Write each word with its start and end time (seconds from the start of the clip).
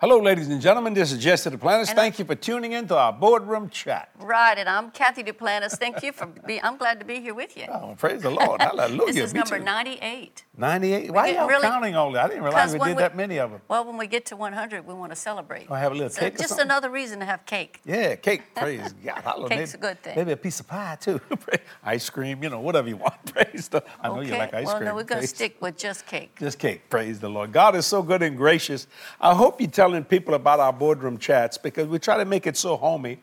Hello, 0.00 0.18
ladies 0.18 0.48
and 0.48 0.60
gentlemen. 0.60 0.92
This 0.92 1.12
is 1.12 1.22
Jesse 1.22 1.48
Duplantis. 1.48 1.88
And 1.88 1.96
Thank 1.96 2.18
you 2.18 2.24
for 2.24 2.34
tuning 2.34 2.72
in 2.72 2.88
to 2.88 2.96
our 2.96 3.12
boardroom 3.12 3.70
chat. 3.70 4.10
Right, 4.18 4.58
and 4.58 4.68
I'm 4.68 4.90
Cathy 4.90 5.22
Duplantis. 5.22 5.78
Thank 5.78 6.02
you 6.02 6.10
for 6.10 6.26
being. 6.26 6.58
I'm 6.64 6.76
glad 6.76 6.98
to 6.98 7.06
be 7.06 7.20
here 7.20 7.32
with 7.32 7.56
you. 7.56 7.66
Oh, 7.72 7.94
praise 7.96 8.20
the 8.20 8.30
Lord. 8.30 8.60
Hallelujah. 8.60 9.06
this 9.12 9.16
is 9.16 9.32
Me 9.32 9.38
number 9.38 9.58
too. 9.58 9.64
98. 9.64 10.44
98. 10.58 11.10
Why 11.12 11.30
are 11.30 11.32
y'all 11.34 11.48
really- 11.48 11.62
counting 11.62 11.94
all 11.94 12.10
that? 12.12 12.24
I 12.24 12.28
didn't 12.28 12.42
realize 12.42 12.72
we 12.72 12.80
did 12.80 12.98
that 12.98 13.16
many 13.16 13.38
of 13.38 13.52
them. 13.52 13.60
Well, 13.68 13.84
when 13.84 13.96
we 13.96 14.08
get 14.08 14.26
to 14.26 14.36
100, 14.36 14.84
we 14.84 14.94
want 14.94 15.12
to 15.12 15.16
celebrate. 15.16 15.68
Oh, 15.70 15.74
have 15.74 15.92
a 15.92 15.94
little 15.94 16.10
So 16.10 16.20
cake 16.22 16.38
Just 16.38 16.58
another 16.58 16.90
reason 16.90 17.20
to 17.20 17.24
have 17.24 17.46
cake. 17.46 17.80
Yeah, 17.84 18.16
cake. 18.16 18.42
Praise 18.56 18.92
God. 19.04 19.22
Hallelujah. 19.22 19.48
Cake's 19.56 19.74
a 19.74 19.78
good 19.78 20.02
thing. 20.02 20.16
Maybe 20.16 20.32
a 20.32 20.36
piece 20.36 20.58
of 20.58 20.66
pie, 20.66 20.98
too. 21.00 21.20
Ice 21.84 22.10
cream, 22.10 22.42
you 22.42 22.50
know, 22.50 22.60
whatever 22.60 22.88
you 22.88 22.96
want. 22.96 23.14
Praise 23.32 23.68
the 23.68 23.82
I 24.02 24.08
know 24.08 24.18
okay. 24.18 24.28
you 24.32 24.36
like 24.38 24.54
ice 24.54 24.66
well, 24.66 24.76
cream. 24.76 24.88
no, 24.88 24.94
we're 24.94 25.04
going 25.04 25.22
to 25.22 25.28
Praise- 25.28 25.30
stick 25.30 25.62
with 25.62 25.78
just 25.78 26.04
cake. 26.06 26.36
Just 26.38 26.58
cake. 26.58 26.90
Praise 26.90 27.20
the 27.20 27.28
Lord. 27.30 27.52
God 27.52 27.76
is 27.76 27.86
so 27.86 28.02
good 28.02 28.22
and 28.22 28.36
gracious. 28.36 28.86
I 29.20 29.34
hope 29.34 29.60
you're 29.60 29.70
telling 29.84 30.02
people 30.02 30.32
about 30.32 30.60
our 30.60 30.72
boardroom 30.72 31.18
chats 31.18 31.58
because 31.58 31.86
we 31.86 31.98
try 31.98 32.16
to 32.16 32.24
make 32.24 32.46
it 32.46 32.56
so 32.56 32.74
homey 32.74 33.18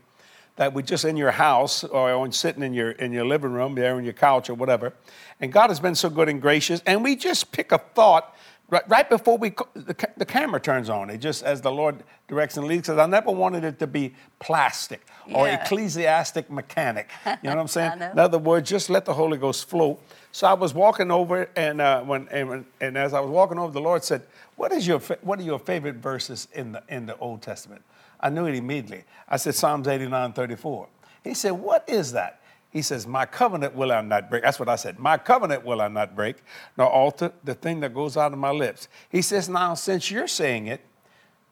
that 0.57 0.71
we're 0.71 0.83
just 0.83 1.05
in 1.05 1.17
your 1.17 1.31
house 1.31 1.83
or 1.83 2.31
sitting 2.31 2.61
in 2.61 2.71
your 2.71 2.91
in 2.91 3.11
your 3.11 3.25
living 3.25 3.51
room, 3.51 3.73
there 3.73 3.95
on 3.95 4.03
your 4.03 4.13
couch 4.13 4.47
or 4.47 4.53
whatever. 4.53 4.93
And 5.39 5.51
God 5.51 5.71
has 5.71 5.79
been 5.79 5.95
so 5.95 6.07
good 6.07 6.29
and 6.29 6.39
gracious. 6.39 6.79
And 6.85 7.03
we 7.03 7.15
just 7.15 7.51
pick 7.51 7.71
a 7.71 7.79
thought 7.79 8.37
right, 8.71 8.89
right 8.89 9.07
before 9.07 9.37
we 9.37 9.49
the, 9.75 9.95
the 10.17 10.25
camera 10.25 10.59
turns 10.59 10.89
on. 10.89 11.11
It 11.11 11.19
just 11.19 11.43
as 11.43 11.61
the 11.61 11.71
Lord 11.71 12.03
directs 12.27 12.57
and 12.57 12.65
leads. 12.65 12.87
Because 12.87 12.97
I 12.97 13.05
never 13.05 13.29
wanted 13.29 13.63
it 13.63 13.77
to 13.79 13.85
be 13.87 14.15
plastic 14.39 15.05
or 15.31 15.47
Yeah. 15.47 15.61
ecclesiastic 15.63 16.49
mechanic. 16.49 17.09
You 17.25 17.31
know 17.43 17.49
what 17.51 17.59
I'm 17.59 17.67
saying? 17.77 18.01
In 18.01 18.17
other 18.17 18.39
words, 18.39 18.67
just 18.69 18.89
let 18.89 19.05
the 19.05 19.13
Holy 19.13 19.37
Ghost 19.37 19.69
flow. 19.69 19.99
So 20.31 20.47
I 20.47 20.53
was 20.53 20.73
walking 20.73 21.11
over, 21.11 21.49
and 21.55 21.79
uh, 21.79 22.01
when 22.01 22.27
and, 22.29 22.65
and 22.79 22.97
as 22.97 23.13
I 23.13 23.19
was 23.19 23.29
walking 23.29 23.59
over, 23.59 23.71
the 23.71 23.81
Lord 23.81 24.03
said, 24.03 24.23
"What 24.55 24.71
is 24.71 24.87
your 24.87 24.99
what 25.21 25.39
are 25.39 25.43
your 25.43 25.59
favorite 25.59 25.97
verses 25.97 26.47
in 26.53 26.71
the 26.71 26.81
in 26.89 27.05
the 27.05 27.17
Old 27.19 27.41
Testament?" 27.41 27.83
I 28.19 28.29
knew 28.29 28.45
it 28.45 28.55
immediately. 28.55 29.03
I 29.27 29.37
said 29.37 29.55
Psalms 29.55 29.87
89, 29.87 30.33
34. 30.33 30.87
He 31.23 31.33
said, 31.33 31.51
"What 31.51 31.83
is 31.87 32.13
that?" 32.13 32.40
He 32.71 32.81
says, 32.81 33.05
"My 33.05 33.25
covenant 33.25 33.75
will 33.75 33.91
I 33.91 34.01
not 34.01 34.29
break." 34.29 34.43
That's 34.43 34.59
what 34.59 34.69
I 34.69 34.77
said. 34.77 34.97
My 34.97 35.17
covenant 35.17 35.63
will 35.63 35.81
I 35.81 35.87
not 35.87 36.15
break, 36.15 36.37
nor 36.77 36.87
alter 36.87 37.31
the 37.43 37.53
thing 37.53 37.81
that 37.81 37.93
goes 37.93 38.17
out 38.17 38.33
of 38.33 38.39
my 38.39 38.51
lips. 38.51 38.87
He 39.09 39.21
says, 39.21 39.47
"Now 39.49 39.73
since 39.75 40.09
you're 40.09 40.27
saying 40.27 40.67
it, 40.67 40.81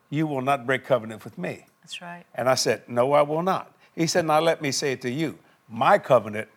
you 0.09 0.25
will 0.27 0.41
not 0.41 0.65
break 0.65 0.85
covenant 0.85 1.23
with 1.23 1.37
me." 1.37 1.65
That's 1.89 2.03
right. 2.03 2.23
And 2.35 2.47
I 2.47 2.53
said, 2.53 2.83
No, 2.87 3.13
I 3.13 3.23
will 3.23 3.41
not. 3.41 3.71
He 3.95 4.05
said, 4.05 4.23
Now 4.27 4.39
let 4.39 4.61
me 4.61 4.71
say 4.71 4.91
it 4.91 5.01
to 5.01 5.09
you. 5.09 5.39
My 5.67 5.97
covenant 5.97 6.47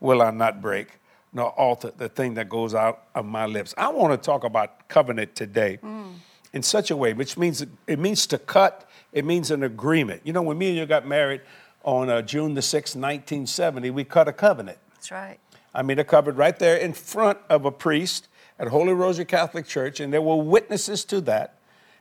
will 0.00 0.22
I 0.22 0.30
not 0.30 0.62
break, 0.62 0.98
nor 1.34 1.50
alter 1.50 1.92
the 1.94 2.08
thing 2.08 2.32
that 2.34 2.48
goes 2.48 2.74
out 2.74 3.02
of 3.14 3.26
my 3.26 3.44
lips. 3.44 3.74
I 3.76 3.90
want 3.90 4.14
to 4.14 4.16
talk 4.16 4.42
about 4.42 4.88
covenant 4.88 5.34
today 5.36 5.78
mm. 5.82 6.14
in 6.54 6.62
such 6.62 6.90
a 6.90 6.96
way, 6.96 7.12
which 7.12 7.36
means 7.36 7.62
it 7.86 7.98
means 7.98 8.26
to 8.28 8.38
cut, 8.38 8.88
it 9.12 9.26
means 9.26 9.50
an 9.50 9.64
agreement. 9.64 10.22
You 10.24 10.32
know, 10.32 10.40
when 10.40 10.56
me 10.56 10.68
and 10.68 10.78
you 10.78 10.86
got 10.86 11.06
married 11.06 11.42
on 11.82 12.10
uh, 12.10 12.22
June 12.22 12.54
the 12.54 12.60
6th, 12.60 12.96
1970, 12.96 13.90
we 13.90 14.04
cut 14.04 14.28
a 14.28 14.32
covenant. 14.32 14.78
That's 14.94 15.10
right. 15.10 15.38
I 15.74 15.82
mean, 15.82 15.98
it 15.98 16.08
covered 16.08 16.36
right 16.36 16.58
there 16.58 16.76
in 16.76 16.92
front 16.92 17.38
of 17.48 17.64
a 17.64 17.70
priest 17.70 18.28
at 18.58 18.68
Holy 18.68 18.92
Rosary 18.92 19.24
Catholic 19.24 19.66
Church, 19.66 20.00
and 20.00 20.12
there 20.12 20.20
were 20.20 20.36
witnesses 20.36 21.04
to 21.06 21.20
that 21.22 21.59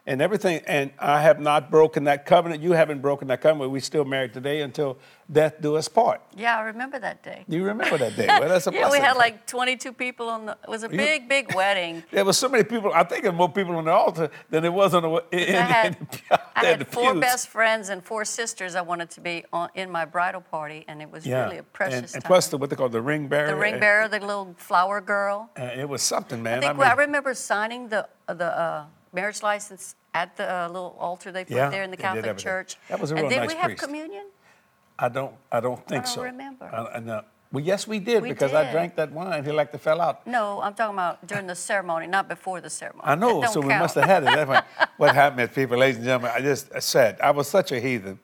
and 0.10 0.22
everything. 0.22 0.62
And 0.66 0.92
I 0.98 1.22
have 1.22 1.40
not 1.40 1.70
broken 1.70 2.04
that 2.06 2.26
covenant. 2.26 2.62
You 2.64 2.72
haven't 2.74 3.02
broken 3.02 3.28
that 3.28 3.42
covenant. 3.42 3.72
We're 3.72 3.80
still 3.82 4.06
married 4.06 4.34
today 4.34 4.62
until 4.62 4.98
death 5.32 5.62
do 5.62 5.76
us 5.76 5.88
part. 5.88 6.20
Yeah, 6.36 6.58
I 6.58 6.62
remember 6.64 6.98
that 7.00 7.22
day. 7.22 7.46
You 7.48 7.64
remember 7.64 7.98
that 8.00 8.16
day? 8.16 8.28
Well, 8.40 8.50
that's 8.50 8.68
a 8.68 8.74
Yeah, 8.74 8.90
we 8.90 9.00
had 9.00 9.16
like 9.18 9.46
22 9.46 9.94
people 9.94 10.28
on 10.30 10.46
the. 10.48 10.58
It 10.64 10.70
was 10.70 10.84
a 10.84 10.90
big, 10.90 11.30
big 11.30 11.54
wedding. 11.54 12.04
There 12.12 12.26
was 12.26 12.38
so 12.38 12.50
many 12.50 12.64
people. 12.64 12.92
I 12.94 13.04
think 13.04 13.22
there 13.24 13.32
were 13.32 13.38
more 13.38 13.52
people 13.52 13.76
on 13.76 13.86
the 13.86 13.92
altar 13.92 14.30
than 14.50 14.64
there 14.64 14.72
was 14.72 14.94
on 14.94 15.04
the. 15.04 15.10
In, 15.32 15.56
I 15.56 15.62
had, 15.62 15.86
in 15.96 16.08
the, 16.10 16.42
I 16.56 16.60
in 16.72 16.80
the 16.80 16.86
had 16.86 16.88
four 16.88 17.12
pews. 17.14 17.22
best 17.22 17.48
friends 17.50 17.90
and 17.90 18.04
four 18.04 18.26
sisters 18.26 18.76
I 18.76 18.82
wanted 18.82 19.10
to 19.12 19.22
be 19.22 19.46
on, 19.54 19.70
in 19.76 19.92
my 19.92 20.06
bridal 20.06 20.42
party, 20.42 20.86
and 20.88 21.02
it 21.02 21.12
was 21.12 21.26
Yeah, 21.26 21.44
really 21.44 21.58
a 21.60 21.64
precious 21.64 22.14
and, 22.14 22.16
and 22.16 22.24
plus 22.24 22.48
the 22.48 22.58
what 22.58 22.70
they 22.72 22.76
call 22.76 22.90
the 22.90 23.02
ring 23.02 23.28
bearer. 23.28 23.48
the 23.48 23.56
ring 23.56 23.80
bearer, 23.80 24.08
the 24.08 24.20
little 24.20 24.56
flower 24.58 25.02
girl. 25.02 25.50
Uh, 25.60 25.64
it 25.84 25.88
was 25.88 26.02
something, 26.02 26.42
man. 26.42 26.60
I 26.60 26.68
think 26.68 26.80
mean, 26.80 26.88
I 26.88 26.94
remember 26.94 27.34
signing 27.36 27.90
the 27.90 28.08
the 28.28 28.46
uh, 28.60 28.86
marriage 29.14 29.42
license 29.44 29.96
at 30.14 30.36
the 30.38 30.52
uh, 30.52 30.68
little 30.68 30.96
altar 31.00 31.32
they 31.32 31.46
put 31.46 31.56
Yeah, 31.56 31.70
there 31.70 31.84
in 31.84 31.92
the 31.92 31.98
did 31.98 32.04
Catholic. 32.04 32.38
Church. 32.38 32.78
That 32.90 33.00
was 33.00 33.12
a 33.12 33.16
real 33.16 33.26
and 33.26 33.30
did 33.34 33.40
nice 33.40 33.48
we 33.50 33.56
have 33.56 33.66
priest. 33.66 33.84
communion? 33.84 34.26
I 34.98 35.10
don't. 35.10 35.34
I 35.52 35.60
don't 35.60 35.78
think 35.88 36.04
don't 36.06 36.14
so. 36.14 36.24
remember. 36.24 36.66
I, 36.66 36.98
I. 36.98 37.22
Well, 37.52 37.64
yes, 37.64 37.88
we 37.88 38.00
did 38.00 38.22
We 38.22 38.30
because 38.30 38.54
I 38.54 38.72
drank 38.72 38.96
that 38.98 39.12
wine. 39.12 39.44
He 39.44 39.52
like 39.52 39.72
to 39.72 39.80
fell 39.80 40.02
out. 40.02 40.28
No, 40.28 40.62
I'm 40.62 40.76
talking 40.76 40.94
about 40.94 41.26
during 41.26 41.48
the 41.48 41.56
ceremony, 41.56 42.06
not 42.06 42.28
before 42.30 42.62
the 42.62 42.70
ceremony. 42.70 43.04
I 43.06 43.16
know, 43.16 43.42
That 43.42 43.52
so 43.52 43.60
we 43.60 43.70
must 43.70 43.96
have 43.96 44.04
had 44.04 44.24
it. 44.24 44.28
That's 44.28 44.68
what 44.98 45.16
happened 45.16 45.42
is, 45.42 45.50
people, 45.50 45.76
ladies 45.78 45.96
and 45.96 46.06
gentlemen, 46.06 46.32
I 46.36 46.42
just 46.42 46.70
I 46.76 46.80
said 46.80 47.20
I 47.22 47.32
was 47.32 47.48
such 47.48 47.72
a 47.72 47.80
heathen. 47.80 48.20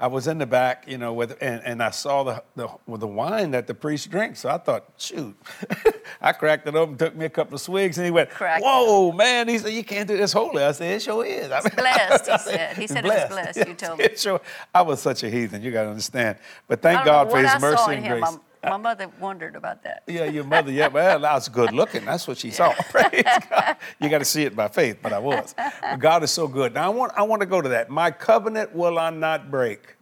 I 0.00 0.06
was 0.06 0.26
in 0.26 0.38
the 0.38 0.46
back, 0.46 0.84
you 0.88 0.96
know, 0.96 1.12
with 1.12 1.36
and, 1.42 1.62
and 1.62 1.82
I 1.82 1.90
saw 1.90 2.24
the, 2.24 2.42
the 2.56 2.68
with 2.86 3.02
the 3.02 3.06
wine 3.06 3.50
that 3.50 3.66
the 3.66 3.74
priest 3.74 4.10
drinks. 4.10 4.40
So 4.40 4.48
I 4.48 4.56
thought, 4.56 4.86
shoot, 4.96 5.36
I 6.22 6.32
cracked 6.32 6.66
it 6.66 6.74
open, 6.74 6.96
took 6.96 7.14
me 7.14 7.26
a 7.26 7.28
couple 7.28 7.54
of 7.56 7.60
swigs, 7.60 7.98
and 7.98 8.06
he 8.06 8.10
went, 8.10 8.30
Cracked 8.30 8.64
"Whoa, 8.64 9.12
man!" 9.12 9.46
He 9.46 9.58
said, 9.58 9.74
"You 9.74 9.84
can't 9.84 10.08
do 10.08 10.16
this 10.16 10.32
holy." 10.32 10.64
I 10.64 10.72
said, 10.72 10.94
"It 10.94 11.02
sure 11.02 11.22
is." 11.26 11.50
I 11.52 11.60
mean, 11.60 11.72
blessed, 11.76 12.30
he 12.30 12.38
said. 12.38 12.76
He 12.78 12.86
said 12.86 13.04
it 13.04 13.08
was 13.08 13.28
blessed, 13.28 13.68
you 13.68 13.74
told 13.74 13.98
me. 13.98 14.06
It 14.06 14.18
sure, 14.18 14.40
I 14.74 14.80
was 14.80 15.02
such 15.02 15.22
a 15.22 15.28
heathen. 15.28 15.60
You 15.60 15.70
got 15.70 15.82
to 15.82 15.90
understand. 15.90 16.38
But 16.66 16.80
thank 16.80 17.04
God 17.04 17.30
for 17.30 17.36
His 17.36 17.60
mercy 17.60 17.96
and 17.96 18.06
grace. 18.06 18.22
My, 18.22 18.38
my 18.62 18.76
mother 18.76 19.08
wondered 19.20 19.56
about 19.56 19.82
that. 19.84 20.02
Yeah, 20.06 20.24
your 20.24 20.44
mother, 20.44 20.70
yeah, 20.70 20.88
well, 20.88 21.24
I 21.24 21.34
was 21.34 21.48
good 21.48 21.72
looking. 21.72 22.04
That's 22.04 22.28
what 22.28 22.38
she 22.38 22.50
saw. 22.50 22.72
Praise 22.90 23.22
God. 23.48 23.76
You 24.00 24.08
got 24.08 24.18
to 24.18 24.24
see 24.24 24.42
it 24.44 24.54
by 24.54 24.68
faith, 24.68 24.98
but 25.02 25.12
I 25.12 25.18
was. 25.18 25.54
But 25.80 25.98
God 25.98 26.22
is 26.22 26.30
so 26.30 26.46
good. 26.46 26.74
Now, 26.74 26.86
I 26.86 26.88
want, 26.88 27.12
I 27.16 27.22
want 27.22 27.40
to 27.40 27.46
go 27.46 27.60
to 27.60 27.68
that. 27.70 27.90
My 27.90 28.10
covenant 28.10 28.74
will 28.74 28.98
I 28.98 29.10
not 29.10 29.50
break. 29.50 29.96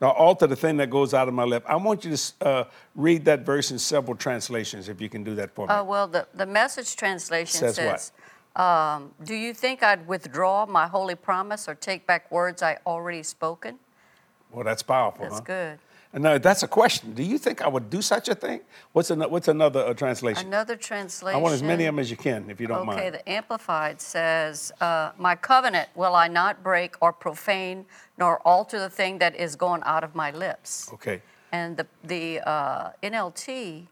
Now, 0.00 0.10
alter 0.10 0.46
the 0.46 0.56
thing 0.56 0.78
that 0.78 0.90
goes 0.90 1.14
out 1.14 1.28
of 1.28 1.34
my 1.34 1.44
lip. 1.44 1.64
I 1.66 1.76
want 1.76 2.04
you 2.04 2.16
to 2.16 2.46
uh, 2.46 2.64
read 2.96 3.24
that 3.26 3.46
verse 3.46 3.70
in 3.70 3.78
several 3.78 4.16
translations, 4.16 4.88
if 4.88 5.00
you 5.00 5.08
can 5.08 5.22
do 5.22 5.34
that 5.36 5.54
for 5.54 5.66
me. 5.66 5.72
Uh, 5.72 5.84
well, 5.84 6.08
the, 6.08 6.26
the 6.34 6.46
message 6.46 6.96
translation 6.96 7.60
Says 7.60 7.78
what? 7.78 8.00
says, 8.00 8.12
um, 8.56 9.12
Do 9.22 9.34
you 9.34 9.54
think 9.54 9.82
I'd 9.82 10.06
withdraw 10.08 10.66
my 10.66 10.86
holy 10.88 11.14
promise 11.14 11.68
or 11.68 11.74
take 11.74 12.06
back 12.06 12.30
words 12.32 12.62
I 12.62 12.78
already 12.86 13.22
spoken? 13.22 13.78
well, 14.50 14.64
that's 14.64 14.82
powerful, 14.82 15.24
That's 15.24 15.36
huh? 15.38 15.44
good. 15.44 15.78
And 16.14 16.22
now, 16.22 16.36
that's 16.36 16.62
a 16.62 16.68
question. 16.68 17.14
Do 17.14 17.22
you 17.22 17.38
think 17.38 17.62
I 17.62 17.68
would 17.68 17.88
do 17.88 18.02
such 18.02 18.28
a 18.28 18.34
thing? 18.34 18.60
What's, 18.92 19.10
an, 19.10 19.22
what's 19.22 19.48
another 19.48 19.80
uh, 19.80 19.94
translation? 19.94 20.46
Another 20.46 20.76
translation. 20.76 21.38
I 21.38 21.42
want 21.42 21.54
as 21.54 21.62
many 21.62 21.84
of 21.86 21.94
them 21.94 21.98
as 22.00 22.10
you 22.10 22.18
can, 22.18 22.50
if 22.50 22.60
you 22.60 22.66
don't 22.66 22.78
Okay, 22.80 22.86
mind. 22.86 23.00
Okay, 23.00 23.10
the 23.10 23.28
Amplified 23.30 23.98
says, 24.00 24.72
uh, 24.82 25.12
My 25.16 25.34
covenant 25.34 25.88
will 25.94 26.14
I 26.14 26.28
not 26.28 26.62
break 26.62 26.96
or 27.00 27.14
profane 27.14 27.86
nor 28.18 28.40
alter 28.46 28.78
the 28.78 28.90
thing 28.90 29.18
that 29.18 29.34
is 29.34 29.56
going 29.56 29.82
out 29.86 30.04
of 30.04 30.14
my 30.14 30.30
lips. 30.30 30.90
Okay. 30.92 31.22
And 31.50 31.78
the, 31.78 31.86
the 32.04 32.40
uh, 32.46 32.90
NLT 33.02 33.86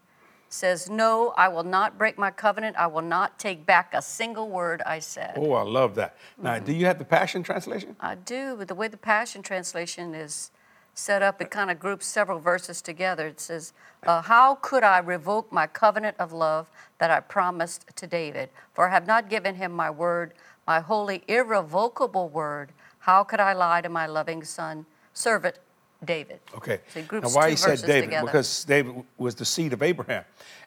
says, 0.51 0.91
No, 0.91 1.33
I 1.39 1.49
will 1.49 1.65
not 1.65 1.97
break 1.97 2.19
my 2.19 2.31
covenant. 2.31 2.77
I 2.77 2.87
will 2.87 3.01
not 3.03 3.39
take 3.39 3.65
back 3.65 3.95
a 3.95 4.03
single 4.03 4.51
word 4.51 4.83
I 4.85 4.99
said. 4.99 5.35
Oh, 5.37 5.53
I 5.53 5.63
love 5.63 5.95
that. 5.95 6.17
Now, 6.37 6.57
Mm-hmm. 6.57 6.65
do 6.67 6.73
you 6.75 6.85
have 6.85 6.99
the 6.99 7.05
Passion 7.07 7.43
Translation? 7.43 7.97
I 7.99 8.15
do, 8.17 8.57
but 8.59 8.69
the 8.69 8.75
way 8.75 8.89
the 8.89 8.99
Passion 8.99 9.43
Translation 9.43 10.15
is 10.15 10.51
set 10.95 11.23
up, 11.23 11.41
it 11.41 11.51
kind 11.51 11.71
of 11.71 11.79
groups 11.79 12.07
several 12.07 12.39
verses 12.39 12.83
together. 12.83 13.27
It 13.27 13.41
says, 13.41 13.73
uh, 14.05 14.23
How 14.23 14.57
could 14.57 14.83
I 14.83 14.99
revoke 14.99 15.53
my 15.53 15.67
covenant 15.67 16.17
of 16.19 16.33
love 16.33 16.69
that 16.99 17.11
I 17.11 17.21
promised 17.21 17.87
to 17.97 18.07
David? 18.07 18.51
For 18.75 18.89
I 18.89 18.93
have 18.93 19.07
not 19.07 19.29
given 19.31 19.55
him 19.55 19.73
my 19.73 19.91
word, 19.91 20.33
my 20.67 20.81
holy, 20.81 21.23
irrevocable 21.29 22.29
word. 22.29 22.73
How 23.01 23.25
could 23.25 23.41
I 23.41 23.53
lie 23.53 23.81
to 23.81 23.89
my 23.89 24.07
loving 24.07 24.45
son, 24.45 24.85
servant 25.15 25.57
David? 26.05 26.41
Okay. 26.55 26.81
So 26.93 27.01
he 27.01 27.07
groups 27.07 27.29
now, 27.29 27.41
why 27.41 27.51
he 27.51 27.57
said 27.57 27.81
David? 27.81 28.07
together. 28.07 28.27
Because 28.27 28.65
David 28.65 29.03
was 29.17 29.35
the 29.35 29.45
seed 29.45 29.73
of 29.73 29.83
Abraham. 29.83 30.25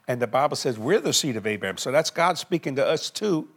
And 0.07 0.21
the 0.21 0.27
Bible 0.27 0.55
says 0.55 0.77
we're 0.77 0.99
the 0.99 1.13
seed 1.13 1.37
of 1.37 1.47
Abraham. 1.47 1.77
So 1.77 1.91
that's 1.91 2.09
God 2.09 2.37
speaking 2.37 2.75
to 2.75 2.85
us 2.85 3.09
too, 3.09 3.47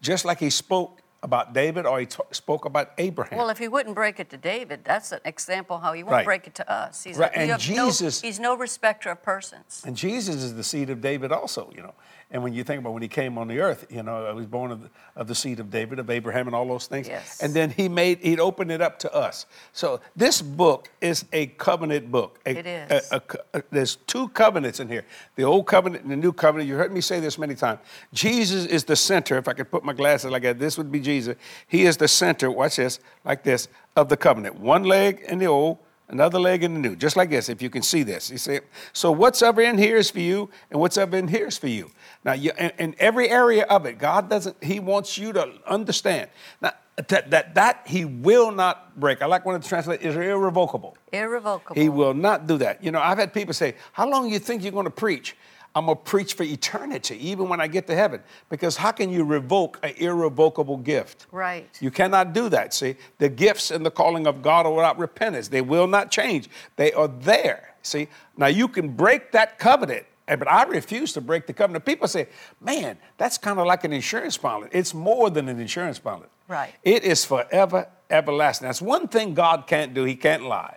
just 0.00 0.24
like 0.24 0.38
he 0.38 0.50
spoke 0.50 1.01
about 1.22 1.52
David 1.52 1.86
or 1.86 2.00
he 2.00 2.06
t- 2.06 2.18
spoke 2.32 2.64
about 2.64 2.90
Abraham. 2.98 3.38
Well, 3.38 3.48
if 3.48 3.58
he 3.58 3.68
wouldn't 3.68 3.94
break 3.94 4.18
it 4.18 4.28
to 4.30 4.36
David, 4.36 4.84
that's 4.84 5.12
an 5.12 5.20
example 5.24 5.78
how 5.78 5.92
he 5.92 6.02
won't 6.02 6.12
Right. 6.14 6.24
break 6.24 6.46
it 6.48 6.54
to 6.56 6.70
us. 6.70 7.04
He's, 7.04 7.16
Right, 7.16 7.30
and 7.34 7.48
have 7.50 7.60
no- 7.70 7.86
Jesus- 7.86 8.20
he's 8.20 8.40
no 8.40 8.56
respecter 8.56 9.10
of 9.10 9.22
persons. 9.22 9.82
and 9.86 9.96
Jesus 9.96 10.36
is 10.36 10.54
the 10.56 10.64
seed 10.64 10.90
of 10.90 11.00
David 11.00 11.30
also, 11.30 11.70
you 11.74 11.82
know. 11.82 11.94
And 12.32 12.42
when 12.42 12.54
you 12.54 12.64
think 12.64 12.80
about 12.80 12.94
when 12.94 13.02
he 13.02 13.08
came 13.08 13.36
on 13.36 13.46
the 13.46 13.60
earth, 13.60 13.86
you 13.90 14.02
know, 14.02 14.26
he 14.30 14.34
was 14.34 14.46
born 14.46 14.70
of 14.72 14.80
the, 14.82 14.88
of 15.16 15.26
the 15.28 15.34
seed 15.34 15.60
of 15.60 15.70
David, 15.70 15.98
of 15.98 16.08
Abraham, 16.08 16.46
and 16.46 16.56
all 16.56 16.66
those 16.66 16.86
things. 16.86 17.06
Yes. 17.06 17.42
And 17.42 17.52
then 17.52 17.68
he 17.68 17.90
made, 17.90 18.20
he'd 18.20 18.40
open 18.40 18.70
it 18.70 18.80
up 18.80 18.98
to 19.00 19.14
us. 19.14 19.44
So 19.74 20.00
this 20.16 20.40
book 20.40 20.88
is 21.02 21.26
a 21.34 21.46
covenant 21.46 22.10
book. 22.10 22.40
A- 22.46 22.58
It 22.58 22.66
is. 22.66 23.12
a- 23.12 23.20
a 23.52 23.62
there's 23.70 23.96
two 24.06 24.28
covenants 24.30 24.80
in 24.80 24.88
here 24.88 25.04
the 25.36 25.44
old 25.44 25.66
covenant 25.66 26.04
and 26.04 26.10
the 26.12 26.16
new 26.16 26.32
covenant. 26.32 26.68
You 26.70 26.76
heard 26.76 26.92
me 26.92 27.02
say 27.02 27.20
this 27.20 27.36
many 27.38 27.54
times. 27.54 27.80
Jesus 28.14 28.64
is 28.64 28.84
the 28.84 28.96
center. 28.96 29.36
If 29.36 29.46
I 29.46 29.52
could 29.52 29.70
put 29.70 29.84
my 29.84 29.92
glasses 29.92 30.30
like 30.30 30.42
that, 30.44 30.58
this 30.58 30.78
would 30.78 30.90
be 30.90 31.00
Jesus. 31.00 31.36
He 31.68 31.84
is 31.84 31.98
the 31.98 32.08
center, 32.08 32.50
watch 32.50 32.76
this, 32.76 32.98
like 33.26 33.42
this, 33.42 33.68
of 33.94 34.08
the 34.08 34.16
covenant. 34.16 34.58
One 34.58 34.84
leg 34.84 35.22
in 35.28 35.38
the 35.38 35.46
old, 35.46 35.78
another 36.08 36.38
leg 36.38 36.62
in 36.62 36.74
the 36.74 36.80
new, 36.80 36.96
just 36.96 37.16
like 37.16 37.30
this, 37.30 37.48
if 37.48 37.62
you 37.62 37.70
can 37.70 37.82
see 37.82 38.02
this. 38.02 38.30
You 38.30 38.38
see, 38.38 38.60
so 38.92 39.10
what's 39.10 39.42
ever 39.42 39.62
in 39.62 39.78
here 39.78 39.96
is 39.96 40.10
for 40.10 40.20
you, 40.20 40.50
and 40.70 40.80
what's 40.80 40.98
ever 40.98 41.16
in 41.16 41.28
here 41.28 41.46
is 41.46 41.58
for 41.58 41.68
you. 41.68 41.90
Now, 42.24 42.32
you, 42.34 42.52
in, 42.58 42.72
in 42.78 42.94
every 42.98 43.28
area 43.28 43.64
of 43.64 43.86
it, 43.86 43.98
God 43.98 44.28
doesn't, 44.28 44.62
He 44.62 44.80
wants 44.80 45.18
you 45.18 45.32
to 45.32 45.52
understand. 45.66 46.30
Now, 46.60 46.72
that, 47.08 47.30
that, 47.30 47.54
that 47.54 47.82
he 47.86 48.04
will 48.04 48.52
not 48.52 48.98
break. 49.00 49.22
I 49.22 49.26
like 49.26 49.46
when 49.46 49.56
it's 49.56 49.66
translated, 49.66 50.04
is 50.06 50.14
irrevocable. 50.14 50.96
Irrevocable. 51.12 51.80
He 51.80 51.88
will 51.88 52.12
not 52.12 52.46
do 52.46 52.58
that. 52.58 52.84
You 52.84 52.90
know, 52.90 53.00
I've 53.00 53.18
had 53.18 53.32
people 53.32 53.54
say, 53.54 53.74
How 53.92 54.08
long 54.08 54.26
do 54.26 54.32
you 54.32 54.38
think 54.38 54.62
you're 54.62 54.72
going 54.72 54.84
to 54.84 54.90
preach? 54.90 55.36
I'm 55.74 55.86
going 55.86 55.96
to 55.96 56.02
preach 56.02 56.34
for 56.34 56.42
eternity, 56.42 57.16
even 57.28 57.48
when 57.48 57.60
I 57.60 57.66
get 57.66 57.86
to 57.86 57.94
heaven. 57.94 58.20
Because 58.50 58.76
how 58.76 58.92
can 58.92 59.10
you 59.10 59.24
revoke 59.24 59.78
an 59.82 59.94
irrevocable 59.96 60.76
gift? 60.76 61.26
Right. 61.32 61.66
You 61.80 61.90
cannot 61.90 62.34
do 62.34 62.48
that. 62.50 62.74
See, 62.74 62.96
the 63.18 63.30
gifts 63.30 63.70
and 63.70 63.84
the 63.84 63.90
calling 63.90 64.26
of 64.26 64.42
God 64.42 64.66
are 64.66 64.72
without 64.72 64.98
repentance. 64.98 65.48
They 65.48 65.62
will 65.62 65.86
not 65.86 66.10
change. 66.10 66.48
They 66.76 66.92
are 66.92 67.08
there. 67.08 67.74
See, 67.82 68.08
now 68.36 68.46
you 68.46 68.68
can 68.68 68.90
break 68.90 69.32
that 69.32 69.58
covenant, 69.58 70.04
but 70.26 70.50
I 70.50 70.64
refuse 70.64 71.12
to 71.14 71.20
break 71.20 71.46
the 71.46 71.52
covenant. 71.52 71.84
People 71.84 72.06
say, 72.06 72.28
man, 72.60 72.98
that's 73.16 73.38
kind 73.38 73.58
of 73.58 73.66
like 73.66 73.84
an 73.84 73.92
insurance 73.92 74.36
policy. 74.36 74.70
It's 74.72 74.92
more 74.92 75.30
than 75.30 75.48
an 75.48 75.58
insurance 75.58 75.98
policy. 75.98 76.28
Right. 76.48 76.74
It 76.82 77.02
is 77.02 77.24
forever, 77.24 77.88
everlasting. 78.10 78.66
That's 78.66 78.82
one 78.82 79.08
thing 79.08 79.32
God 79.32 79.66
can't 79.66 79.94
do. 79.94 80.04
He 80.04 80.16
can't 80.16 80.44
lie. 80.44 80.76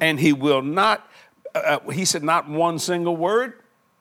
And 0.00 0.20
He 0.20 0.32
will 0.32 0.62
not, 0.62 1.08
uh, 1.54 1.78
He 1.90 2.04
said, 2.04 2.22
not 2.22 2.48
one 2.48 2.78
single 2.78 3.16
word. 3.16 3.54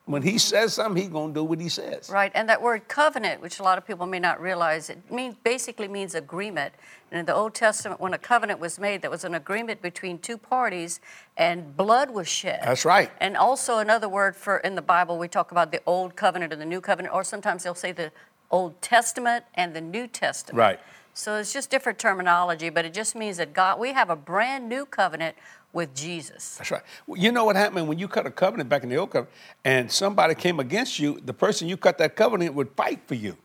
When 0.10 0.24
He 0.24 0.40
says 0.40 0.74
something, 0.74 1.00
He's 1.00 1.12
going 1.12 1.36
to 1.36 1.40
do 1.42 1.44
what 1.44 1.62
He 1.62 1.70
says. 1.70 2.10
Right, 2.10 2.32
and 2.34 2.50
that 2.50 2.64
word 2.64 2.88
covenant, 2.88 3.44
which 3.44 3.60
a 3.60 3.64
lot 3.64 3.78
of 3.78 3.86
people 3.86 4.08
may 4.08 4.18
not 4.18 4.42
realize, 4.42 4.90
it 4.90 5.12
means 5.12 5.36
basically 5.44 5.88
means 5.88 6.16
agreement. 6.16 6.74
And 7.12 7.20
in 7.20 7.28
the 7.28 7.36
Old 7.36 7.54
Testament, 7.54 8.02
when 8.02 8.16
a 8.16 8.18
covenant 8.18 8.60
was 8.60 8.80
made, 8.80 9.04
that 9.04 9.12
was 9.12 9.24
an 9.24 9.36
agreement 9.36 9.84
between 9.84 10.18
two 10.18 10.38
parties, 10.38 11.00
and 11.38 11.78
blood 11.78 12.10
was 12.10 12.28
shed. 12.28 12.62
That's 12.64 12.86
right. 12.86 13.12
And 13.20 13.38
also 13.38 13.78
another 13.78 14.10
word 14.10 14.36
for 14.36 14.58
in 14.58 14.74
the 14.74 14.82
Bible, 14.82 15.20
we 15.20 15.28
talk 15.28 15.52
about 15.52 15.72
the 15.72 15.82
Old 15.86 16.16
Covenant 16.16 16.52
and 16.54 16.60
the 16.60 16.66
New 16.66 16.82
Covenant, 16.82 17.14
or 17.14 17.24
sometimes 17.24 17.64
they'll 17.64 17.76
say 17.76 17.92
the 17.92 18.12
Old 18.50 18.82
Testament 18.82 19.46
and 19.54 19.76
the 19.76 19.82
New 19.82 20.08
Testament. 20.08 20.58
Right. 20.58 20.80
So 21.14 21.36
it's 21.36 21.54
just 21.54 21.70
different 21.70 22.00
terminology, 22.00 22.70
but 22.70 22.86
it 22.86 22.94
just 22.94 23.14
means 23.16 23.38
that 23.38 23.54
God, 23.54 23.80
we 23.80 23.94
have 23.94 24.10
a 24.10 24.16
brand 24.16 24.70
new 24.70 24.86
covenant 24.86 25.36
with 25.74 25.94
Jesus. 25.96 26.56
That's 26.58 26.72
right. 26.72 26.82
Well, 27.08 27.20
You 27.20 27.32
know 27.32 27.46
what 27.46 27.56
happened 27.56 27.88
when 27.88 28.00
you 28.00 28.08
cut 28.08 28.26
a 28.26 28.32
covenant 28.32 28.70
back 28.70 28.84
in 28.84 28.90
the 28.90 28.96
old 28.98 29.12
covenant 29.12 29.36
and 29.64 29.92
somebody 29.92 30.36
came 30.36 30.60
against 30.60 31.00
you, 31.00 31.20
the 31.24 31.34
person 31.34 31.68
you 31.68 31.78
cut 31.78 31.98
that 32.00 32.16
covenant 32.16 32.54
would 32.56 32.72
fight 32.76 33.02
for 33.06 33.16
you. 33.16 33.38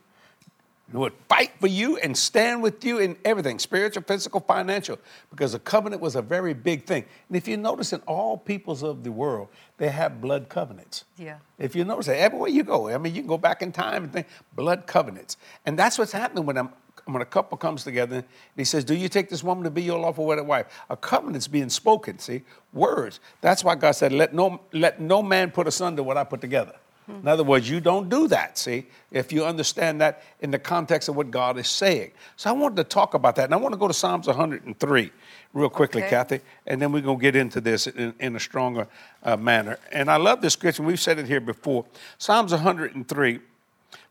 Would 0.93 1.15
fight 1.29 1.51
for 1.61 1.67
you 1.67 1.97
and 1.97 2.17
stand 2.17 2.63
with 2.63 2.85
you 2.85 2.99
in 2.99 3.17
everything 3.25 3.59
spiritual, 3.59 4.05
physical, 4.07 4.39
financial, 4.39 4.99
because 5.31 5.55
a 5.55 5.59
covenant 5.59 6.01
was 6.01 6.15
a 6.15 6.23
very 6.23 6.55
big 6.55 6.85
thing. 6.85 7.05
And 7.29 7.37
if 7.37 7.49
you 7.49 7.57
notice 7.57 7.93
in 7.93 8.01
all 8.07 8.37
peoples 8.37 8.85
of 8.85 9.03
the 9.03 9.11
world, 9.11 9.49
they 9.79 9.89
have 9.89 10.21
blood 10.21 10.49
covenants. 10.49 11.05
Yeah. 11.19 11.39
If 11.59 11.75
you 11.75 11.85
notice 11.85 12.07
that 12.07 12.19
everywhere 12.19 12.51
you 12.51 12.63
go, 12.63 12.91
I 12.91 12.99
mean, 12.99 13.15
you 13.15 13.23
can 13.23 13.29
go 13.29 13.39
back 13.39 13.61
in 13.61 13.73
time 13.73 14.05
and 14.05 14.13
think 14.13 14.29
blood 14.55 14.87
covenants. 14.87 15.37
And 15.67 15.77
that's 15.77 15.99
what's 15.99 16.13
happening 16.13 16.47
when, 16.47 16.59
I'm, 16.59 16.69
when 17.07 17.23
a 17.23 17.27
couple 17.27 17.57
comes 17.59 17.85
together 17.85 18.17
and 18.17 18.25
he 18.57 18.65
says, 18.65 18.85
Do 18.85 18.95
you 18.95 19.09
take 19.09 19.29
this 19.29 19.43
woman 19.43 19.65
to 19.65 19.71
be 19.71 19.83
your 19.83 19.99
lawful 19.99 20.27
wedded 20.27 20.47
wife? 20.47 20.67
A 20.91 20.97
covenant's 20.97 21.49
being 21.49 21.69
spoken, 21.69 22.19
see? 22.19 22.43
Words. 22.73 23.21
That's 23.41 23.63
why 23.63 23.75
God 23.75 23.93
said, 23.93 24.13
Let 24.13 24.35
no, 24.35 24.61
let 24.73 25.01
no 25.01 25.23
man 25.23 25.51
put 25.51 25.67
asunder 25.67 26.03
what 26.03 26.17
I 26.17 26.25
put 26.25 26.41
together. 26.41 26.75
In 27.07 27.29
other 27.29 27.45
words, 27.45 27.69
you 27.69 27.81
don't 27.81 28.09
do 28.09 28.29
that, 28.29 28.57
see, 28.57 28.87
if 29.11 29.31
you 29.31 29.45
understand 29.45 30.01
that 30.01 30.23
in 30.41 30.51
the 30.51 30.59
context 30.59 31.11
of 31.11 31.17
what 31.17 31.31
God 31.31 31.59
is 31.59 31.69
saying. 31.69 32.13
So 32.37 32.49
I 32.49 32.55
wanted 32.55 32.77
to 32.77 32.85
talk 32.85 33.13
about 33.13 33.37
that. 33.37 33.45
And 33.45 33.53
I 33.53 33.59
want 33.59 33.75
to 33.75 33.79
go 33.79 33.87
to 33.87 33.93
Psalms 33.93 34.27
103 34.27 35.13
real 35.53 35.69
quickly, 35.69 36.03
Okay. 36.03 36.11
Cathy, 36.11 36.41
and 36.67 36.81
then 36.81 36.93
we're 36.93 37.03
going 37.03 37.19
to 37.19 37.23
get 37.23 37.37
into 37.37 37.61
this 37.61 37.87
in, 37.87 38.15
in 38.21 38.37
a 38.37 38.41
stronger 38.41 38.89
uh, 39.23 39.37
manner. 39.37 39.79
And 39.93 40.11
I 40.11 40.17
love 40.17 40.41
this 40.41 40.55
scripture. 40.55 40.83
We've 40.83 40.99
said 40.99 41.19
it 41.19 41.27
here 41.27 41.43
before. 41.43 41.85
Psalms 42.17 42.53
103, 42.53 43.41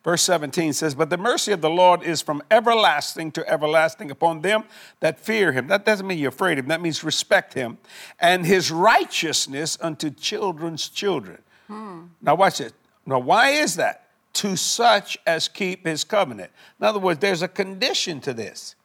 verse 0.04 0.22
17 0.24 0.74
says, 0.74 0.96
But 0.96 1.10
the 1.10 1.18
mercy 1.18 1.52
of 1.52 1.62
the 1.62 1.70
Lord 1.70 2.04
is 2.04 2.22
from 2.22 2.42
everlasting 2.52 3.32
to 3.34 3.50
everlasting 3.50 4.12
upon 4.12 4.42
them 4.42 4.64
that 5.00 5.20
fear 5.20 5.52
him. 5.52 5.68
That 5.68 5.86
doesn't 5.86 6.06
mean 6.06 6.18
you're 6.18 6.30
afraid 6.30 6.60
of 6.60 6.66
him, 6.66 6.70
that 6.70 6.82
means 6.82 7.04
respect 7.04 7.54
him. 7.54 7.78
And 8.20 8.46
his 8.46 8.72
righteousness 8.72 9.78
unto 9.82 10.10
children's 10.10 10.90
children. 10.90 11.42
Hmm. 11.68 12.04
Now, 12.22 12.36
watch 12.36 12.60
this. 12.60 12.74
Now, 13.06 13.20
why 13.20 13.52
is 13.52 13.76
that? 13.76 14.08
To 14.34 14.56
such 14.56 15.18
as 15.28 15.48
keep 15.48 15.86
his 15.86 16.04
covenant. 16.04 16.52
In 16.80 16.86
other 16.86 17.00
words, 17.00 17.20
there's 17.20 17.42
a 17.42 17.48
condition 17.48 18.20
to 18.22 18.34
this. 18.34 18.76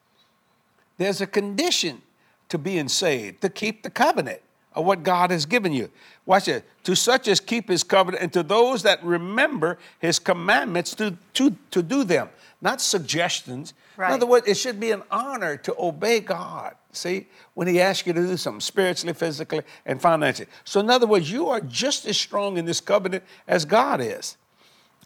There's 0.99 1.21
a 1.21 1.27
condition 1.27 2.03
to 2.49 2.59
being 2.59 2.89
saved, 2.89 3.41
to 3.43 3.49
keep 3.49 3.83
the 3.83 3.91
covenant 3.91 4.41
of 4.79 4.87
what 4.87 5.03
God 5.03 5.31
has 5.33 5.45
given 5.45 5.73
you. 5.73 5.91
Watch 6.25 6.47
it. 6.47 6.65
To 6.85 6.95
such 6.95 7.27
as 7.27 7.41
keep 7.41 7.69
his 7.69 7.83
covenant, 7.83 8.23
and 8.23 8.33
to 8.33 8.43
those 8.43 8.85
that 8.85 9.03
remember 9.05 9.79
his 9.99 10.19
commandments 10.19 10.95
to, 10.95 11.17
to, 11.35 11.55
to 11.73 11.83
do 11.83 12.05
them, 12.05 12.29
not 12.61 12.81
suggestions. 12.81 13.75
In 13.97 14.05
other 14.05 14.27
words, 14.27 14.47
it 14.47 14.57
should 14.57 14.79
be 14.79 14.93
an 14.93 15.03
honor 15.11 15.57
to 15.59 15.75
obey 15.79 16.21
God. 16.21 16.77
See, 16.93 17.27
when 17.55 17.69
He 17.69 17.81
asks 17.81 18.07
you 18.07 18.13
to 18.13 18.21
do 18.21 18.37
something 18.37 18.61
spiritually, 18.61 19.13
physically, 19.13 19.63
and 19.85 20.01
financially. 20.01 20.49
So, 20.65 20.81
in 20.81 20.91
other 20.91 21.07
words, 21.07 21.31
you 21.31 21.49
are 21.49 21.61
just 21.61 22.07
as 22.07 22.17
strong 22.17 22.57
in 22.57 22.65
this 22.65 22.81
covenant 22.81 23.25
as 23.47 23.65
God 23.65 24.01
is. 24.01 24.37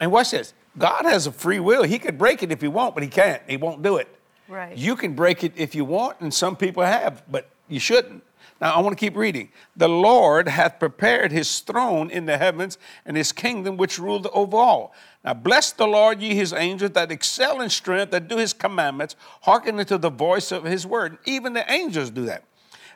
And 0.00 0.12
watch 0.12 0.30
this 0.30 0.54
God 0.78 1.04
has 1.04 1.26
a 1.26 1.32
free 1.32 1.60
will. 1.60 1.82
He 1.82 1.98
could 1.98 2.16
break 2.16 2.42
it 2.42 2.52
if 2.52 2.60
He 2.60 2.68
want, 2.68 2.94
but 2.94 3.02
He 3.02 3.10
can't. 3.10 3.42
He 3.48 3.56
won't 3.56 3.82
do 3.82 3.96
it. 3.96 4.08
Right. 4.48 4.76
You 4.76 4.96
can 4.96 5.14
break 5.14 5.44
it 5.44 5.52
if 5.56 5.74
you 5.74 5.84
want, 5.84 6.20
and 6.20 6.32
some 6.32 6.56
people 6.56 6.82
have, 6.82 7.22
but 7.30 7.48
you 7.68 7.80
shouldn't. 7.80 8.22
Now, 8.62 8.74
I 8.74 8.80
want 8.80 8.96
to 8.96 9.00
keep 9.04 9.16
reading. 9.16 9.48
The 9.76 9.88
Lord 9.88 10.46
hath 10.46 10.78
prepared 10.78 11.32
his 11.32 11.58
throne 11.58 12.10
in 12.10 12.26
the 12.26 12.38
heavens 12.38 12.78
and 13.04 13.16
his 13.16 13.32
kingdom 13.32 13.76
which 13.76 13.98
ruleth 13.98 14.30
over 14.32 14.56
all. 14.56 14.94
Now, 15.24 15.34
bless 15.34 15.72
the 15.72 15.88
Lord, 15.88 16.22
ye 16.22 16.36
his 16.36 16.52
angels 16.52 16.92
that 16.92 17.10
excel 17.10 17.60
in 17.60 17.70
strength, 17.70 18.12
that 18.12 18.28
do 18.28 18.36
his 18.36 18.52
commandments, 18.52 19.16
hearken 19.40 19.80
unto 19.80 19.98
the 19.98 20.10
voice 20.10 20.52
of 20.52 20.62
his 20.62 20.86
word. 20.86 21.18
Even 21.24 21.54
the 21.54 21.68
angels 21.68 22.10
do 22.10 22.24
that. 22.26 22.44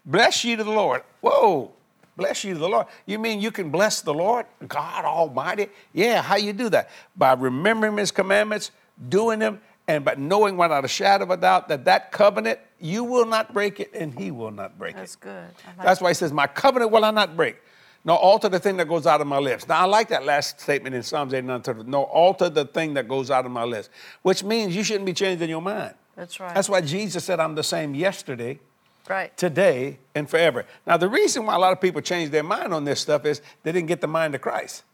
Bless 0.04 0.44
ye 0.44 0.54
to 0.54 0.62
the 0.62 0.70
Lord. 0.70 1.02
Whoa. 1.20 1.72
Bless 2.16 2.44
you 2.44 2.54
the 2.54 2.68
Lord. 2.68 2.86
You 3.04 3.18
mean 3.18 3.40
you 3.40 3.50
can 3.50 3.70
bless 3.70 4.02
the 4.02 4.14
Lord, 4.14 4.46
God 4.68 5.04
Almighty? 5.04 5.66
Yeah, 5.92 6.22
how 6.22 6.36
you 6.36 6.52
do 6.52 6.68
that? 6.68 6.90
By 7.16 7.32
remembering 7.32 7.98
his 7.98 8.12
commandments, 8.12 8.70
doing 9.08 9.40
them, 9.40 9.60
and 9.88 10.04
but 10.04 10.18
knowing 10.18 10.56
without 10.56 10.84
a 10.84 10.88
shadow 10.88 11.24
of 11.24 11.30
a 11.30 11.36
doubt 11.36 11.68
that 11.68 11.84
that 11.84 12.12
covenant, 12.12 12.58
you 12.80 13.04
will 13.04 13.26
not 13.26 13.52
break 13.52 13.80
it 13.80 13.90
and 13.94 14.18
he 14.18 14.30
will 14.30 14.50
not 14.50 14.78
break 14.78 14.94
it. 14.94 14.98
That's 14.98 15.16
good. 15.16 15.48
Like 15.78 15.86
That's 15.86 16.00
why 16.00 16.10
he 16.10 16.14
says, 16.14 16.32
My 16.32 16.46
covenant 16.46 16.90
will 16.90 17.04
I 17.04 17.10
not 17.10 17.36
break. 17.36 17.56
Nor 18.04 18.18
alter 18.18 18.48
the 18.48 18.60
thing 18.60 18.76
that 18.76 18.86
goes 18.86 19.04
out 19.04 19.20
of 19.20 19.26
my 19.26 19.38
lips. 19.38 19.66
Now, 19.66 19.80
I 19.80 19.84
like 19.84 20.08
that 20.10 20.24
last 20.24 20.60
statement 20.60 20.94
in 20.94 21.02
Psalms 21.02 21.34
89 21.34 21.62
30. 21.62 21.82
Nor 21.84 22.04
alter 22.06 22.48
the 22.48 22.64
thing 22.64 22.94
that 22.94 23.08
goes 23.08 23.30
out 23.32 23.44
of 23.46 23.50
my 23.50 23.64
lips, 23.64 23.88
which 24.22 24.44
means 24.44 24.76
you 24.76 24.84
shouldn't 24.84 25.06
be 25.06 25.12
changing 25.12 25.48
your 25.48 25.62
mind. 25.62 25.94
That's 26.14 26.38
right. 26.38 26.54
That's 26.54 26.68
why 26.68 26.80
Jesus 26.80 27.24
said, 27.24 27.40
I'm 27.40 27.56
the 27.56 27.64
same 27.64 27.94
yesterday, 27.96 28.60
right. 29.08 29.36
today, 29.36 29.98
and 30.14 30.30
forever. 30.30 30.66
Now, 30.86 30.96
the 30.96 31.08
reason 31.08 31.46
why 31.46 31.56
a 31.56 31.58
lot 31.58 31.72
of 31.72 31.80
people 31.80 32.00
change 32.00 32.30
their 32.30 32.44
mind 32.44 32.72
on 32.72 32.84
this 32.84 33.00
stuff 33.00 33.24
is 33.26 33.42
they 33.64 33.72
didn't 33.72 33.88
get 33.88 34.00
the 34.00 34.06
mind 34.06 34.36
of 34.36 34.40
Christ. 34.40 34.84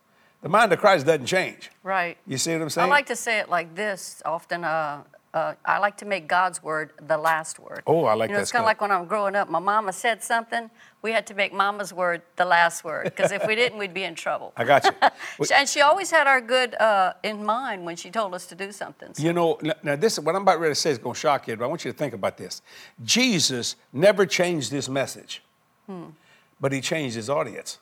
The 0.42 0.48
mind 0.48 0.72
of 0.72 0.80
Christ 0.80 1.06
doesn't 1.06 1.26
change. 1.26 1.70
Right. 1.82 2.18
You 2.26 2.36
see 2.36 2.52
what 2.52 2.62
I'm 2.62 2.70
saying? 2.70 2.88
I 2.88 2.90
like 2.90 3.06
to 3.06 3.16
say 3.16 3.38
it 3.38 3.48
like 3.48 3.74
this 3.74 4.20
often. 4.24 4.64
Uh, 4.64 5.02
uh, 5.32 5.54
I 5.64 5.78
like 5.78 5.96
to 5.98 6.04
make 6.04 6.28
God's 6.28 6.62
word 6.62 6.90
the 7.06 7.16
last 7.16 7.58
word. 7.58 7.82
Oh, 7.86 8.04
I 8.04 8.12
like 8.14 8.28
you 8.28 8.32
know, 8.34 8.38
that 8.38 8.42
It's 8.42 8.52
kind 8.52 8.62
of 8.62 8.66
like 8.66 8.80
when 8.82 8.90
I'm 8.90 9.06
growing 9.06 9.34
up. 9.34 9.48
My 9.48 9.60
mama 9.60 9.92
said 9.92 10.22
something. 10.22 10.68
We 11.00 11.12
had 11.12 11.26
to 11.28 11.34
make 11.34 11.54
mama's 11.54 11.92
word 11.92 12.20
the 12.36 12.44
last 12.44 12.84
word 12.84 13.04
because 13.04 13.32
if 13.32 13.46
we 13.46 13.54
didn't, 13.54 13.78
we'd 13.78 13.94
be 13.94 14.02
in 14.04 14.14
trouble. 14.14 14.52
I 14.56 14.64
got 14.64 14.84
you. 14.84 14.90
And 15.56 15.68
she 15.68 15.80
always 15.80 16.10
had 16.10 16.26
our 16.26 16.40
good 16.40 16.74
uh, 16.74 17.14
in 17.22 17.44
mind 17.44 17.84
when 17.86 17.96
she 17.96 18.10
told 18.10 18.34
us 18.34 18.46
to 18.48 18.54
do 18.54 18.72
something. 18.72 19.14
So- 19.14 19.22
You 19.22 19.32
know, 19.32 19.58
now 19.82 19.96
this 19.96 20.14
is 20.18 20.20
what 20.20 20.36
I'm 20.36 20.42
about 20.42 20.60
ready 20.60 20.72
to 20.72 20.80
say 20.80 20.90
is 20.90 20.98
going 20.98 21.14
to 21.14 21.20
shock 21.20 21.48
you, 21.48 21.56
but 21.56 21.64
I 21.64 21.66
want 21.68 21.84
you 21.84 21.92
to 21.92 21.96
think 21.96 22.12
about 22.14 22.36
this. 22.36 22.60
Jesus 23.02 23.76
never 23.92 24.26
changed 24.26 24.70
his 24.70 24.88
message, 24.88 25.42
but 26.60 26.72
he 26.72 26.80
changed 26.80 27.16
his 27.16 27.30
audience 27.30 27.78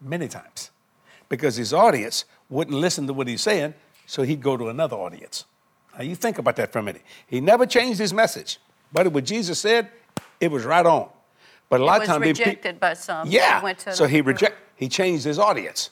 many 0.00 0.28
times 0.28 0.70
because 1.34 1.56
his 1.56 1.72
audience 1.72 2.24
wouldn't 2.48 2.76
listen 2.76 3.06
to 3.08 3.12
what 3.12 3.26
he's 3.26 3.42
saying, 3.42 3.74
so 4.06 4.22
he'd 4.22 4.40
go 4.40 4.56
to 4.56 4.68
another 4.68 4.96
audience. 4.96 5.46
Now 5.96 6.04
you 6.04 6.14
think 6.14 6.38
about 6.38 6.56
that 6.56 6.72
for 6.72 6.78
a 6.78 6.82
minute. 6.82 7.02
He 7.26 7.40
never 7.40 7.66
changed 7.66 7.98
his 7.98 8.12
message, 8.12 8.58
but 8.92 9.08
what 9.08 9.24
Jesus 9.24 9.58
said, 9.58 9.88
it 10.40 10.50
was 10.50 10.64
right 10.64 10.86
on. 10.86 11.08
But 11.68 11.80
a 11.80 11.84
lot 11.84 12.02
of 12.02 12.06
times, 12.06 12.24
rejected 12.24 12.78
by 12.78 12.94
some. 12.94 13.28
yeah. 13.28 13.58
It 13.58 13.64
went 13.64 13.78
to 13.80 13.92
so 13.94 14.06
he 14.06 14.20
reject 14.20 14.56
he 14.76 14.88
changed 14.88 15.24
his 15.24 15.38
audience. 15.38 15.90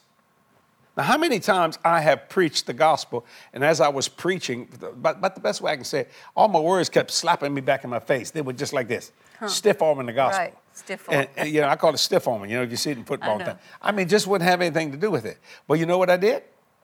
Now, 0.97 1.05
how 1.05 1.17
many 1.19 1.41
times 1.41 1.79
I 1.85 2.01
have 2.03 2.29
preached 2.29 2.67
the 2.67 2.75
gospel, 2.75 3.25
and 3.55 3.65
as 3.65 3.81
I 3.81 3.89
was 3.89 4.09
preaching, 4.09 4.69
but, 4.97 5.23
but 5.23 5.35
the 5.35 5.41
best 5.41 5.63
way 5.63 5.73
I 5.73 5.77
can 5.77 5.85
say 5.87 6.01
it, 6.01 6.11
all 6.37 6.49
my 6.49 6.61
words 6.61 6.91
kept 6.91 7.11
slapping 7.11 7.55
me 7.55 7.63
back 7.63 7.83
in 7.83 7.91
my 7.91 7.99
face. 7.99 8.31
They 8.31 8.43
were 8.43 8.53
just 8.53 8.75
like 8.75 8.89
this, 8.89 9.11
stiff 9.47 9.81
arming 9.81 10.07
the 10.07 10.13
gospel. 10.13 10.45
Right, 10.45 10.55
stiff 10.73 11.09
arm. 11.09 11.19
And, 11.21 11.29
and, 11.37 11.49
you 11.49 11.61
know, 11.61 11.69
I 11.69 11.77
call 11.77 11.93
it 11.95 11.99
stiff 11.99 12.27
arming. 12.29 12.51
You 12.51 12.59
know, 12.59 12.63
you 12.63 12.77
see 12.77 12.91
it 12.91 12.99
in 12.99 13.05
football. 13.05 13.41
I. 13.43 13.57
I 13.81 13.93
mean, 13.93 14.09
just 14.09 14.27
wouldn't 14.27 14.49
have 14.49 14.61
anything 14.61 14.91
to 14.93 14.99
do 14.99 15.11
with 15.11 15.25
it. 15.25 15.39
Well, 15.69 15.79
you 15.79 15.87
know 15.87 15.99
what 15.99 16.11
I 16.11 16.17
did? 16.17 16.43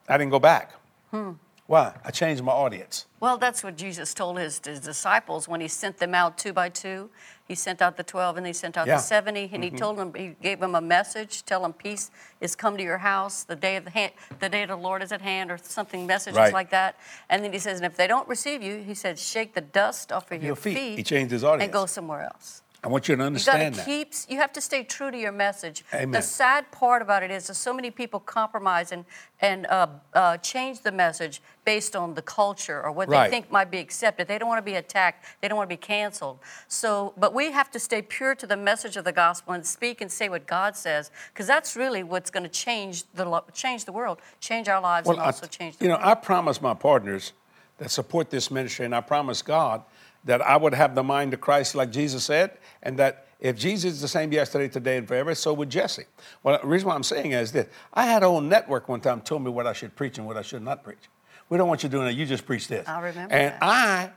I 0.09 0.17
didn't 0.19 0.31
go 0.31 0.39
back. 0.39 0.73
Hmm. 1.11 1.33
Why? 1.67 1.93
I 2.03 2.11
changed 2.11 2.43
my 2.43 2.53
audience. 2.53 3.05
Well, 3.21 3.37
that's 3.37 3.63
what 3.63 3.77
Jesus 3.77 4.15
told 4.15 4.39
his, 4.39 4.59
his 4.65 4.81
disciples 4.81 5.47
when 5.47 5.61
he 5.61 5.69
sent 5.69 5.99
them 5.99 6.15
out 6.15 6.39
two 6.39 6.55
by 6.55 6.71
two. 6.71 7.11
He 7.47 7.55
sent 7.55 7.83
out 7.83 7.99
the 7.99 8.03
12 8.03 8.39
and 8.39 8.47
he 8.47 8.55
sent 8.55 8.79
out 8.79 8.87
Yeah. 8.87 8.97
the 8.97 9.03
70 9.03 9.51
and 9.53 9.63
he 9.63 9.71
told 9.71 9.99
them 9.99 10.15
he 10.15 10.29
gave 10.41 10.61
them 10.61 10.75
a 10.75 10.81
message, 10.81 11.45
tell 11.45 11.61
them 11.61 11.75
peace 11.75 12.11
is 12.41 12.57
come 12.57 12.79
to 12.79 12.83
your 12.83 12.97
house, 12.99 13.45
the 13.45 13.55
day 13.57 13.77
of 13.77 13.85
the 13.85 13.91
hand, 13.91 14.13
the 14.41 14.49
day 14.49 14.63
of 14.63 14.69
the 14.71 14.77
Lord 14.77 15.03
is 15.03 15.13
at 15.13 15.21
hand 15.21 15.51
or 15.51 15.59
something 15.63 16.07
messages 16.07 16.39
Right. 16.39 16.55
like 16.55 16.71
that. 16.71 16.97
And 17.29 17.45
then 17.45 17.53
he 17.53 17.59
says 17.59 17.79
and 17.81 17.85
if 17.87 17.99
they 17.99 18.07
don't 18.07 18.27
receive 18.29 18.63
you, 18.63 18.79
he 18.79 18.95
said 18.95 19.19
shake 19.19 19.53
the 19.53 19.61
dust 19.61 20.11
off 20.11 20.31
of 20.33 20.43
your, 20.43 20.49
Your 20.49 20.57
feet. 20.57 20.97
He 20.97 21.03
changed 21.03 21.33
his 21.33 21.45
audience. 21.45 21.65
and 21.65 21.73
go 21.73 21.85
somewhere 21.85 22.23
else. 22.23 22.63
I 22.85 22.87
want 22.89 23.09
you 23.09 23.17
to 23.17 23.23
You 23.23 23.27
understand 23.27 23.75
to 23.75 23.81
that. 23.81 23.87
keep. 23.87 24.13
You 24.29 24.37
have 24.39 24.53
to 24.53 24.61
stay 24.61 24.85
true 24.85 25.11
to 25.11 25.19
your 25.19 25.33
message. 25.33 25.85
Amen. 25.93 26.13
The 26.13 26.23
sad 26.23 26.71
part 26.71 27.03
about 27.03 27.25
it 27.25 27.31
is 27.31 27.49
that 27.49 27.55
so 27.55 27.75
many 27.75 27.91
people 27.91 28.21
compromise 28.21 28.93
and 28.93 29.05
and 29.41 29.67
uh, 29.67 29.87
uh, 30.15 30.37
change 30.39 30.81
the 30.83 30.91
message 30.93 31.41
based 31.65 31.95
on 31.95 32.15
the 32.15 32.23
culture 32.23 32.83
or 32.83 32.91
what 32.93 33.09
Right. 33.09 33.25
they 33.29 33.31
think 33.31 33.53
might 33.53 33.71
be 33.71 33.79
accepted. 33.79 34.27
They 34.29 34.39
don't 34.39 34.49
want 34.49 34.59
to 34.59 34.71
be 34.71 34.75
attacked. 34.77 35.25
They 35.41 35.49
don't 35.49 35.57
want 35.57 35.69
to 35.71 35.73
be 35.77 35.81
canceled. 35.81 36.39
So, 36.67 37.15
but 37.17 37.33
we 37.35 37.53
have 37.53 37.71
to 37.73 37.79
stay 37.81 38.03
pure 38.03 38.35
to 38.37 38.47
the 38.47 38.57
message 38.57 38.97
of 38.97 39.05
the 39.05 39.13
gospel 39.13 39.53
and 39.55 39.65
speak 39.67 40.01
and 40.01 40.11
say 40.11 40.29
what 40.29 40.47
God 40.47 40.77
says, 40.77 41.11
because 41.33 41.47
that's 41.47 41.77
really 41.77 42.03
what's 42.03 42.31
going 42.31 42.43
to 42.45 42.49
change 42.49 43.05
the 43.15 43.43
change 43.53 43.85
the 43.87 43.93
world, 43.93 44.19
change 44.41 44.69
our 44.69 44.81
lives, 44.81 45.09
and 45.09 45.21
I- 45.21 45.27
also 45.27 45.47
change 45.47 45.77
the 45.77 45.85
you 45.85 45.91
know. 45.91 45.99
I 46.01 46.15
promise 46.15 46.61
my 46.63 46.75
partners 46.75 47.33
that 47.79 47.91
support 47.91 48.31
this 48.31 48.51
ministry, 48.51 48.85
and 48.87 48.95
I 48.95 49.01
promise 49.01 49.41
God 49.43 49.83
that 50.25 50.43
I 50.43 50.57
would 50.57 50.75
have 50.75 50.95
the 50.95 51.03
mind 51.03 51.33
of 51.35 51.41
Christ, 51.41 51.75
like 51.75 51.91
Jesus 51.91 52.25
said, 52.25 52.59
and 52.83 52.99
that 52.99 53.27
if 53.41 53.57
Jesus 53.57 53.93
is 53.95 54.01
the 54.01 54.09
same 54.09 54.33
yesterday, 54.33 54.69
today, 54.69 54.97
and 54.99 55.07
forever, 55.07 55.35
so 55.35 55.53
would 55.55 55.71
Jesse. 55.71 56.05
Well, 56.43 56.59
the 56.61 56.67
reason 56.67 56.89
why 56.89 56.95
I'm 56.97 57.05
saying 57.05 57.33
is 57.33 57.53
this: 57.53 57.69
I 57.95 58.05
had 58.07 58.23
a 58.23 58.29
whole 58.29 58.41
network 58.41 58.89
one 58.89 59.01
time 59.01 59.21
told 59.21 59.43
me 59.43 59.51
what 59.51 59.67
I 59.67 59.73
should 59.73 59.95
preach 59.95 60.19
and 60.19 60.27
what 60.27 60.37
I 60.37 60.43
should 60.43 60.63
not 60.63 60.83
preach. 60.83 61.09
We 61.49 61.57
don't 61.57 61.69
want 61.69 61.83
you 61.83 61.89
doing 61.89 62.05
that. 62.07 62.15
You 62.15 62.27
just 62.27 62.45
preach 62.45 62.69
this. 62.69 62.87
I 62.89 63.01
remember 63.01 63.33
And 63.35 63.53
that. 63.55 63.63
I, 63.63 64.11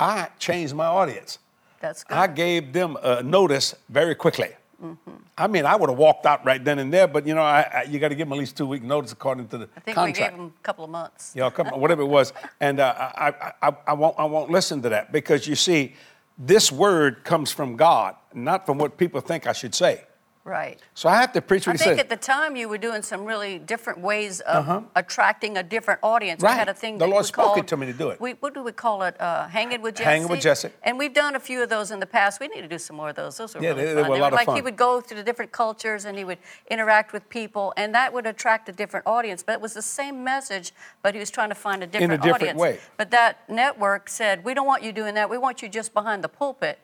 I 0.00 0.28
changed 0.38 0.74
my 0.74 0.86
audience. 0.86 1.38
that's 1.80 2.02
good. 2.02 2.16
I 2.16 2.26
gave 2.26 2.72
them 2.72 2.96
a 3.02 3.22
notice 3.22 3.74
very 3.88 4.14
quickly. 4.14 4.48
Mm-hmm. 4.82 5.10
I 5.38 5.46
mean, 5.46 5.64
I 5.64 5.76
would 5.76 5.88
have 5.88 5.98
walked 5.98 6.26
out 6.26 6.44
right 6.44 6.62
then 6.62 6.78
and 6.80 6.92
there, 6.92 7.06
but 7.06 7.26
you 7.26 7.34
know, 7.34 7.42
I, 7.42 7.60
I, 7.60 7.82
you 7.84 8.00
got 8.00 8.08
to 8.08 8.14
give 8.16 8.26
them 8.26 8.32
at 8.32 8.38
least 8.38 8.56
two 8.56 8.66
week 8.66 8.82
notice 8.82 9.12
according 9.12 9.48
to 9.48 9.58
the 9.58 9.66
contract. 9.66 9.78
I 9.78 9.80
think 9.80 9.94
contract. 9.94 10.18
we 10.18 10.38
gave 10.38 10.38
them 10.38 10.54
a 10.58 10.62
couple 10.64 10.84
of 10.84 10.90
months. 10.90 11.36
know, 11.42 11.50
come, 11.50 11.68
whatever 11.68 12.02
it 12.02 12.06
was, 12.06 12.32
and 12.60 12.80
uh, 12.80 12.94
I, 12.98 13.28
I, 13.28 13.52
I, 13.68 13.76
I 13.88 13.92
won't, 13.92 14.18
I 14.18 14.24
won't 14.24 14.50
listen 14.50 14.82
to 14.82 14.88
that 14.88 15.12
because 15.12 15.46
you 15.46 15.54
see, 15.54 15.94
this 16.36 16.72
word 16.72 17.22
comes 17.22 17.52
from 17.52 17.76
God, 17.76 18.16
not 18.34 18.66
from 18.66 18.78
what 18.78 18.96
people 18.96 19.20
think 19.20 19.46
I 19.46 19.52
should 19.52 19.74
say. 19.74 20.04
Right. 20.44 20.80
So 20.94 21.08
I 21.08 21.20
have 21.20 21.32
to 21.34 21.40
preach 21.40 21.68
I 21.68 21.70
what 21.70 21.80
he 21.80 21.86
think 21.86 22.00
at 22.00 22.08
the 22.08 22.16
time 22.16 22.56
you 22.56 22.68
were 22.68 22.76
doing 22.78 23.02
some 23.02 23.24
really 23.24 23.60
different 23.60 24.00
ways 24.00 24.40
of 24.40 24.84
attracting 24.96 25.56
a 25.56 25.62
different 25.62 26.00
audience. 26.02 26.42
Uh-huh. 26.42 26.48
Right. 26.48 26.54
We 26.56 26.58
had 26.58 26.68
a 26.68 26.74
thing 26.74 26.98
The 26.98 27.04
that 27.06 27.10
Lord 27.12 27.26
spoke 27.26 27.58
it 27.58 27.68
to 27.68 27.76
me 27.76 27.86
to 27.86 27.92
do 27.92 28.10
it. 28.10 28.20
We, 28.20 28.32
what 28.32 28.52
do 28.52 28.62
we 28.64 28.72
call 28.72 29.04
it? 29.04 29.20
Uh, 29.20 29.46
hanging 29.46 29.82
with 29.82 29.94
Jesse. 29.94 30.04
Hanging 30.04 30.26
with 30.28 30.40
Jesse. 30.40 30.70
And 30.82 30.98
we've 30.98 31.14
done 31.14 31.36
a 31.36 31.40
few 31.40 31.62
of 31.62 31.68
those 31.68 31.92
in 31.92 32.00
the 32.00 32.06
past. 32.06 32.40
We 32.40 32.48
need 32.48 32.62
to 32.62 32.66
do 32.68 32.78
some 32.78 32.96
more 32.96 33.10
of 33.10 33.14
those. 33.14 33.36
Those 33.36 33.54
were 33.54 33.62
Yeah, 33.62 33.68
really 33.70 33.84
they- 33.84 33.94
they 33.94 34.00
fun. 34.02 34.10
were 34.10 34.16
a 34.16 34.20
lot 34.20 34.32
of 34.32 34.36
like 34.46 34.52
he 34.56 34.62
would 34.62 34.76
go 34.76 35.00
through 35.00 35.18
the 35.18 35.22
different 35.22 35.52
cultures 35.52 36.06
and 36.06 36.18
he 36.18 36.24
would 36.24 36.38
interact 36.68 37.12
with 37.12 37.28
people, 37.28 37.72
and 37.76 37.94
that 37.94 38.12
would 38.12 38.26
attract 38.26 38.68
a 38.68 38.72
different 38.72 39.06
audience. 39.06 39.44
But 39.44 39.52
it 39.52 39.60
was 39.60 39.74
the 39.74 39.82
same 39.82 40.24
message, 40.24 40.72
but 41.02 41.14
he 41.14 41.20
was 41.20 41.30
trying 41.30 41.50
to 41.50 41.54
find 41.54 41.84
a 41.84 41.86
different, 41.86 42.14
in 42.14 42.18
a 42.18 42.22
different 42.22 42.42
audience. 42.42 42.58
way. 42.58 42.80
But 42.96 43.12
that 43.12 43.48
network 43.48 44.08
said, 44.08 44.42
"We 44.42 44.54
don't 44.54 44.66
want 44.66 44.82
you 44.82 44.90
doing 44.90 45.14
that. 45.14 45.30
We 45.30 45.38
want 45.38 45.62
you 45.62 45.68
just 45.68 45.94
behind 45.94 46.24
the 46.24 46.28
pulpit." 46.28 46.80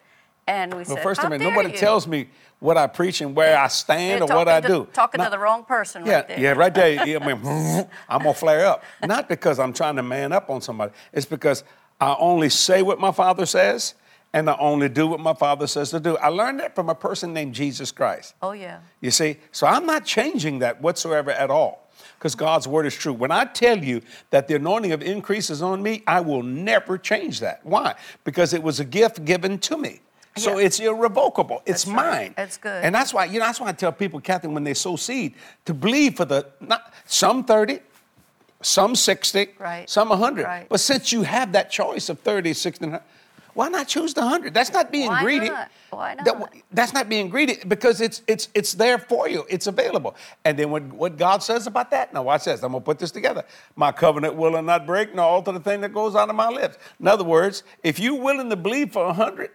And 0.48 0.72
we 0.72 0.78
well, 0.78 0.96
said, 0.96 1.02
first 1.02 1.22
of 1.22 1.30
all, 1.30 1.38
nobody 1.38 1.70
you? 1.72 1.76
tells 1.76 2.06
me 2.06 2.28
what 2.58 2.78
I 2.78 2.86
preach 2.86 3.20
and 3.20 3.36
where 3.36 3.56
I 3.58 3.68
stand 3.68 4.20
You're 4.20 4.32
or 4.32 4.36
what 4.36 4.48
I 4.48 4.60
to- 4.62 4.66
do. 4.68 4.88
Talking 4.94 5.18
Not- 5.18 5.24
to 5.26 5.30
the 5.32 5.38
wrong 5.38 5.62
person 5.64 6.06
Yeah, 6.06 6.14
right 6.14 6.28
there. 6.28 6.40
yeah, 6.40 6.52
right 6.52 6.74
there. 6.74 7.06
yeah, 7.06 7.18
I 7.20 7.26
mean, 7.34 7.38
I'm 8.08 8.22
gonna 8.22 8.32
flare 8.34 8.66
up. 8.66 8.82
Not 9.04 9.28
because 9.28 9.58
I'm 9.58 9.74
trying 9.74 9.96
to 9.96 10.02
man 10.02 10.32
up 10.32 10.48
on 10.48 10.62
somebody. 10.62 10.92
It's 11.12 11.26
because 11.26 11.64
I 12.00 12.16
only 12.18 12.48
say 12.48 12.80
what 12.80 12.98
my 12.98 13.12
father 13.12 13.44
says, 13.44 13.94
and 14.32 14.48
I 14.48 14.56
only 14.58 14.88
do 14.88 15.06
what 15.06 15.20
my 15.20 15.34
father 15.34 15.66
says 15.66 15.90
to 15.90 16.00
do. 16.00 16.16
I 16.16 16.28
learned 16.28 16.60
that 16.60 16.74
from 16.74 16.88
a 16.88 16.94
person 16.94 17.34
named 17.34 17.54
Jesus 17.54 17.92
Christ. 17.92 18.34
Oh 18.40 18.52
yeah. 18.52 18.78
You 19.02 19.10
see, 19.10 19.36
so 19.52 19.66
I'm 19.66 19.84
not 19.84 20.06
changing 20.06 20.60
that 20.60 20.80
whatsoever 20.80 21.30
at 21.30 21.50
all. 21.50 21.84
Because 22.18 22.34
God's 22.34 22.66
word 22.66 22.86
is 22.86 22.94
true. 22.96 23.12
When 23.12 23.30
I 23.30 23.44
tell 23.44 23.78
you 23.78 24.00
that 24.30 24.48
the 24.48 24.56
anointing 24.56 24.92
of 24.92 25.02
increase 25.02 25.50
is 25.50 25.62
on 25.62 25.82
me, 25.82 26.02
I 26.06 26.20
will 26.20 26.42
never 26.42 26.98
change 26.98 27.40
that. 27.40 27.60
Why? 27.64 27.94
Because 28.24 28.54
it 28.54 28.62
was 28.62 28.80
a 28.80 28.84
gift 28.84 29.24
given 29.24 29.58
to 29.60 29.76
me. 29.76 30.00
So 30.38 30.58
Yeah. 30.58 30.66
it's 30.66 30.80
irrevocable. 30.80 31.62
It's 31.66 31.84
That's 31.84 31.96
right. 31.96 32.20
mine. 32.22 32.34
That's 32.36 32.56
good. 32.56 32.84
And 32.84 32.94
that's 32.94 33.12
why, 33.12 33.24
you 33.26 33.38
know, 33.38 33.46
that's 33.46 33.60
why 33.60 33.68
I 33.68 33.72
tell 33.72 33.92
people, 33.92 34.20
Catherine, 34.20 34.54
when 34.54 34.64
they 34.64 34.74
sow 34.74 34.96
seed, 34.96 35.34
to 35.66 35.74
believe 35.74 36.16
for 36.16 36.24
the 36.24 36.46
not 36.60 36.92
some 37.06 37.44
30, 37.44 37.80
some 38.60 38.94
60, 38.96 39.50
Right. 39.58 39.88
some 39.88 40.10
100. 40.10 40.44
Right. 40.44 40.66
But 40.68 40.80
since 40.80 41.12
you 41.12 41.22
have 41.22 41.52
that 41.52 41.70
choice 41.70 42.08
of 42.08 42.18
30, 42.20 42.52
60, 42.54 42.84
and 42.84 42.92
100, 42.94 43.04
why 43.54 43.68
not 43.68 43.88
choose 43.88 44.14
the 44.14 44.20
100? 44.22 44.54
That's 44.54 44.72
not 44.72 44.90
being 44.92 45.08
Why 45.08 45.22
greedy. 45.22 45.48
not? 45.48 45.68
Why 45.90 46.14
That- 46.24 46.38
not? 46.38 46.52
that's 46.70 46.92
not 46.92 47.08
being 47.08 47.28
greedy 47.28 47.58
because 47.66 48.00
it's 48.00 48.22
it's 48.28 48.48
it's 48.54 48.72
there 48.74 48.98
for 48.98 49.26
you. 49.28 49.44
It's 49.48 49.66
available. 49.66 50.14
And 50.44 50.56
then 50.58 50.70
what, 50.70 50.82
what 50.92 51.16
God 51.16 51.42
says 51.42 51.66
about 51.66 51.90
that? 51.90 52.12
Now 52.14 52.22
watch 52.22 52.44
this. 52.44 52.62
I'm 52.62 52.70
gonna 52.72 52.84
put 52.84 52.98
this 53.00 53.10
together. 53.10 53.44
My 53.74 53.90
covenant 53.90 54.34
will 54.36 54.54
I 54.56 54.60
not 54.60 54.86
break, 54.86 55.12
nor 55.14 55.24
alter 55.24 55.50
the 55.52 55.60
thing 55.60 55.80
that 55.80 55.92
goes 55.92 56.14
out 56.14 56.28
of 56.28 56.36
my 56.36 56.48
lips. 56.48 56.76
In 57.00 57.08
other 57.08 57.24
words, 57.24 57.64
if 57.82 57.98
you're 57.98 58.20
willing 58.20 58.48
to 58.50 58.56
believe 58.56 58.92
for 58.92 59.06
a 59.06 59.12
hundred, 59.12 59.50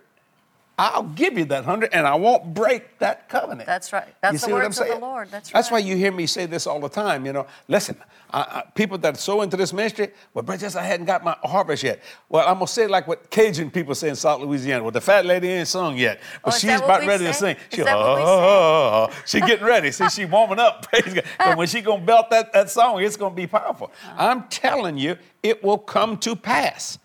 I'll 0.91 1.03
give 1.03 1.37
you 1.37 1.45
that 1.45 1.63
hundred, 1.65 1.93
and 1.93 2.05
I 2.05 2.15
won't 2.15 2.53
break 2.53 2.99
that 2.99 3.29
covenant. 3.29 3.65
That's 3.67 3.93
right. 3.93 4.13
That's 4.21 4.33
You 4.33 4.39
the 4.39 4.45
see 4.45 4.51
what 4.53 4.63
words 4.63 4.79
I'm 4.79 4.87
of 4.91 4.93
the? 4.95 4.99
Lord. 5.05 5.31
That's 5.31 5.49
right. 5.49 5.53
That's 5.53 5.71
why 5.71 5.77
you 5.79 5.95
hear 5.95 6.11
me 6.11 6.25
say 6.27 6.45
this 6.45 6.67
all 6.67 6.79
the 6.79 6.89
time. 6.89 7.25
You 7.25 7.33
know, 7.33 7.47
listen, 7.67 7.95
I, 8.31 8.39
I, 8.41 8.63
people 8.75 8.97
that 8.97 9.15
are 9.15 9.17
so 9.17 9.41
into 9.43 9.55
this 9.55 9.71
ministry, 9.71 10.09
well, 10.33 10.43
but 10.43 10.59
just 10.59 10.75
I 10.75 10.83
hadn't 10.83 11.05
got 11.05 11.23
my 11.23 11.37
harvest 11.43 11.83
yet. 11.83 12.01
Well, 12.27 12.45
I'm 12.47 12.55
gonna 12.55 12.67
say 12.67 12.87
like 12.87 13.07
what 13.07 13.29
Cajun 13.29 13.71
people 13.71 13.95
say 13.95 14.09
in 14.09 14.15
South 14.15 14.41
Louisiana. 14.41 14.83
Well, 14.83 14.91
the 14.91 14.99
fat 15.01 15.25
lady 15.25 15.47
ain't 15.49 15.67
sung 15.67 15.97
yet, 15.97 16.19
but 16.43 16.53
Oh, 16.53 16.57
she's 16.57 16.79
about 16.81 17.05
ready 17.05 17.25
to 17.25 17.33
say? 17.33 17.53
sing. 17.53 17.55
Is 17.71 17.75
She, 17.77 17.83
that 17.83 17.95
what 17.97 18.17
we 18.17 18.23
oh, 18.25 19.07
say? 19.07 19.13
oh, 19.15 19.21
she 19.25 19.39
getting 19.41 19.65
ready. 19.65 19.91
See, 19.91 20.09
she 20.09 20.25
warming 20.25 20.59
up. 20.59 20.85
Praise 20.89 21.13
God. 21.13 21.23
But 21.37 21.57
when 21.57 21.67
she 21.67 21.81
gonna 21.81 22.03
belt 22.03 22.29
that, 22.31 22.51
that 22.53 22.69
song, 22.69 23.01
it's 23.01 23.15
gonna 23.17 23.33
be 23.35 23.47
powerful. 23.47 23.91
Uh-huh. 24.05 24.15
I'm 24.29 24.43
telling 24.49 24.97
you, 24.97 25.17
it 25.41 25.63
will 25.63 25.77
come 25.77 26.17
to 26.17 26.35
pass. 26.35 26.97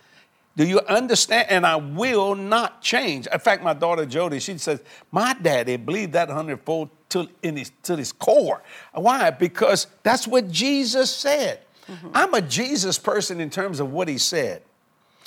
Do 0.58 0.66
you 0.66 0.80
understand? 0.80 1.46
And 1.50 1.64
I 1.64 1.76
will 1.76 2.34
not 2.34 2.82
change. 2.82 3.28
In 3.32 3.38
fact, 3.38 3.62
my 3.62 3.74
daughter 3.74 4.04
Jodi, 4.04 4.40
she 4.40 4.58
says, 4.58 4.82
my 5.12 5.32
daddy 5.40 5.76
believed 5.76 6.14
that 6.14 6.28
hundredfold 6.28 6.90
to, 7.10 7.28
in 7.44 7.56
his, 7.56 7.70
to 7.84 7.96
his 7.96 8.10
core. 8.10 8.60
Why? 8.92 9.30
Because 9.30 9.86
that's 10.02 10.26
what 10.26 10.50
Jesus 10.50 11.14
said. 11.14 11.60
Mm-hmm. 11.88 12.08
I'm 12.12 12.34
a 12.34 12.40
Jesus 12.42 12.98
person 12.98 13.40
in 13.40 13.50
terms 13.50 13.78
of 13.78 13.92
what 13.92 14.08
he 14.08 14.18
said. 14.18 14.62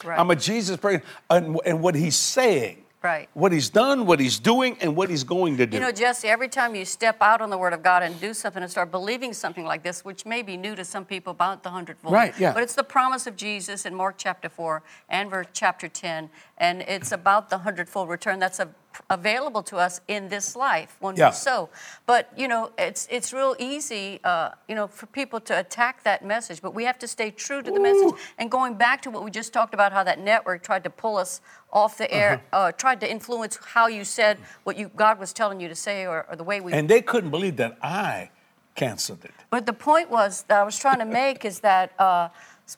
Right. 0.04 0.20
I'm 0.20 0.30
a 0.32 0.36
Jesus 0.36 0.76
person 0.76 1.02
and, 1.30 1.58
and 1.66 1.82
what 1.82 1.96
he's 1.96 2.18
saying. 2.18 2.84
Right. 3.04 3.30
What 3.34 3.52
he's 3.52 3.70
done, 3.70 4.06
what 4.06 4.20
he's 4.20 4.38
doing, 4.38 4.78
and 4.80 4.96
what 4.96 5.10
he's 5.10 5.24
going 5.24 5.58
to 5.58 5.66
do. 5.66 5.78
You 5.78 5.82
know, 5.82 5.92
Jesse, 5.92 6.28
every 6.28 6.48
time 6.48 6.76
you 6.76 6.86
step 6.86 7.18
out 7.20 7.42
on 7.42 7.50
the 7.50 7.58
Word 7.58 7.74
of 7.74 7.82
God 7.82 8.04
and 8.04 8.20
do 8.22 8.32
something 8.34 8.62
and 8.62 8.72
start 8.72 8.92
believing 8.92 9.34
something 9.34 9.66
like 9.66 9.82
this, 9.82 10.06
which 10.06 10.24
may 10.24 10.44
be 10.44 10.56
new 10.56 10.76
to 10.76 10.86
some 10.86 11.04
people 11.04 11.32
about 11.32 11.64
the 11.64 11.70
hundredfold, 11.72 12.14
Right, 12.14 12.38
yeah. 12.40 12.54
But 12.54 12.62
it's 12.62 12.76
the 12.76 12.84
promise 12.84 13.26
of 13.26 13.36
Jesus 13.36 13.88
in 13.88 13.96
Mark 13.96 14.16
chapter 14.20 14.50
4 14.50 14.84
and 15.10 15.32
verse 15.32 15.48
chapter 15.52 15.88
10, 15.88 16.30
and 16.60 16.82
it's 16.84 17.12
about 17.12 17.50
the 17.50 17.60
hundredfold 17.60 18.08
return 18.08 18.38
that's 18.38 18.60
a, 18.60 18.70
available 19.10 19.64
to 19.64 19.78
us 19.78 20.02
in 20.08 20.30
this 20.30 20.56
life 20.56 20.96
when 21.00 21.16
Yeah. 21.16 21.30
we 21.30 21.34
sow. 21.36 21.70
But, 22.06 22.30
you 22.36 22.48
know, 22.48 22.72
it's, 22.78 23.08
it's 23.10 23.32
real 23.34 23.56
easy, 23.60 24.20
uh, 24.24 24.52
you 24.68 24.76
know, 24.76 24.88
for 24.88 25.06
people 25.08 25.40
to 25.42 25.58
attack 25.60 26.04
that 26.04 26.24
message, 26.24 26.62
but 26.62 26.74
we 26.74 26.84
have 26.86 27.00
to 27.00 27.08
stay 27.08 27.32
true 27.32 27.62
to 27.62 27.72
the 27.72 27.80
message. 27.80 28.14
And 28.38 28.50
going 28.52 28.76
back 28.76 29.02
to 29.04 29.12
what 29.12 29.24
we 29.24 29.32
just 29.32 29.54
talked 29.54 29.74
about, 29.74 29.92
how 29.94 30.04
that 30.04 30.20
network 30.20 30.64
tried 30.64 30.84
to 30.84 30.90
pull 30.90 31.18
us 31.18 31.42
off 31.72 31.98
the 31.98 32.12
air, 32.14 32.34
Uh-huh. 32.52 32.58
uh, 32.68 32.72
tried 32.74 33.00
to 33.02 33.10
influence 33.10 33.58
how 33.74 33.88
you 33.88 34.04
said 34.04 34.38
what 34.64 34.76
you 34.78 34.90
God 34.96 35.20
was 35.20 35.32
telling 35.34 35.60
you 35.62 35.68
to 35.70 35.76
say, 35.76 36.06
or, 36.06 36.26
or 36.30 36.36
the 36.36 36.44
way 36.44 36.60
we. 36.62 36.74
and 36.74 36.90
they 36.90 37.02
couldn't 37.02 37.30
believe 37.32 37.56
that 37.58 37.78
I 37.82 38.30
canceled 38.76 39.24
it. 39.26 39.32
but 39.50 39.66
the 39.66 39.74
point 39.74 40.10
was 40.10 40.44
that 40.48 40.60
I 40.60 40.64
was 40.64 40.78
trying 40.78 41.00
to 41.00 41.06
make 41.06 41.46
is 41.46 41.60
that 41.62 41.92
uh, 42.00 42.30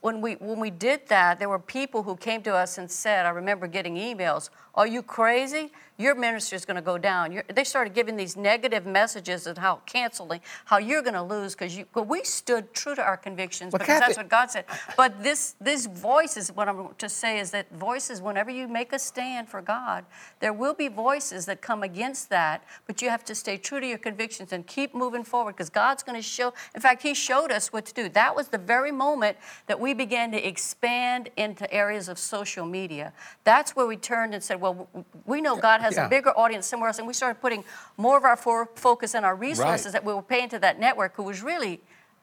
when 0.02 0.22
we 0.22 0.34
when 0.36 0.60
we 0.60 0.70
did 0.72 1.08
that, 1.08 1.38
there 1.40 1.50
were 1.50 1.60
people 1.60 2.02
who 2.04 2.16
came 2.16 2.42
to 2.44 2.54
us 2.56 2.78
and 2.80 2.90
said, 2.90 3.26
I 3.26 3.30
remember 3.30 3.68
getting 3.68 3.96
emails. 3.96 4.50
Are 4.76 4.88
you 4.88 5.04
crazy? 5.04 5.72
Your 6.04 6.16
ministry 6.16 6.58
is 6.58 6.66
going 6.66 6.76
to 6.76 6.82
go 6.82 6.98
down. 6.98 7.32
You're, 7.32 7.46
they 7.54 7.64
started 7.64 7.94
giving 7.94 8.18
these 8.18 8.36
negative 8.36 8.86
messages 8.86 9.48
of 9.48 9.58
how 9.58 9.80
canceling, 9.86 10.42
how 10.66 10.78
you're 10.78 11.02
going 11.02 11.14
to 11.14 11.24
lose 11.24 11.56
because 11.56 11.78
you. 11.78 11.86
But 11.94 12.10
we 12.10 12.26
stood 12.26 12.74
true 12.74 12.94
to 12.94 13.02
our 13.02 13.16
convictions 13.16 13.72
Well, 13.72 13.80
because 13.80 14.02
that's 14.02 14.18
what 14.18 14.28
God 14.28 14.52
said. 14.52 14.66
But 14.98 15.24
this 15.24 15.56
this 15.62 15.86
voice 15.86 16.36
is 16.36 16.52
what 16.52 16.68
I'm 16.68 16.90
to 16.98 17.08
say 17.08 17.40
is 17.40 17.52
that 17.52 17.72
voices. 17.72 18.22
Whenever 18.22 18.52
you 18.52 18.68
make 18.68 18.92
a 18.92 19.00
stand 19.00 19.48
for 19.48 19.62
God, 19.62 20.04
there 20.42 20.52
will 20.52 20.74
be 20.74 20.90
voices 20.90 21.46
that 21.46 21.62
come 21.62 21.84
against 21.84 22.30
that. 22.32 22.66
But 22.86 23.02
you 23.02 23.10
have 23.10 23.24
to 23.24 23.34
stay 23.34 23.56
true 23.56 23.80
to 23.80 23.88
your 23.88 23.98
convictions 23.98 24.52
and 24.52 24.68
keep 24.68 24.94
moving 24.94 25.24
forward 25.24 25.54
because 25.54 25.70
God's 25.70 26.04
going 26.04 26.18
to 26.18 26.22
show. 26.22 26.54
In 26.76 26.82
fact, 26.82 27.02
He 27.02 27.14
showed 27.14 27.50
us 27.50 27.72
what 27.72 27.86
to 27.86 27.94
do. 27.94 28.10
That 28.10 28.36
was 28.36 28.50
the 28.50 28.58
very 28.58 28.92
moment 28.92 29.38
that 29.68 29.80
we 29.80 29.94
began 29.94 30.34
to 30.34 30.46
expand 30.46 31.30
into 31.38 31.74
areas 31.74 32.10
of 32.10 32.20
social 32.20 32.66
media. 32.66 33.14
That's 33.46 33.74
where 33.74 33.88
we 33.88 33.96
turned 33.96 34.34
and 34.34 34.44
said, 34.44 34.60
"Well, 34.60 34.90
we 35.26 35.40
know 35.40 35.56
God 35.56 35.80
has 35.80 35.93
Yeah. 35.98 36.06
a 36.06 36.10
bigger 36.10 36.32
audience 36.38 36.68
somewhere 36.68 36.88
else," 36.90 36.98
and 37.00 37.08
we 37.08 37.14
started 37.14 37.40
putting 37.42 37.64
more 37.98 38.18
of 38.18 38.24
our 38.24 38.36
for- 38.38 38.70
focus 38.76 39.14
and 39.16 39.26
our 39.26 39.36
resources 39.36 39.86
Right. 39.88 39.92
that 39.94 40.04
we 40.06 40.14
were 40.14 40.22
paying 40.22 40.50
to 40.50 40.60
that 40.60 40.80
network, 40.80 41.16
who 41.16 41.24
was 41.24 41.42
really 41.42 41.82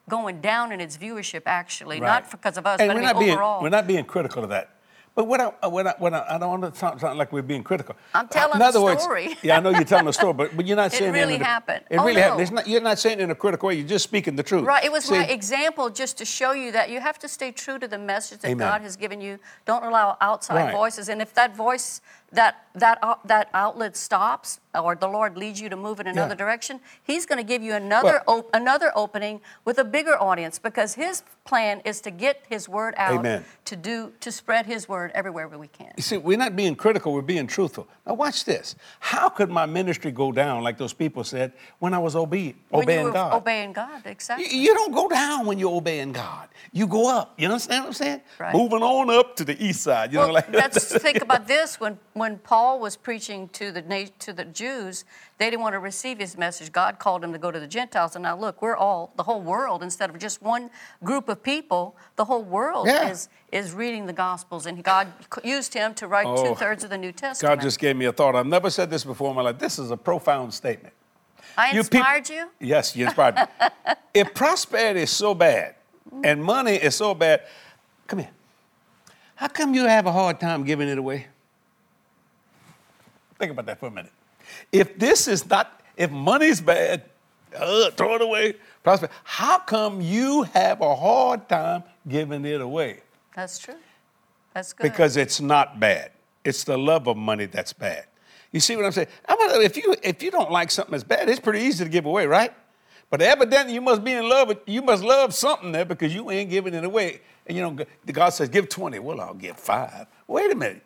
going 0.09 0.41
down 0.41 0.73
in 0.73 0.81
its 0.81 0.97
viewership, 0.97 1.43
actually, 1.47 2.01
Right. 2.01 2.07
not 2.25 2.31
because 2.31 2.57
of 2.57 2.67
us, 2.67 2.81
And 2.81 2.89
but 2.89 2.95
we're 2.97 3.01
mean 3.03 3.09
not 3.13 3.19
being 3.21 3.33
overall. 3.33 3.63
we're 3.63 3.69
not 3.69 3.87
being 3.87 4.05
critical 4.05 4.43
of 4.43 4.51
that. 4.51 4.71
But 5.17 5.27
what 5.27 5.41
I, 5.41 5.47
what 5.69 5.87
I, 5.89 5.95
what 5.99 6.15
I, 6.15 6.25
I 6.31 6.39
don't 6.39 6.61
want 6.61 6.73
to 6.73 6.79
sound, 6.79 7.01
sound 7.01 7.19
like 7.19 7.33
we're 7.33 7.43
being 7.43 7.65
critical. 7.65 7.97
I'm 8.15 8.27
uh, 8.27 8.29
telling 8.29 8.57
in 8.57 8.63
a 8.63 8.65
other 8.67 8.81
words, 8.81 9.03
story. 9.03 9.37
yeah, 9.43 9.57
I 9.57 9.61
know 9.61 9.71
you're 9.71 9.83
telling 9.85 10.07
a 10.07 10.13
story, 10.13 10.33
but, 10.33 10.57
but 10.57 10.67
you're 10.69 10.77
not 10.77 10.93
saying 10.99 11.13
It 11.15 11.19
really 11.19 11.37
happened. 11.37 11.85
It 11.91 11.99
Oh, 11.99 12.05
really 12.05 12.21
happened. 12.21 12.43
It's 12.43 12.51
not, 12.53 12.69
you're 12.69 12.81
not 12.81 12.99
saying 13.01 13.19
it 13.19 13.25
in 13.25 13.31
a 13.31 13.35
critical 13.35 13.67
way. 13.67 13.75
You're 13.75 13.89
just 13.89 14.05
speaking 14.05 14.37
the 14.37 14.45
truth. 14.45 14.65
Right, 14.65 14.85
it 14.85 14.93
was 14.93 15.05
See, 15.07 15.19
my 15.19 15.25
example 15.27 15.91
just 15.91 16.17
to 16.19 16.25
show 16.25 16.53
you 16.53 16.71
that 16.73 16.91
you 16.91 17.01
have 17.01 17.19
to 17.19 17.29
stay 17.29 17.51
true 17.51 17.79
to 17.81 17.89
the 17.89 17.99
message 17.99 18.39
that 18.41 18.51
Amen. 18.51 18.69
God 18.69 18.83
has 18.83 18.95
given 18.97 19.21
you. 19.21 19.41
Don't 19.67 19.83
allow 19.85 20.17
outside 20.21 20.55
Right. 20.67 20.73
voices. 20.73 21.09
And 21.09 21.21
if 21.21 21.35
that 21.35 21.57
voice, 21.57 22.01
that 22.33 22.57
that 22.77 22.99
out- 23.03 23.27
that 23.27 23.49
outlet 23.53 23.97
stops, 23.97 24.61
or 24.81 24.95
the 24.95 25.09
Lord 25.09 25.37
leads 25.37 25.61
you 25.61 25.69
to 25.69 25.75
move 25.77 25.99
in 25.99 26.07
another 26.07 26.37
direction, 26.37 26.79
He's 27.03 27.27
going 27.27 27.39
to 27.39 27.43
give 27.45 27.63
you 27.63 27.75
another 27.75 28.23
Well- 28.29 28.39
op- 28.39 28.51
another 28.55 28.93
opening 28.95 29.41
with 29.65 29.79
a 29.79 29.85
bigger 29.85 30.17
audience 30.23 30.61
because 30.61 30.95
His 30.95 31.25
plan 31.45 31.81
is 31.85 32.01
to 32.03 32.13
get 32.13 32.45
His 32.49 32.69
word 32.69 32.95
out, 32.97 33.19
Amen. 33.19 33.45
to 33.65 33.75
do 33.75 34.13
to 34.21 34.31
spread 34.31 34.67
His 34.67 34.89
word 34.89 35.11
everywhere 35.17 35.49
we 35.49 35.67
can. 35.67 35.93
You 35.97 36.03
see, 36.05 36.17
we're 36.19 36.39
not 36.39 36.55
being 36.55 36.77
critical, 36.77 37.13
we're 37.13 37.23
being 37.23 37.49
truthful. 37.49 37.89
Now, 38.07 38.15
watch 38.15 38.45
this. 38.45 38.77
How 39.01 39.29
could 39.29 39.51
my 39.51 39.67
ministry 39.67 40.13
go 40.13 40.31
down, 40.31 40.63
like 40.63 40.79
those 40.79 40.93
people 40.93 41.25
said, 41.25 41.53
when 41.81 41.93
I 41.93 41.99
was 41.99 42.15
obe- 42.15 42.31
When 42.69 42.85
obeying 42.85 43.07
you 43.07 43.13
God? 43.13 43.33
obeying 43.35 43.73
God, 43.73 44.03
You- 44.05 44.11
exactly. 44.13 44.57
You 44.57 44.75
don't 44.75 44.93
go 44.93 45.09
down 45.09 45.45
when 45.45 45.59
you're 45.59 45.75
obeying 45.77 46.13
God. 46.13 46.47
You 46.73 46.87
go 46.87 47.09
up. 47.11 47.35
You 47.37 47.49
understand 47.49 47.83
what 47.83 47.89
I'm 47.89 47.95
saying? 47.95 48.21
Right. 48.39 48.55
Moving 48.55 48.83
on 48.85 49.11
up 49.11 49.35
to 49.37 49.45
the 49.45 49.61
east 49.61 49.83
side. 49.83 50.13
You 50.13 50.19
know, 50.21 50.27
Well, 50.27 50.35
like 50.35 50.53
let's 50.53 50.85
think 51.03 51.21
about 51.21 51.49
this. 51.49 51.81
When, 51.81 51.99
when 52.21 52.37
Paul 52.37 52.81
was 52.81 52.97
preaching 52.99 53.49
to 53.55 53.73
the, 53.73 54.11
to 54.19 54.35
the 54.35 54.45
Jews, 54.45 55.07
they 55.39 55.49
didn't 55.49 55.63
want 55.63 55.73
to 55.73 55.79
receive 55.79 56.19
his 56.19 56.37
message. 56.37 56.71
God 56.71 56.99
called 56.99 57.25
him 57.25 57.33
to 57.33 57.39
go 57.39 57.51
to 57.51 57.59
the 57.59 57.67
Gentiles. 57.67 58.15
And 58.15 58.23
now, 58.25 58.37
look, 58.37 58.61
we're 58.61 58.77
all, 58.77 59.11
the 59.17 59.23
whole 59.23 59.41
world, 59.41 59.83
instead 59.83 60.11
of 60.11 60.19
just 60.19 60.43
one 60.43 60.69
group 61.03 61.31
of 61.31 61.43
people, 61.43 61.97
the 62.17 62.27
whole 62.27 62.43
world 62.43 62.89
Yeah. 62.89 63.09
is, 63.09 63.31
is 63.51 63.73
reading 63.73 64.05
the 64.05 64.13
Gospels. 64.13 64.67
And 64.67 64.85
God 64.85 65.11
used 65.43 65.73
him 65.73 65.95
to 65.95 66.07
write 66.07 66.27
Oh, 66.27 66.45
two 66.45 66.55
thirds 66.57 66.85
of 66.85 66.91
the 66.91 66.99
New 66.99 67.11
Testament. 67.11 67.59
God 67.59 67.63
just 67.65 67.79
gave 67.79 67.97
me 67.97 68.05
a 68.05 68.13
thought. 68.13 68.37
I've 68.37 68.45
never 68.45 68.69
said 68.69 68.91
this 68.91 69.03
before 69.03 69.31
in 69.31 69.37
my 69.37 69.43
life. 69.43 69.59
This 69.59 69.79
is 69.79 69.91
a 69.91 69.97
profound 69.97 70.53
statement. 70.53 70.93
I 71.57 71.73
You 71.73 71.79
inspired 71.79 72.29
you? 72.29 72.51
Yes, 72.61 72.95
you 72.95 73.07
inspired 73.07 73.37
me. 73.37 73.69
if 74.13 74.35
prosperity 74.35 75.01
is 75.01 75.11
so 75.11 75.35
bad 75.35 75.75
and 76.23 76.45
money 76.45 76.75
is 76.75 76.95
so 76.95 77.15
bad, 77.15 77.45
come 78.07 78.19
here. 78.19 78.31
How 79.37 79.49
come 79.49 79.73
you 79.73 79.87
have 79.87 80.05
a 80.05 80.13
hard 80.13 80.39
time 80.39 80.65
giving 80.65 80.87
it 80.87 80.99
away? 80.99 81.29
Think 83.41 83.53
about 83.53 83.65
that 83.67 83.81
for 83.81 83.87
a 83.87 83.91
minute. 83.91 84.13
If 84.71 84.99
this 84.99 85.27
is 85.27 85.49
not, 85.49 85.81
if 85.97 86.11
money's 86.11 86.61
bad, 86.61 87.05
uh, 87.57 87.91
throw 87.93 88.17
it 88.17 88.23
away. 88.23 88.55
Prosper. 88.85 89.09
How 89.25 89.59
come 89.59 90.03
you 90.03 90.43
have 90.43 90.83
a 90.83 90.95
hard 90.95 91.49
time 91.49 91.83
giving 92.07 92.45
it 92.45 92.61
away? 92.61 93.01
That's 93.35 93.59
true. 93.59 93.77
That's 94.53 94.75
good. 94.75 94.83
Because 94.83 95.17
it's 95.17 95.41
not 95.41 95.81
bad. 95.81 96.13
It's 96.45 96.65
the 96.65 96.77
love 96.77 97.09
of 97.09 97.17
money 97.17 97.47
that's 97.47 97.73
bad. 97.73 98.05
You 98.53 98.61
see 98.61 98.77
what 98.77 98.85
I'm 98.85 98.93
saying? 98.93 99.09
If 99.27 99.79
you 99.79 99.97
if 100.03 100.23
you 100.23 100.31
don't 100.31 100.51
like 100.51 100.71
something 100.71 100.93
that's 100.93 101.05
bad, 101.05 101.31
it's 101.31 101.41
pretty 101.41 101.61
easy 101.61 101.85
to 101.85 101.91
give 101.91 102.05
away, 102.05 102.27
right? 102.27 102.53
But 103.09 103.23
evidently 103.23 103.73
you 103.73 103.81
must 103.81 104.05
be 104.05 104.13
in 104.13 104.29
love 104.29 104.49
with 104.49 104.59
you 104.67 104.83
must 104.83 105.03
love 105.03 105.33
something 105.33 105.73
there 105.73 105.87
because 105.87 106.15
you 106.15 106.31
ain't 106.31 106.51
giving 106.51 106.75
it 106.75 106.85
away. 106.85 107.23
And 107.47 107.57
you 107.57 107.63
know, 107.63 107.85
God 108.13 108.31
says, 108.31 108.51
give 108.51 108.69
20. 108.69 108.99
Well, 108.99 109.19
I'll 109.19 109.33
give 109.33 109.59
five. 109.59 110.07
Wait 110.27 110.53
a 110.53 110.55
minute. 110.55 110.83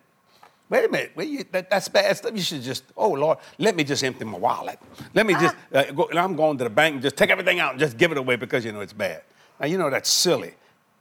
Wait 0.69 0.85
a 0.85 0.89
minute. 0.89 1.11
Well, 1.15 1.25
you, 1.27 1.43
that, 1.51 1.69
that's 1.69 1.87
bad 1.87 2.17
stuff. 2.17 2.31
You 2.35 2.41
should 2.41 2.61
just, 2.63 2.83
oh 2.97 3.11
Lord, 3.11 3.37
let 3.59 3.75
me 3.75 3.83
just 3.83 4.03
empty 4.03 4.25
my 4.25 4.37
wallet. 4.37 4.79
Let 5.13 5.25
me 5.25 5.33
just, 5.35 5.55
uh, 5.73 5.83
go, 5.91 6.05
and 6.05 6.17
I'm 6.17 6.35
going 6.35 6.57
to 6.57 6.63
the 6.63 6.69
bank 6.71 6.93
and 6.95 7.01
just 7.03 7.15
take 7.15 7.29
everything 7.29 7.59
out 7.59 7.71
and 7.71 7.79
just 7.79 7.97
give 7.97 8.11
it 8.11 8.17
away 8.17 8.35
because 8.35 8.65
you 8.65 8.71
know 8.71 8.81
it's 8.81 8.93
bad. 8.93 9.21
Now 9.59 9.67
you 9.67 9.77
know 9.77 9.89
that's 9.89 10.09
silly. 10.09 10.55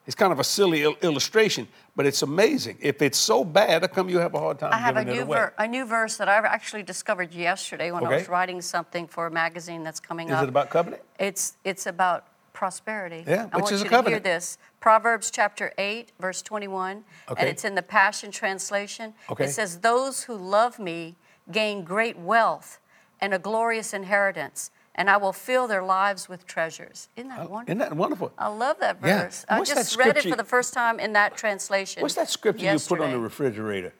It's 0.06 0.14
kind 0.14 0.32
of 0.34 0.38
a 0.38 0.44
silly 0.44 0.82
il- 0.82 0.96
illustration, 1.00 1.66
but 1.96 2.04
it's 2.04 2.20
amazing. 2.20 2.76
If 2.82 3.00
it's 3.00 3.16
so 3.16 3.42
bad, 3.42 3.80
how 3.80 3.88
come 3.88 4.10
you 4.10 4.18
have 4.18 4.34
a 4.34 4.38
hard 4.38 4.58
time 4.58 4.70
I 4.70 4.76
have 4.76 4.98
a 4.98 5.00
giving 5.00 5.14
it 5.14 5.16
new, 5.20 5.24
away? 5.24 5.38
ver- 5.38 5.54
a 5.56 5.66
new 5.66 5.86
verse 5.86 6.18
that 6.18 6.28
I 6.28 6.34
actually 6.36 6.82
discovered 6.82 7.32
yesterday 7.32 7.90
when 7.90 8.04
I 8.04 8.16
was 8.16 8.28
writing 8.28 8.60
something 8.60 9.06
for 9.06 9.26
a 9.26 9.30
magazine 9.30 9.82
that's 9.82 10.00
coming 10.00 10.28
Is 10.28 10.34
up. 10.34 10.42
it 10.42 10.48
about 10.50 10.68
covenant? 10.68 11.02
It's 11.18 11.56
it's 11.64 11.86
about 11.86 12.26
prosperity. 12.52 13.24
Yeah, 13.26 13.48
I 13.50 13.56
which 13.56 13.62
want 13.64 13.72
is 13.72 13.80
a 13.80 13.84
you 13.84 13.88
to 13.90 13.96
hear 13.96 13.98
covenant. 13.98 14.24
this. 14.24 14.58
Proverbs 14.84 15.30
chapter 15.30 15.72
8, 15.78 16.12
verse 16.20 16.42
21, 16.42 17.04
Okay. 17.30 17.40
and 17.40 17.48
it's 17.48 17.64
in 17.64 17.74
the 17.74 17.80
Passion 17.80 18.30
Translation. 18.30 19.14
Okay. 19.30 19.46
It 19.46 19.48
says, 19.48 19.78
Those 19.78 20.24
who 20.24 20.34
love 20.34 20.78
me 20.78 21.16
gain 21.50 21.84
great 21.84 22.18
wealth 22.18 22.80
and 23.18 23.32
a 23.32 23.38
glorious 23.38 23.94
inheritance, 23.94 24.70
and 24.94 25.08
I 25.08 25.16
will 25.16 25.32
fill 25.32 25.66
their 25.66 25.82
lives 25.82 26.28
with 26.28 26.46
treasures. 26.46 27.08
Isn't 27.16 27.30
that 27.30 27.48
wonderful? 27.48 27.56
Oh, 27.56 27.62
Isn't 27.62 27.78
that 27.78 27.96
wonderful? 27.96 28.32
I 28.36 28.48
love 28.48 28.78
that 28.80 28.98
Yeah. 29.02 29.22
verse. 29.22 29.46
I 29.48 29.58
What's 29.58 29.70
that 29.70 29.76
just 29.76 29.96
read 29.96 30.18
it 30.18 30.24
for 30.28 30.36
the 30.36 30.44
first 30.44 30.74
time 30.74 31.00
in 31.00 31.14
that 31.14 31.34
translation. 31.34 32.02
What's 32.02 32.16
that 32.16 32.28
scripture 32.28 32.70
you 32.70 32.78
put 32.78 33.00
on 33.00 33.10
the 33.10 33.18
refrigerator? 33.18 33.94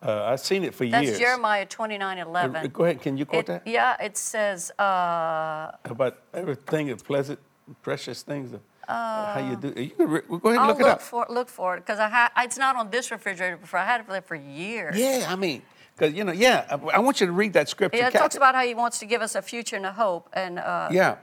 Uh, 0.00 0.22
I've 0.26 0.38
seen 0.38 0.62
it 0.62 0.72
for 0.72 0.86
That's 0.86 1.02
years. 1.02 1.18
That's 1.18 1.30
Jeremiah 1.30 1.66
29, 1.66 2.18
11. 2.18 2.68
Go 2.68 2.84
ahead. 2.84 3.02
Can 3.02 3.16
you 3.16 3.26
quote 3.26 3.40
It- 3.40 3.46
that? 3.48 3.66
Yeah, 3.66 3.96
it 4.00 4.16
says, 4.16 4.70
uh, 4.78 5.72
About 5.84 6.18
everything 6.32 6.86
is 6.90 7.02
pleasant, 7.02 7.40
precious 7.82 8.22
things. 8.22 8.52
Of, 8.52 8.60
how 8.88 9.48
you 9.50 9.56
do? 9.56 9.80
You 9.80 9.90
can 9.90 10.08
re- 10.08 10.20
go 10.28 10.36
ahead 10.36 10.44
and 10.44 10.58
I'll 10.60 10.68
look, 10.68 10.78
look, 10.78 10.86
it 10.86 10.92
up. 10.92 11.02
for 11.02 11.26
look 11.28 11.48
for 11.48 11.76
it 11.76 11.80
because 11.80 11.98
I 11.98 12.08
ha- 12.08 12.32
it's 12.38 12.58
not 12.58 12.76
on 12.76 12.90
this 12.90 13.10
refrigerator 13.10 13.56
before. 13.56 13.80
I 13.80 13.84
had 13.84 14.00
it 14.00 14.08
there 14.08 14.22
for 14.22 14.34
years. 14.34 14.96
Yeah, 14.96 15.26
I 15.28 15.36
mean, 15.36 15.62
because 15.96 16.14
you 16.14 16.24
know, 16.24 16.32
yeah. 16.32 16.66
I, 16.70 16.96
I 16.96 16.98
want 17.00 17.20
you 17.20 17.26
to 17.26 17.32
read 17.32 17.52
that 17.52 17.68
scripture. 17.68 17.98
Yeah, 17.98 18.08
it 18.08 18.12
talks 18.12 18.36
about 18.36 18.54
how 18.54 18.64
he 18.64 18.74
wants 18.74 18.98
to 19.00 19.06
give 19.06 19.20
us 19.20 19.34
a 19.34 19.42
future 19.42 19.76
and 19.76 19.86
a 19.86 19.92
hope. 19.92 20.28
And 20.32 20.58
uh, 20.58 20.88
Yeah. 20.90 21.16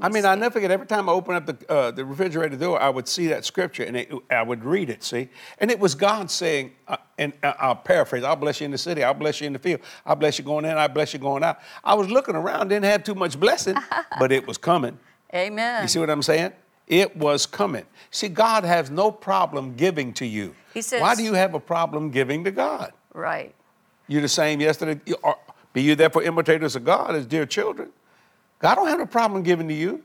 I 0.00 0.08
mean, 0.08 0.24
I 0.24 0.34
never 0.34 0.54
forget. 0.54 0.70
Every 0.70 0.86
time 0.86 1.08
I 1.08 1.12
open 1.12 1.34
up 1.34 1.44
the, 1.44 1.70
uh, 1.70 1.90
the 1.90 2.04
refrigerator 2.04 2.56
door, 2.56 2.80
I 2.80 2.88
would 2.88 3.06
see 3.06 3.26
that 3.26 3.44
scripture 3.44 3.82
and 3.82 3.94
it, 3.94 4.10
I 4.30 4.42
would 4.42 4.64
read 4.64 4.88
it. 4.88 5.04
See, 5.04 5.28
and 5.58 5.70
it 5.70 5.78
was 5.78 5.94
God 5.94 6.30
saying, 6.30 6.72
uh, 6.88 6.96
and 7.18 7.34
uh, 7.42 7.52
I'll 7.58 7.76
paraphrase: 7.76 8.24
"I'll 8.24 8.36
bless 8.36 8.60
you 8.60 8.64
in 8.64 8.70
the 8.70 8.78
city, 8.78 9.04
I'll 9.04 9.12
bless 9.12 9.42
you 9.42 9.46
in 9.46 9.52
the 9.52 9.58
field, 9.58 9.80
I'll 10.06 10.16
bless 10.16 10.38
you 10.38 10.44
going 10.46 10.64
in, 10.64 10.78
I'll 10.78 10.88
bless 10.88 11.12
you 11.12 11.18
going 11.18 11.44
out." 11.44 11.60
I 11.84 11.92
was 11.92 12.08
looking 12.10 12.34
around, 12.34 12.68
didn't 12.68 12.86
have 12.86 13.04
too 13.04 13.14
much 13.14 13.38
blessing, 13.38 13.76
but 14.18 14.32
it 14.32 14.46
was 14.46 14.56
coming. 14.56 14.98
Amen. 15.34 15.82
You 15.82 15.88
see 15.88 15.98
what 15.98 16.08
I'm 16.08 16.22
saying? 16.22 16.52
It 16.92 17.16
was 17.16 17.46
coming. 17.46 17.86
See, 18.10 18.28
God 18.28 18.64
has 18.64 18.90
no 18.90 19.10
problem 19.10 19.74
giving 19.76 20.12
to 20.14 20.26
you. 20.26 20.54
He 20.74 20.82
says- 20.82 21.00
Why 21.00 21.14
do 21.14 21.22
you 21.22 21.32
have 21.32 21.54
a 21.54 21.60
problem 21.60 22.10
giving 22.10 22.44
to 22.44 22.50
God? 22.50 22.92
right. 23.14 23.54
You're 24.08 24.20
the 24.20 24.28
same 24.28 24.60
yesterday. 24.60 25.00
You 25.06 25.16
are- 25.24 25.38
Be 25.72 25.80
you 25.80 25.94
therefore 25.94 26.22
imitators 26.22 26.76
of 26.76 26.84
God 26.84 27.14
as 27.14 27.24
dear 27.24 27.46
children. 27.46 27.92
God 28.58 28.74
don't 28.74 28.88
have 28.88 29.00
a 29.00 29.06
problem 29.06 29.42
giving 29.42 29.68
to 29.68 29.74
you. 29.74 30.04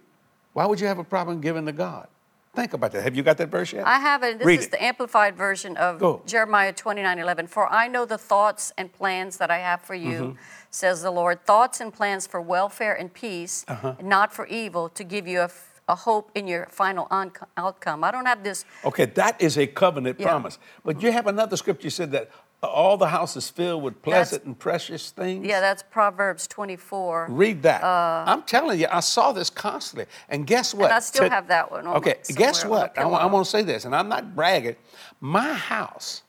Why 0.53 0.65
would 0.65 0.79
you 0.79 0.87
have 0.87 0.97
a 0.97 1.03
problem 1.03 1.41
giving 1.41 1.65
to 1.65 1.73
God? 1.73 2.07
Think 2.55 2.71
about 2.73 2.91
that. 2.93 3.03
Have 3.03 3.15
you 3.17 3.21
got 3.23 3.37
that 3.37 3.49
verse 3.49 3.73
yet? 3.73 3.85
I 3.85 3.99
have 3.99 4.23
it. 4.23 4.37
This 4.39 4.47
Read 4.47 4.59
is 4.59 4.65
it. 4.67 4.71
the 4.71 4.81
amplified 4.81 5.35
version 5.35 5.75
of 5.75 5.99
Go. 5.99 6.21
Jeremiah 6.25 6.71
29 6.71 7.19
11. 7.19 7.47
For 7.47 7.67
I 7.71 7.87
know 7.89 8.05
the 8.05 8.17
thoughts 8.17 8.71
and 8.77 8.91
plans 8.93 9.37
that 9.37 9.51
I 9.51 9.57
have 9.59 9.81
for 9.81 9.93
you, 9.93 10.19
Mm-hmm. 10.21 10.39
says 10.71 11.01
the 11.01 11.11
Lord. 11.11 11.43
Thoughts 11.45 11.81
and 11.81 11.93
plans 11.93 12.25
for 12.25 12.39
welfare 12.39 12.93
and 12.93 13.13
peace, 13.13 13.65
Uh-huh. 13.67 13.95
not 14.01 14.31
for 14.33 14.45
evil, 14.47 14.87
to 14.89 15.03
give 15.03 15.27
you 15.27 15.41
a, 15.41 15.49
a 15.87 15.95
hope 15.95 16.31
in 16.35 16.47
your 16.47 16.67
final 16.69 17.07
on- 17.09 17.31
outcome. 17.55 18.03
I 18.03 18.11
don't 18.11 18.25
have 18.25 18.43
this. 18.43 18.65
Okay, 18.83 19.05
that 19.05 19.41
is 19.41 19.57
a 19.57 19.67
covenant 19.67 20.19
Yeah. 20.19 20.27
promise. 20.27 20.59
But 20.83 21.01
you 21.01 21.11
have 21.11 21.27
another 21.27 21.55
scripture 21.57 21.89
said 21.89 22.11
that 22.11 22.29
all 22.63 22.97
the 22.97 23.07
house 23.07 23.37
is 23.37 23.49
filled 23.49 23.83
with 23.83 24.01
pleasant 24.01 24.43
and 24.43 24.57
precious 24.57 25.11
things. 25.11 25.45
Yeah, 25.45 25.59
that's 25.59 25.83
Proverbs 25.83 26.47
24. 26.47 27.27
Read 27.29 27.61
that. 27.63 27.83
I'm 27.83 28.41
telling 28.43 28.79
you, 28.79 28.87
I 28.91 28.99
saw 28.99 29.31
this 29.31 29.49
constantly. 29.49 30.07
And 30.27 30.45
guess 30.45 30.73
what? 30.73 30.91
Uh, 30.91 30.95
I 30.95 30.99
still 30.99 31.25
To- 31.25 31.29
have 31.29 31.47
that 31.47 31.71
one 31.71 31.87
on 31.87 31.95
Okay, 31.97 32.15
guess 32.35 32.65
what? 32.65 32.97
I, 32.97 33.03
I 33.03 33.25
want 33.27 33.45
to 33.45 33.49
say 33.51 33.61
this, 33.63 33.85
and 33.85 33.95
I'm 33.95 34.09
not 34.09 34.35
bragging. 34.35 34.75
My 35.21 35.53
house 35.53 36.23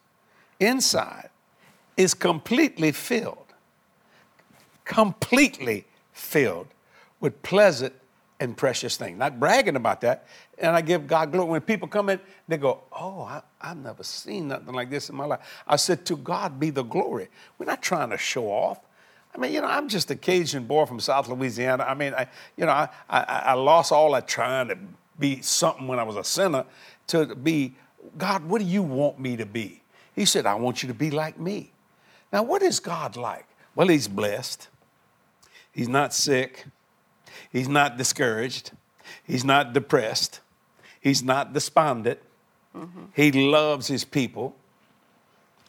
inside 0.61 1.31
is 1.97 2.15
completely 2.15 2.93
filled, 2.93 3.53
completely 4.85 5.87
filled 6.13 6.69
with 7.21 7.43
pleasant 7.43 7.95
and 8.41 8.57
precious 8.57 8.97
thing. 8.97 9.19
Not 9.19 9.41
bragging 9.41 9.77
about 9.77 10.01
that. 10.03 10.27
And 10.59 10.75
I 10.75 10.81
give 10.81 11.07
God 11.07 11.33
glory. 11.33 11.51
When 11.51 11.61
people 11.61 11.89
come 11.89 12.09
in, 12.09 12.21
they 12.47 12.57
go, 12.57 12.83
Oh, 12.93 13.23
I, 13.23 13.43
I've 13.61 13.77
never 13.77 14.03
seen 14.03 14.49
nothing 14.49 14.75
like 14.75 14.91
this 14.91 15.11
in 15.11 15.17
my 15.17 15.25
life. 15.25 15.41
I 15.67 15.77
said, 15.77 16.07
To 16.07 16.17
God 16.17 16.61
be 16.61 16.71
the 16.71 16.85
glory. 16.85 17.29
We're 17.59 17.67
not 17.67 17.83
trying 17.83 18.11
to 18.11 18.19
show 18.19 18.47
off. 18.47 18.79
I 19.35 19.39
mean, 19.39 19.53
you 19.53 19.61
know, 19.61 19.67
I'm 19.67 19.89
just 19.89 20.11
a 20.11 20.17
Cajun 20.17 20.65
boy 20.65 20.87
from 20.87 21.01
South 21.01 21.29
Louisiana. 21.29 21.85
I 21.85 21.95
mean, 21.95 22.15
I, 22.15 22.29
you 22.57 22.65
know, 22.65 22.73
I, 22.73 22.89
I, 23.09 23.23
I 23.23 23.53
lost 23.55 23.93
all 23.93 24.13
that 24.13 24.27
trying 24.27 24.69
to 24.69 24.79
be 25.19 25.43
something 25.43 25.87
when 25.87 25.99
I 25.99 26.03
was 26.03 26.17
a 26.17 26.25
sinner 26.25 26.65
to 27.09 27.35
be, 27.35 27.75
God, 28.17 28.45
what 28.45 28.61
do 28.61 28.65
you 28.67 28.83
want 28.83 29.19
me 29.19 29.37
to 29.37 29.47
be? 29.47 29.83
He 30.15 30.25
said, 30.25 30.47
I 30.47 30.55
want 30.55 30.83
you 30.83 30.89
to 30.89 30.95
be 30.95 31.11
like 31.11 31.39
me. 31.39 31.73
Now, 32.33 32.43
what 32.43 32.63
is 32.63 32.81
God 32.81 33.17
like? 33.17 33.47
Well, 33.75 33.89
He's 33.89 34.09
blessed. 34.09 34.69
He's 35.73 35.89
not 35.89 36.13
sick. 36.13 36.67
He's 37.51 37.69
not 37.69 37.97
discouraged. 37.97 38.73
He's 39.25 39.45
not 39.45 39.73
depressed. 39.73 40.41
He's 41.01 41.23
not 41.23 41.53
despondent. 41.53 42.19
He 43.15 43.33
loves 43.33 43.89
his 43.89 44.05
people. 44.05 44.55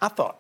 I 0.02 0.10
thought, 0.10 0.38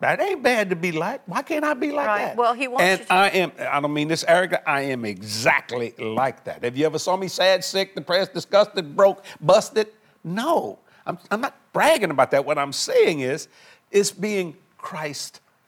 That 0.00 0.20
ain't 0.20 0.42
bad 0.42 0.70
to 0.70 0.76
be 0.76 0.92
like. 0.92 1.22
Why 1.26 1.42
can't 1.42 1.64
I 1.64 1.72
be 1.74 1.90
like 1.90 2.06
Right. 2.06 2.18
that? 2.26 2.36
Well, 2.36 2.52
he 2.52 2.68
wants 2.68 2.84
and 2.84 3.06
I 3.10 3.28
am. 3.30 3.52
I 3.58 3.80
don't 3.80 3.92
mean 3.92 4.08
this 4.08 4.24
arrogant. 4.28 4.62
I 4.66 4.82
am 4.82 5.04
exactly 5.04 5.94
like 5.98 6.44
that. 6.44 6.62
Have 6.62 6.76
you 6.76 6.84
ever 6.86 6.98
saw 6.98 7.16
me 7.16 7.26
sad, 7.28 7.64
sick, 7.64 7.94
depressed, 7.94 8.34
disgusted, 8.34 8.94
broke, 8.94 9.24
busted? 9.40 9.88
No, 10.22 10.78
I'm, 11.06 11.18
I'm 11.30 11.40
not 11.40 11.56
bragging 11.72 12.10
about 12.10 12.30
that. 12.32 12.44
What 12.44 12.58
I'm 12.58 12.72
saying 12.72 13.20
is, 13.20 13.48
it's 13.90 14.10
being 14.12 14.56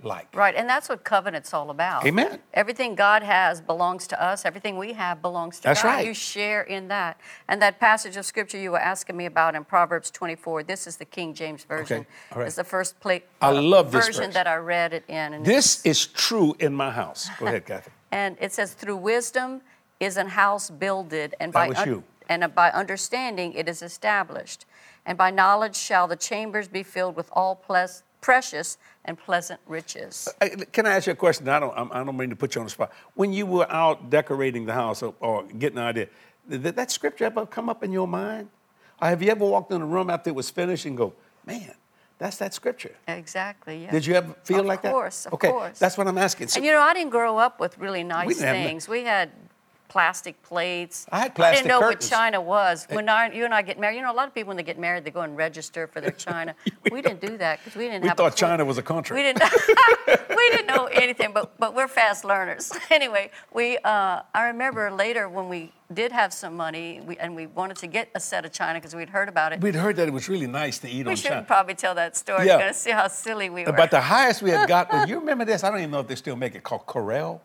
Christ-like. 0.06 0.34
Right, 0.36 0.54
and 0.54 0.68
that's 0.68 0.88
what 0.88 1.04
covenant's 1.04 1.52
all 1.52 1.70
about. 1.70 2.06
Amen. 2.06 2.38
Everything 2.54 2.94
God 2.94 3.22
has 3.22 3.60
belongs 3.60 4.06
to 4.08 4.22
us. 4.22 4.44
Everything 4.44 4.76
we 4.78 4.92
have 4.94 5.20
belongs 5.22 5.56
to 5.58 5.62
That's 5.64 5.82
God. 5.82 5.88
right. 5.88 6.06
You 6.06 6.14
share 6.14 6.62
in 6.62 6.88
that. 6.88 7.20
And 7.48 7.60
that 7.62 7.78
passage 7.80 8.16
of 8.16 8.24
scripture 8.24 8.58
you 8.58 8.70
were 8.70 8.80
asking 8.80 9.16
me 9.16 9.26
about 9.26 9.54
in 9.54 9.64
Proverbs 9.64 10.10
24, 10.10 10.62
this 10.64 10.86
is 10.86 10.96
the 10.96 11.04
King 11.04 11.34
James 11.34 11.64
Version. 11.64 12.00
Okay, 12.00 12.08
all 12.32 12.38
right. 12.38 12.46
It's 12.46 12.56
the 12.56 12.64
first 12.64 12.98
pla- 13.00 13.18
I 13.40 13.48
uh, 13.48 13.60
love 13.62 13.92
this 13.92 14.06
version 14.06 14.24
verse. 14.26 14.34
that 14.34 14.46
I 14.46 14.56
read 14.56 14.92
it 14.92 15.04
in. 15.08 15.34
And, 15.34 15.44
This 15.44 15.84
is 15.84 16.06
true 16.06 16.54
in 16.58 16.72
my 16.74 16.90
house. 16.90 17.28
Go 17.38 17.46
ahead, 17.46 17.66
Cathy. 17.66 17.90
and 18.12 18.36
it 18.40 18.52
says, 18.52 18.74
through 18.74 18.96
wisdom 18.96 19.60
is 20.00 20.16
an 20.16 20.28
house 20.28 20.70
builded, 20.70 21.34
and 21.40 21.52
That 21.52 21.74
by 21.74 21.84
you. 21.84 22.04
and 22.28 22.54
by 22.54 22.70
understanding 22.70 23.52
it 23.54 23.68
is 23.68 23.82
established. 23.82 24.66
And 25.06 25.16
by 25.16 25.30
knowledge 25.30 25.76
shall 25.76 26.08
the 26.08 26.16
chambers 26.16 26.66
be 26.68 26.82
filled 26.82 27.14
with 27.16 27.28
all 27.32 27.54
ples- 27.54 28.02
precious 28.26 28.76
and 29.04 29.16
pleasant 29.16 29.60
riches. 29.66 30.28
Uh, 30.40 30.48
hey, 30.48 30.56
Can 30.72 30.84
I 30.84 30.96
ask 30.96 31.06
you 31.06 31.12
a 31.12 31.16
question? 31.16 31.48
I 31.48 31.60
don't, 31.60 31.72
I'm- 31.78 32.06
don't 32.06 32.16
mean 32.16 32.30
to 32.30 32.34
put 32.36 32.56
you 32.56 32.60
on 32.60 32.66
the 32.66 32.70
spot. 32.70 32.90
When 33.14 33.32
you 33.32 33.46
were 33.46 33.70
out 33.70 34.10
decorating 34.10 34.66
the 34.66 34.72
house 34.72 35.00
or, 35.04 35.14
or 35.20 35.44
getting 35.44 35.78
an 35.78 35.84
idea, 35.84 36.08
did 36.48 36.74
that 36.74 36.90
scripture 36.90 37.26
ever 37.26 37.46
come 37.46 37.68
up 37.68 37.84
in 37.84 37.92
your 37.92 38.08
mind? 38.08 38.48
Or 39.00 39.06
have 39.08 39.22
you 39.22 39.30
ever 39.30 39.44
walked 39.44 39.70
in 39.70 39.80
a 39.80 39.86
room 39.86 40.10
after 40.10 40.30
it 40.30 40.34
was 40.34 40.50
finished 40.50 40.86
and 40.86 40.96
go, 40.96 41.12
man, 41.46 41.72
that's 42.18 42.36
that 42.38 42.52
scripture? 42.52 42.96
Exactly, 43.06 43.84
yeah. 43.84 43.92
Did 43.92 44.04
you 44.04 44.14
ever 44.14 44.34
feel 44.42 44.60
Of 44.60 44.66
like 44.66 44.82
that? 44.82 44.88
Of 44.88 44.94
course, 44.94 45.26
of 45.26 45.34
okay, 45.34 45.50
course. 45.52 45.78
that's 45.78 45.96
what 45.96 46.08
I'm 46.08 46.18
asking. 46.18 46.48
So- 46.48 46.56
And 46.56 46.66
you 46.66 46.72
know, 46.72 46.80
I 46.80 46.94
didn't 46.94 47.10
grow 47.10 47.38
up 47.38 47.60
with 47.60 47.78
really 47.78 48.02
nice 48.02 48.40
have 48.40 48.56
things. 48.56 48.88
We 48.88 49.04
had 49.04 49.30
plastic 49.96 50.42
plates. 50.42 51.06
I 51.10 51.20
had 51.20 51.34
plastic 51.34 51.60
I 51.60 51.62
didn't 51.62 51.68
know 51.68 51.80
curtains. 51.80 52.10
what 52.10 52.18
China 52.18 52.38
was. 52.38 52.86
When 52.90 53.08
I, 53.08 53.32
you 53.32 53.46
and 53.46 53.54
I 53.54 53.62
get 53.62 53.80
married, 53.80 53.96
you 53.96 54.02
know, 54.02 54.12
a 54.12 54.18
lot 54.20 54.28
of 54.28 54.34
people 54.34 54.48
when 54.48 54.58
they 54.58 54.62
get 54.62 54.78
married, 54.78 55.04
they 55.04 55.10
go 55.10 55.22
and 55.22 55.34
register 55.34 55.86
for 55.86 56.02
their 56.02 56.10
China. 56.28 56.54
we 56.92 57.00
didn't 57.00 57.22
do 57.22 57.38
that 57.38 57.60
because 57.60 57.78
we 57.78 57.84
didn't 57.84 58.02
we 58.02 58.08
have. 58.08 58.20
a 58.20 58.24
thought. 58.24 58.36
China 58.36 58.62
was 58.66 58.76
a 58.76 58.82
country. 58.82 59.16
We 59.16 59.22
didn't. 59.22 59.42
we 60.28 60.50
didn't 60.50 60.66
know 60.66 60.84
anything, 60.84 61.30
but 61.32 61.58
but 61.58 61.74
we're 61.74 61.88
fast 61.88 62.26
learners. 62.26 62.70
anyway, 62.90 63.30
we. 63.54 63.78
Uh, 63.78 64.20
I 64.34 64.48
remember 64.48 64.90
later 64.90 65.30
when 65.30 65.48
we 65.48 65.72
did 65.94 66.12
have 66.12 66.34
some 66.34 66.54
money, 66.54 67.00
we, 67.00 67.16
and 67.16 67.34
we 67.34 67.46
wanted 67.46 67.78
to 67.78 67.86
get 67.86 68.10
a 68.14 68.20
set 68.20 68.44
of 68.44 68.52
China 68.52 68.78
because 68.78 68.94
we'd 68.94 69.08
heard 69.08 69.30
about 69.30 69.54
it. 69.54 69.62
We'd 69.62 69.76
heard 69.76 69.96
that 69.96 70.08
it 70.08 70.12
was 70.12 70.28
really 70.28 70.46
nice 70.46 70.76
to 70.80 70.88
eat 70.88 71.06
we 71.06 71.12
on 71.12 71.16
china. 71.16 71.36
We 71.36 71.40
should 71.40 71.46
probably 71.46 71.74
tell 71.74 71.94
that 71.94 72.18
story. 72.18 72.48
Yeah. 72.48 72.58
You're 72.62 72.74
see 72.74 72.90
how 72.90 73.08
silly 73.08 73.48
we 73.48 73.64
were. 73.64 73.72
But 73.72 73.90
the 73.90 74.02
highest 74.02 74.42
we 74.42 74.50
had 74.50 74.68
got, 74.68 75.08
you 75.08 75.18
remember 75.20 75.46
this? 75.46 75.64
I 75.64 75.70
don't 75.70 75.78
even 75.78 75.90
know 75.90 76.00
if 76.00 76.08
they 76.08 76.16
still 76.16 76.36
make 76.36 76.54
it 76.54 76.62
called 76.62 76.84
Corelle. 76.84 77.40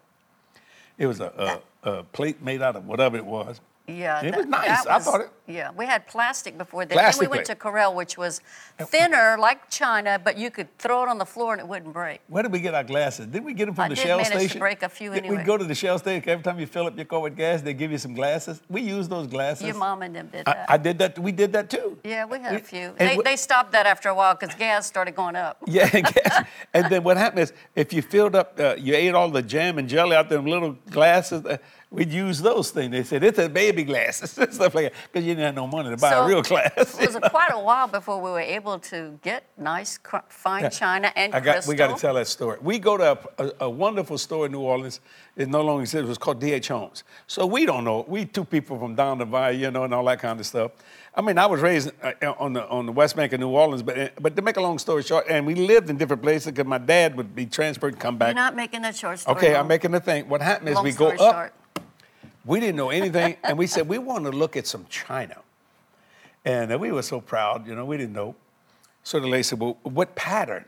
It 0.98 1.08
was 1.08 1.22
a, 1.22 1.32
a, 1.38 1.71
a 1.84 2.04
plate 2.04 2.42
made 2.42 2.62
out 2.62 2.76
of 2.76 2.86
whatever 2.86 3.18
it 3.18 3.26
was. 3.26 3.60
Yeah, 3.88 4.22
It 4.22 4.32
that- 4.32 4.38
was 4.38 4.46
nice. 4.48 4.84
that 4.84 4.92
I 4.92 5.00
thought 5.00 5.22
it- 5.22 5.32
Yeah, 5.52 5.72
we 5.72 5.86
had 5.86 6.08
plastic 6.08 6.58
before 6.58 6.86
that. 6.86 6.94
Plastic 6.94 7.22
then 7.22 7.30
we 7.30 7.38
went 7.38 7.48
to. 7.48 7.56
Corelle, 7.56 7.94
which 7.94 8.18
was 8.18 8.42
thinner, 8.80 9.38
like 9.40 9.70
China, 9.70 10.20
but 10.24 10.38
you 10.38 10.50
could 10.50 10.76
throw 10.78 11.04
it 11.04 11.10
on 11.10 11.18
the 11.18 11.26
floor 11.26 11.54
and 11.54 11.60
it 11.62 11.68
wouldn't 11.68 11.94
break. 11.94 12.22
Where 12.28 12.44
did 12.44 12.52
we 12.52 12.60
get 12.60 12.74
our 12.74 12.84
glasses? 12.84 13.28
Did 13.28 13.44
we 13.44 13.54
get 13.54 13.66
them 13.66 13.76
from 13.76 13.86
I 13.86 13.90
the 13.90 13.96
did 13.96 14.02
Shell 14.06 14.18
manage 14.18 14.32
to 14.34 14.40
station? 14.40 14.60
break 14.60 14.82
a 14.84 14.90
few 14.90 15.14
anyway. 15.14 15.38
We 15.38 15.44
go 15.44 15.58
to 15.58 15.64
the 15.66 15.76
Shell 15.76 16.00
station. 16.00 16.28
Every 16.30 16.44
time 16.44 16.60
you 16.60 16.66
fill 16.68 16.88
up 16.88 16.96
your 16.96 17.06
car 17.06 17.20
with 17.20 17.36
gas, 17.36 17.62
they 17.62 17.74
give 17.74 17.92
you 17.92 17.98
some 17.98 18.14
glasses. 18.14 18.62
We 18.70 18.82
use 18.82 19.08
those 19.08 19.28
glasses. 19.28 19.66
Your 19.68 19.76
mom 19.76 20.02
and 20.02 20.16
them 20.16 20.30
did 20.32 20.46
that. 20.46 20.66
I 20.70 20.78
did 20.78 20.98
that. 21.00 21.20
We 21.20 21.32
did 21.32 21.52
that 21.54 21.70
too. 21.70 21.98
yeah, 22.04 22.26
we 22.26 22.40
had 22.40 22.56
a 22.56 22.60
few. 22.60 22.94
They, 22.98 23.18
we- 23.18 23.24
they 23.24 23.36
stopped 23.36 23.72
that 23.74 23.86
after 23.86 24.10
a 24.10 24.16
while 24.16 24.34
because 24.36 24.56
gas 24.56 24.88
started 24.88 25.16
going 25.16 25.36
up. 25.36 25.58
Yeah, 25.68 25.90
and 25.94 26.06
gas. 26.06 26.46
and 26.74 26.86
then 26.92 27.04
what 27.04 27.18
happened 27.18 27.42
is, 27.42 27.54
if 27.76 27.94
you 27.94 28.02
filled 28.02 28.36
up, 28.36 28.60
uh, 28.60 28.76
you 28.78 28.94
ate 28.96 29.14
all 29.14 29.30
the 29.30 29.42
jam 29.42 29.78
and 29.78 29.88
jelly 29.88 30.16
out 30.16 30.28
them 30.30 30.46
little 30.46 30.74
glasses. 30.90 31.46
Uh, 31.46 31.58
we'd 31.90 32.12
use 32.12 32.42
those 32.42 32.72
things. 32.72 32.92
They 32.92 33.04
said 33.04 33.24
it's 33.24 33.40
a 33.40 33.48
baby 33.50 33.84
glasses 33.84 34.38
and 34.38 34.54
stuff 34.60 34.76
like 34.76 34.86
that 34.92 34.94
because 35.12 35.26
you 35.26 35.36
didn't 35.42 35.56
have 35.58 35.64
no 35.64 35.68
money 35.68 35.90
to 35.90 35.98
buy 35.98 36.12
So, 36.12 36.24
a 36.24 36.28
real 36.28 36.44
class. 36.44 36.72
It 37.02 37.08
was 37.08 37.16
a, 37.16 37.30
quite 37.30 37.52
a 37.52 37.60
while 37.60 37.88
before 37.88 38.22
we 38.22 38.30
were 38.32 38.40
able 38.40 38.80
to 38.80 39.20
get 39.22 39.44
nice, 39.58 39.98
cr- 39.98 40.18
fine 40.30 40.70
china 40.72 41.12
and 41.16 41.34
I 41.34 41.40
got, 41.40 41.54
crystal. 41.54 41.72
we 41.72 41.76
got 41.78 41.96
to 41.96 42.02
tell 42.02 42.14
that 42.16 42.28
story. 42.28 42.58
We 42.62 42.80
go 42.80 42.98
to 42.98 43.18
a, 43.38 43.44
a, 43.46 43.52
a 43.62 43.70
wonderful 43.70 44.18
store 44.18 44.46
in 44.46 44.52
New 44.52 44.62
Orleans. 44.62 45.00
It 45.36 45.50
no 45.50 45.62
longer 45.62 45.82
exists. 45.82 46.06
It 46.06 46.08
was 46.08 46.18
called 46.18 46.40
D.H. 46.40 46.68
Holmes. 46.68 47.04
So 47.28 47.46
we 47.46 47.66
don't 47.66 47.84
know. 47.84 48.06
We 48.08 48.26
two 48.26 48.46
people 48.46 48.78
from 48.78 48.96
down 48.96 49.18
the 49.18 49.26
valley, 49.26 49.58
you 49.58 49.72
know, 49.72 49.84
and 49.86 49.94
all 49.94 50.06
that 50.06 50.20
kind 50.20 50.40
of 50.40 50.46
stuff. 50.46 50.72
I 51.14 51.22
mean, 51.22 51.38
I 51.38 51.46
was 51.46 51.60
raised 51.62 51.92
uh, 52.04 52.34
on 52.40 52.54
the 52.54 52.66
on 52.70 52.86
the 52.86 52.92
West 52.94 53.16
Bank 53.18 53.34
of 53.34 53.40
New 53.40 53.50
Orleans, 53.50 53.84
but 53.84 53.98
uh, 53.98 54.10
but 54.20 54.36
to 54.36 54.42
make 54.42 54.56
a 54.58 54.62
long 54.62 54.78
story 54.80 55.04
short, 55.04 55.26
and 55.30 55.46
we 55.46 55.56
lived 55.56 55.90
in 55.90 55.98
different 55.98 56.22
places 56.22 56.48
because 56.54 56.66
my 56.66 56.78
dad 56.78 57.18
would 57.18 57.36
be 57.36 57.46
transferred 57.46 57.94
and 57.94 58.00
come 58.02 58.18
back. 58.18 58.30
You're 58.30 58.36
not 58.36 58.56
making 58.56 58.82
that 58.84 58.96
short 58.96 59.20
story. 59.20 59.36
okay, 59.38 59.56
I'm 59.56 59.68
making 59.68 59.92
the 59.92 60.00
thing. 60.00 60.30
What 60.30 60.42
happened 60.42 60.70
is 60.70 60.76
Long 60.76 60.84
we 60.86 60.92
go 60.94 61.08
up. 61.10 61.18
short. 61.18 61.54
We 62.46 62.60
didn't 62.60 62.76
know 62.76 62.90
anything, 62.90 63.38
and 63.44 63.58
we 63.58 63.68
said 63.68 63.88
we 63.88 63.98
want 63.98 64.26
to 64.26 64.32
look 64.32 64.58
at 64.58 64.66
some 64.66 64.86
china, 64.90 65.38
and 66.44 66.80
we 66.80 66.92
were 66.92 67.04
so 67.04 67.22
proud, 67.22 67.68
you 67.68 67.76
know, 67.76 67.86
we 67.86 67.98
didn't 67.98 68.14
know. 68.14 68.36
So 69.04 69.20
the 69.20 69.28
lady 69.28 69.44
said, 69.44 69.60
"Well, 69.60 69.78
what 69.84 70.16
pattern 70.16 70.66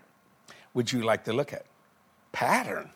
would 0.73 0.91
you 0.91 1.01
like 1.03 1.23
to 1.25 1.33
look 1.33 1.51
at?" 1.53 1.65
Pattern. 2.31 2.89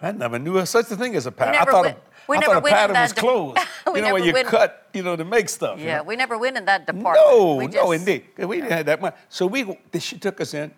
I 0.00 0.10
never 0.12 0.38
knew 0.38 0.64
such 0.66 0.90
a 0.90 0.96
thing 0.96 1.14
as 1.16 1.26
a 1.26 1.32
pattern. 1.32 1.54
I 1.60 1.64
thought, 1.64 1.84
went- 1.84 1.96
a, 1.96 2.00
we 2.28 2.36
I 2.36 2.40
never 2.40 2.54
thought 2.54 2.66
a 2.66 2.70
pattern 2.70 2.96
was 2.96 3.12
de- 3.12 3.20
clothes. 3.20 3.58
You 3.94 4.00
know, 4.00 4.14
where 4.14 4.24
you 4.24 4.32
went- 4.32 4.48
cut, 4.48 4.88
you 4.94 5.02
know, 5.02 5.16
to 5.16 5.24
make 5.24 5.48
stuff. 5.50 5.78
you 5.78 5.84
Yeah, 5.84 5.98
know? 5.98 6.04
we 6.04 6.16
never 6.16 6.38
win 6.38 6.56
in 6.56 6.64
that 6.64 6.86
department. 6.86 7.16
No, 7.26 7.56
We 7.56 7.66
no, 7.66 7.72
just- 7.72 7.92
indeed. 8.08 8.24
We 8.38 8.56
didn't 8.56 8.72
have 8.72 8.86
that 8.86 9.00
much. 9.02 9.14
So 9.28 9.46
we, 9.46 9.78
she 9.98 10.18
took 10.18 10.40
us 10.40 10.54
in, 10.54 10.72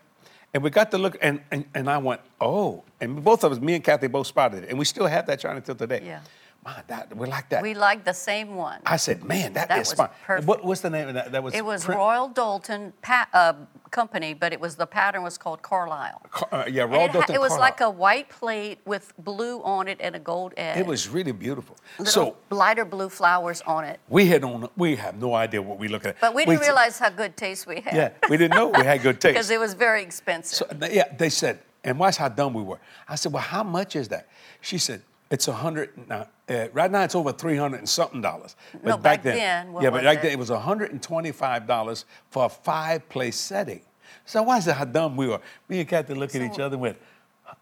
and 0.53 0.63
we 0.65 0.71
got 0.71 0.91
to 0.91 0.99
look, 0.99 1.17
and, 1.23 1.41
and, 1.53 1.65
and 1.75 1.89
I 1.89 1.99
went, 1.99 2.21
oh, 2.41 2.83
and 3.01 3.23
both 3.23 3.45
of 3.45 3.53
us, 3.53 3.61
me 3.61 3.75
and 3.75 3.85
Cathy, 3.85 4.09
both 4.09 4.27
spotted 4.27 4.65
it, 4.65 4.71
and 4.71 4.79
we 4.79 4.85
still 4.85 5.07
have 5.07 5.27
that 5.27 5.39
china 5.41 5.61
till 5.61 5.75
today. 5.77 6.03
Yeah. 6.05 6.21
My, 6.65 6.83
that, 6.87 7.15
we 7.15 7.27
like 7.27 7.51
that. 7.51 7.63
We 7.63 7.75
liked 7.75 8.07
the 8.07 8.15
same 8.15 8.55
one. 8.57 8.81
I 8.87 8.97
said, 8.97 9.23
man, 9.23 9.53
that 9.53 9.69
That 9.69 9.81
is 9.81 9.89
was 9.91 9.99
fine. 9.99 10.09
perfect. 10.25 10.49
What, 10.49 10.65
what's 10.65 10.81
the 10.81 10.89
name 10.89 11.09
of 11.09 11.15
that? 11.15 11.31
That 11.33 11.43
was 11.43 11.53
It 11.55 11.63
was 11.65 11.85
print- 11.85 11.99
Royal 11.99 12.31
Doulton 12.31 12.93
pa- 13.03 13.29
uh, 13.35 13.53
Company, 13.91 14.33
but 14.35 14.53
it 14.55 14.59
was 14.61 14.75
the 14.75 14.87
pattern 14.87 15.23
was 15.23 15.37
called 15.37 15.61
Carlisle. 15.63 16.23
Car- 16.31 16.49
uh, 16.53 16.65
yeah, 16.67 16.83
Royal 16.85 17.03
it, 17.05 17.07
ha- 17.09 17.13
Dalton 17.19 17.35
it 17.35 17.41
was 17.41 17.51
Carlisle. 17.51 17.61
like 17.61 17.81
a 17.83 17.91
white 17.91 18.29
plate 18.31 18.79
with 18.87 19.13
blue 19.19 19.63
on 19.63 19.89
it 19.89 19.99
and 20.01 20.17
a 20.17 20.19
gold 20.19 20.55
edge. 20.57 20.79
It 20.79 20.87
was 20.87 21.09
really 21.09 21.33
beautiful. 21.33 21.77
Little 21.99 22.13
So 22.13 22.37
lighter 22.51 22.85
blue 22.87 23.09
flowers 23.11 23.61
on 23.67 23.85
it. 23.85 24.01
we 24.09 24.27
had 24.27 24.43
on. 24.43 24.69
We 24.77 24.97
have 24.97 25.17
no 25.21 25.35
idea 25.35 25.61
what 25.61 25.79
we 25.79 25.89
look 25.89 26.07
at. 26.07 26.19
But 26.21 26.35
we 26.35 26.45
didn't 26.47 26.61
said- 26.61 26.67
realize 26.69 26.99
how 26.99 27.11
good 27.11 27.37
taste 27.37 27.67
we 27.67 27.81
had. 27.83 27.95
Yeah, 27.95 28.11
we 28.31 28.37
didn't 28.39 28.57
know 28.57 28.69
we 28.69 28.85
had 28.85 29.03
good 29.03 29.21
taste. 29.21 29.35
Because 29.35 29.51
it 29.51 29.61
was 29.61 29.75
very 29.75 30.03
expensive. 30.03 30.67
So, 30.67 30.89
yeah, 30.91 31.13
they 31.17 31.29
said, 31.29 31.59
and 31.85 31.99
watch 31.99 32.17
how 32.17 32.31
dumb 32.31 32.55
we 32.55 32.63
were. 32.63 32.81
I 33.07 33.17
said, 33.17 33.33
well, 33.33 33.43
how 33.43 33.63
much 33.63 33.95
is 33.97 34.09
that? 34.09 34.27
She 34.63 34.79
said, 34.79 35.03
it's 35.35 35.49
a 35.49 35.53
hundred. 35.53 35.91
Uh, 36.11 36.25
right 36.73 36.91
now, 36.91 37.03
it's 37.03 37.15
over 37.15 37.33
three 37.33 37.57
hundred 37.57 37.79
and 37.79 37.89
something 37.89 38.21
dollars. 38.21 38.57
But 38.73 38.85
No, 38.85 38.97
back 38.97 39.23
then, 39.23 39.73
what 39.73 39.83
yeah, 39.83 39.91
but 39.91 40.03
back 40.05 40.19
it? 40.19 40.23
then 40.23 40.33
it 40.33 40.39
was 40.39 40.49
hundred 40.49 40.93
and 40.93 41.03
twenty-five 41.03 41.67
dollars 41.67 42.05
for 42.31 42.47
a 42.47 42.49
five-place 42.49 43.37
setting. 43.37 43.81
So 44.25 44.43
why 44.43 44.59
is 44.59 44.67
it 44.69 44.75
how 44.77 44.85
dumb 44.85 45.17
we 45.17 45.27
were. 45.29 45.41
Me 45.69 45.81
and 45.81 45.89
Cathy 45.89 46.15
look 46.15 46.35
at 46.35 46.41
each 46.43 46.59
other 46.59 46.75
and 46.75 46.81
went, 46.83 46.97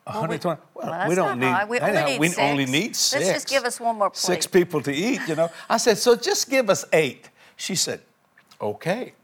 Well, 0.07 0.15
120. 0.21 0.61
Well, 0.75 0.91
well, 0.91 1.09
we 1.09 1.15
don't 1.15 1.39
need. 1.41 1.47
high. 1.47 1.65
We 1.65 1.81
only 1.81 2.03
need 2.05 2.21
we 2.21 2.29
six. 2.29 2.39
only 2.39 2.67
need 2.67 2.89
Let's 2.89 3.11
just 3.11 3.49
give 3.49 3.65
us 3.65 3.81
one 3.81 3.99
more 3.99 4.11
Six 4.13 4.47
people 4.47 4.81
to 4.83 4.93
eat. 4.93 5.21
You 5.27 5.35
know. 5.35 5.51
I 5.69 5.79
said, 5.79 5.99
so 5.99 6.15
just 6.15 6.49
give 6.51 6.71
us 6.71 6.85
eight. 6.93 7.31
She 7.57 7.75
said, 7.75 8.01
okay. 8.61 9.15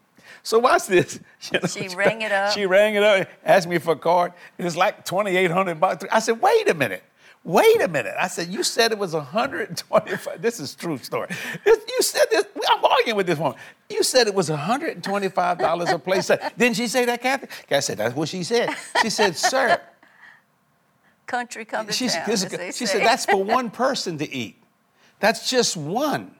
So 0.43 0.59
watch 0.59 0.87
this. 0.87 1.21
You 1.53 1.61
know, 1.61 1.67
She 1.69 1.89
rang 1.97 2.23
it 2.23 2.33
up. 2.33 2.53
She 2.53 2.67
rang 2.67 2.95
it 2.97 3.03
up, 3.03 3.29
asked 3.45 3.69
me 3.69 3.79
for 3.79 3.93
a 3.93 3.97
card. 3.97 4.33
It 4.57 4.65
was 4.65 4.77
like 4.77 5.05
2,800 5.05 5.79
bucks. 5.79 6.05
I 6.11 6.19
said, 6.19 6.41
wait 6.41 6.69
a 6.69 6.75
minute. 6.75 7.05
Wait 7.49 7.81
a 7.81 7.89
minute. 7.89 8.13
I 8.21 8.29
said, 8.29 8.49
you 8.49 8.63
said 8.63 8.93
it 8.93 8.99
was 8.99 9.15
125. 9.15 10.43
This 10.43 10.61
is 10.61 10.75
true 10.75 10.99
story. 10.99 11.29
This- 11.65 11.79
You 11.89 12.03
said 12.03 12.27
this. 12.31 12.45
I'm 12.69 12.85
arguing 12.85 13.17
with 13.17 13.27
this 13.27 13.39
woman. 13.39 13.59
You 13.89 14.03
said 14.03 14.27
it 14.27 14.35
was 14.35 14.51
$125 14.51 15.91
a 15.95 15.99
place. 15.99 16.31
Didn't 16.59 16.77
she 16.77 16.87
say 16.89 17.07
that, 17.07 17.23
Cathy? 17.23 17.47
Cathy 17.67 17.81
said, 17.81 17.97
that's 17.99 18.15
what 18.15 18.29
she 18.29 18.45
said. 18.45 18.77
She 19.01 19.09
said, 19.09 19.35
sir, 19.35 19.81
Country 21.27 21.65
come 21.65 21.91
she, 21.91 22.09
town, 22.09 22.23
this 22.27 22.77
she 22.77 22.87
said, 22.87 23.03
that's 23.03 23.25
for 23.25 23.43
one 23.43 23.71
person 23.85 24.19
to 24.19 24.31
eat. 24.31 24.57
That's 25.19 25.49
just 25.49 25.75
one. 25.77 26.33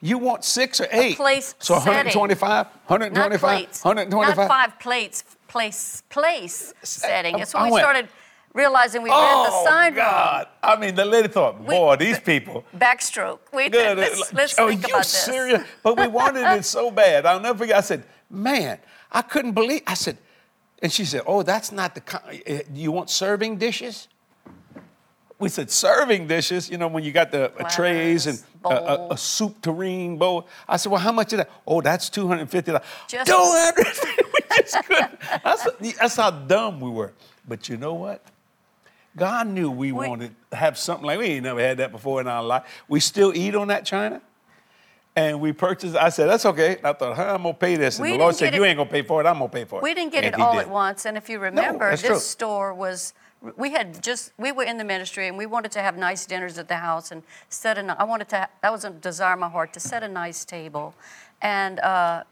You 0.00 0.16
want 0.16 0.44
six 0.44 0.80
or 0.80 0.88
eight. 0.92 1.16
place 1.16 1.54
so 1.58 1.74
setting. 1.74 2.18
125, 2.18 2.66
Not 2.66 2.88
125, 2.88 3.40
plates. 3.40 3.84
125. 3.84 4.36
Not 4.36 4.48
five 4.48 4.78
plates, 4.80 5.24
place, 5.46 6.02
place 6.08 6.72
setting. 6.82 7.36
That's 7.36 7.52
when 7.54 7.62
I 7.62 7.66
we 7.66 7.72
went, 7.72 7.82
started 7.84 8.08
realizing 8.54 9.02
we 9.02 9.10
read 9.10 9.16
Oh, 9.18 9.44
the 9.64 9.70
sign 9.70 9.94
God. 9.94 10.48
I 10.62 10.76
mean, 10.76 10.94
the 10.94 11.04
lady 11.04 11.28
thought, 11.28 11.64
boy, 11.64 11.96
these 11.96 12.18
people. 12.20 12.64
Backstroke. 12.76 13.38
We 13.52 13.68
Good. 13.68 13.98
let's, 14.04 14.32
let's 14.32 14.58
oh, 14.58 14.68
think 14.68 14.86
you 14.86 14.94
about 14.94 15.06
serious? 15.06 15.60
this. 15.60 15.68
But 15.82 15.98
we 15.98 16.06
wanted 16.08 16.46
it 16.56 16.64
so 16.64 16.90
bad. 17.02 17.26
I'll 17.26 17.40
never 17.40 17.58
forget. 17.58 17.76
I 17.76 17.80
said, 17.80 18.04
man, 18.30 18.78
I 19.10 19.22
couldn't 19.22 19.52
believe. 19.52 19.82
I 19.86 19.94
said, 19.94 20.18
and 20.82 20.92
she 20.92 21.04
said, 21.04 21.22
oh, 21.26 21.42
that's 21.42 21.70
not 21.72 21.94
the. 21.94 22.00
kind. 22.00 22.42
eh, 22.46 22.62
You 22.74 22.92
want 22.92 23.08
serving 23.10 23.56
dishes? 23.58 24.08
We 25.38 25.48
said 25.48 25.70
serving 25.72 26.28
dishes. 26.28 26.70
You 26.70 26.78
know 26.78 26.86
when 26.86 27.02
you 27.02 27.10
got 27.10 27.32
the 27.32 27.52
uh, 27.52 27.68
trays 27.68 28.26
and 28.28 28.40
a, 28.64 28.68
a, 28.68 29.08
a 29.12 29.16
soup 29.18 29.60
tureen 29.60 30.16
bowl. 30.16 30.46
I 30.68 30.76
said, 30.76 30.92
well, 30.92 31.00
how 31.00 31.10
much 31.10 31.32
is 31.32 31.38
that? 31.38 31.50
Oh, 31.66 31.80
that's 31.80 32.08
two 32.08 32.28
hundred 32.28 32.42
and 32.42 32.50
fifty 32.50 32.70
dollars. 32.70 32.86
Just- 33.08 33.26
Two 33.28 33.34
hundred. 33.36 33.86
we 34.32 34.56
just 34.62 34.84
couldn't. 34.84 35.18
That's, 35.42 35.66
that's 35.98 36.16
how 36.16 36.30
dumb 36.30 36.78
we 36.80 36.90
were. 36.90 37.12
But 37.48 37.68
you 37.68 37.76
know 37.76 37.94
what? 37.94 38.22
God 39.16 39.46
knew 39.48 39.70
we, 39.70 39.92
We- 39.92 40.08
wanted 40.08 40.34
to 40.50 40.56
have 40.56 40.78
something 40.78 41.06
like 41.06 41.18
we 41.18 41.26
ain't 41.26 41.44
never 41.44 41.60
had 41.60 41.78
that 41.78 41.92
before 41.92 42.20
in 42.20 42.26
our 42.28 42.42
life. 42.42 42.64
We 42.88 43.00
still 43.00 43.34
eat 43.36 43.54
on 43.54 43.68
that 43.68 43.84
china. 43.84 44.20
And 45.14 45.42
we 45.42 45.52
purchased, 45.52 45.94
I 45.94 46.08
said, 46.08 46.26
that's 46.30 46.46
okay. 46.46 46.78
I 46.82 46.94
thought, 46.94 47.14
huh, 47.16 47.34
I'm 47.34 47.42
gonna 47.42 47.52
pay 47.52 47.76
this. 47.76 47.98
And 47.98 48.06
We 48.06 48.12
the 48.12 48.18
Lord 48.18 48.34
said, 48.34 48.46
get 48.52 48.54
You 48.54 48.64
it- 48.64 48.68
ain't 48.68 48.78
gonna 48.78 48.88
pay 48.90 49.02
for 49.02 49.20
it, 49.20 49.26
I'm 49.26 49.34
gonna 49.38 49.48
pay 49.50 49.64
for 49.66 49.80
it. 49.80 49.82
We 49.82 49.92
didn't 49.92 50.12
get 50.12 50.24
And 50.24 50.34
it 50.34 50.40
all 50.40 50.54
did. 50.54 50.62
at 50.62 50.70
once. 50.70 51.04
And 51.04 51.18
if 51.18 51.28
you 51.28 51.38
remember, 51.38 51.90
that's 51.90 52.00
this 52.00 52.10
true. 52.10 52.18
store 52.18 52.72
was, 52.72 53.12
we 53.58 53.72
had 53.72 54.02
just, 54.02 54.32
we 54.38 54.52
were 54.52 54.62
in 54.64 54.78
the 54.78 54.84
ministry 54.84 55.28
and 55.28 55.36
we 55.36 55.44
wanted 55.44 55.70
to 55.72 55.80
have 55.82 55.98
nice 55.98 56.24
dinners 56.24 56.56
at 56.56 56.68
the 56.68 56.76
house 56.76 57.12
and 57.12 57.22
set 57.50 57.76
a, 57.76 57.94
I 58.00 58.04
wanted 58.04 58.30
to, 58.30 58.48
that 58.62 58.72
was 58.72 58.86
a 58.86 58.90
desire 58.90 59.34
of 59.34 59.40
my 59.40 59.50
heart 59.50 59.74
to 59.74 59.80
set 59.80 60.02
a 60.02 60.08
nice 60.08 60.46
table 60.46 60.94
and 61.42 61.78
uh, 61.80 62.22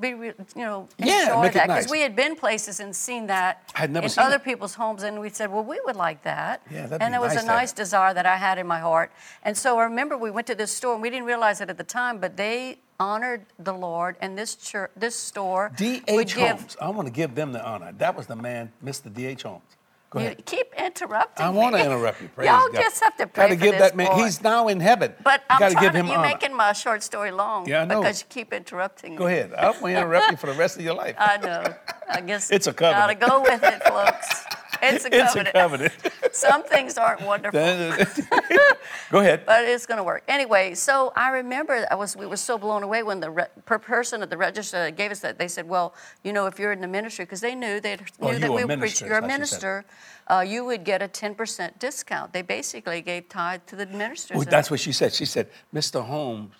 be, 0.00 0.08
you 0.08 0.34
know, 0.56 0.88
Yeah, 0.98 1.22
enjoy 1.22 1.42
that. 1.50 1.52
Because 1.52 1.68
nice. 1.68 1.90
we 1.90 2.00
had 2.00 2.16
been 2.16 2.34
places 2.34 2.80
and 2.80 2.94
seen 2.94 3.26
that 3.28 3.72
in 3.80 4.08
seen 4.08 4.24
other 4.24 4.36
it. 4.36 4.44
people's 4.44 4.74
homes 4.74 5.02
and 5.04 5.20
we 5.20 5.28
said, 5.28 5.52
well, 5.52 5.62
we 5.62 5.80
would 5.84 5.96
like 5.96 6.22
that. 6.24 6.62
Yeah, 6.70 6.86
that'd 6.86 7.00
and 7.00 7.12
be 7.12 7.16
it 7.16 7.20
was 7.20 7.34
nice 7.34 7.42
a 7.44 7.46
nice 7.46 7.72
desire 7.72 8.12
that 8.14 8.26
I 8.26 8.36
had 8.36 8.58
in 8.58 8.66
my 8.66 8.80
heart. 8.80 9.12
And 9.44 9.56
so 9.56 9.78
I 9.78 9.84
remember 9.84 10.16
we 10.16 10.30
went 10.30 10.46
to 10.48 10.54
this 10.54 10.72
store 10.72 10.94
and 10.94 11.02
we 11.02 11.10
didn't 11.10 11.26
realize 11.26 11.60
it 11.60 11.70
at 11.70 11.78
the 11.78 11.84
time, 11.84 12.18
but 12.18 12.36
they 12.36 12.78
honored 13.00 13.46
the 13.60 13.72
Lord 13.72 14.16
and 14.20 14.36
this 14.36 14.56
church, 14.56 14.90
this 14.96 15.14
store 15.14 15.68
would 15.70 15.76
D.H. 15.76 16.34
give 16.34 16.58
Holmes. 16.58 16.76
I 16.80 16.90
want 16.90 17.06
to 17.06 17.12
give 17.12 17.36
them 17.36 17.52
the 17.52 17.64
honor. 17.64 17.92
That 17.98 18.16
was 18.16 18.26
the 18.26 18.36
man, 18.36 18.72
Mr. 18.84 19.12
D.H. 19.14 19.44
Holmes. 19.44 19.62
Go 20.10 20.20
You 20.20 20.34
keep 20.46 20.72
interrupting 20.78 21.44
I 21.44 21.50
want 21.50 21.76
to 21.76 21.84
interrupt 21.86 22.22
you. 22.22 22.28
Praise 22.28 22.48
Y'all 22.48 22.68
God. 22.72 22.80
just 22.80 23.02
have 23.04 23.14
to 23.18 23.26
pray 23.26 23.44
Gotta 23.44 23.56
for 23.56 23.62
give 23.62 23.72
this 23.72 23.80
that 23.90 23.96
man. 23.96 24.06
boy. 24.06 24.24
He's 24.24 24.42
now 24.42 24.68
in 24.68 24.80
heaven. 24.80 25.12
But 25.22 25.42
I'm 25.50 25.58
gotta 25.58 25.74
give 25.74 25.94
him 25.94 26.06
you're 26.06 26.16
honor. 26.16 26.28
making 26.28 26.56
my 26.56 26.72
short 26.72 27.02
story 27.02 27.30
long 27.30 27.68
Yeah, 27.68 27.82
I 27.82 27.84
know. 27.84 28.00
because 28.00 28.22
you 28.22 28.26
keep 28.30 28.52
interrupting 28.54 29.12
me. 29.12 29.16
Go 29.18 29.26
me. 29.26 29.32
ahead. 29.34 29.52
I'm 29.54 29.78
going 29.80 29.94
to 29.94 30.00
interrupt 30.00 30.30
you 30.30 30.36
for 30.38 30.46
the 30.46 30.54
rest 30.54 30.76
of 30.78 30.82
your 30.82 30.94
life. 30.94 31.14
I 31.18 31.36
know. 31.36 31.74
I 32.08 32.20
guess 32.22 32.50
It's 32.50 32.66
a 32.66 32.72
covenant. 32.72 33.20
Gotta 33.20 33.30
go 33.32 33.42
with 33.42 33.62
it, 33.62 33.82
folks. 33.84 34.44
It's 34.82 35.04
a 35.04 35.08
it's 35.14 35.34
covenant. 35.34 35.48
a 35.48 35.52
covenant. 35.52 35.92
Some 36.32 36.62
things 36.64 36.98
aren't 36.98 37.22
wonderful. 37.22 37.58
Go 39.10 39.20
ahead. 39.20 39.44
but 39.46 39.64
it's 39.64 39.86
going 39.86 39.98
to 39.98 40.04
work 40.04 40.22
anyway. 40.28 40.74
So 40.74 41.12
I 41.16 41.30
remember 41.30 41.86
I 41.90 41.94
was 41.94 42.16
we 42.16 42.26
were 42.26 42.36
so 42.36 42.58
blown 42.58 42.82
away 42.82 43.02
when 43.02 43.20
the 43.20 43.30
re, 43.30 43.44
per 43.64 43.78
person 43.78 44.22
at 44.22 44.30
the 44.30 44.36
register 44.36 44.90
gave 44.90 45.10
us 45.10 45.20
that. 45.20 45.38
They 45.38 45.48
said, 45.48 45.68
"Well, 45.68 45.94
you 46.22 46.32
know, 46.32 46.46
if 46.46 46.58
you're 46.58 46.72
in 46.72 46.80
the 46.80 46.88
ministry, 46.88 47.24
because 47.24 47.40
they 47.40 47.54
knew 47.54 47.80
they 47.80 47.96
Oh, 48.20 48.30
knew 48.30 48.38
that 48.38 48.52
we 48.52 48.64
were 48.64 48.76
preach- 48.76 49.00
you're 49.00 49.12
a 49.12 49.16
is 49.18 49.22
what 49.22 49.30
she 49.30 49.30
said. 49.30 49.38
minister, 49.38 49.84
uh, 50.28 50.44
you 50.46 50.64
would 50.64 50.84
get 50.84 51.02
a 51.02 51.08
10% 51.08 51.78
discount. 51.78 52.32
They 52.32 52.42
basically 52.42 53.00
gave 53.02 53.28
tithe 53.28 53.62
to 53.66 53.76
the 53.76 53.86
ministers. 53.86 54.36
Well, 54.36 54.46
that's 54.48 54.70
what 54.70 54.80
she 54.80 54.92
said. 54.92 55.12
She 55.14 55.24
said, 55.24 55.48
Mr. 55.74 56.04
Holmes, 56.04 56.54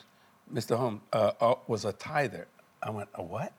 Mr. 0.52 0.76
Holmes 0.76 1.00
uh, 1.12 1.33
uh, 1.40 1.54
was 1.66 1.85
a 1.85 1.92
tither. 1.92 2.48
I 2.83 2.90
went, 2.90 3.09
a 3.14 3.22
what? 3.22 3.52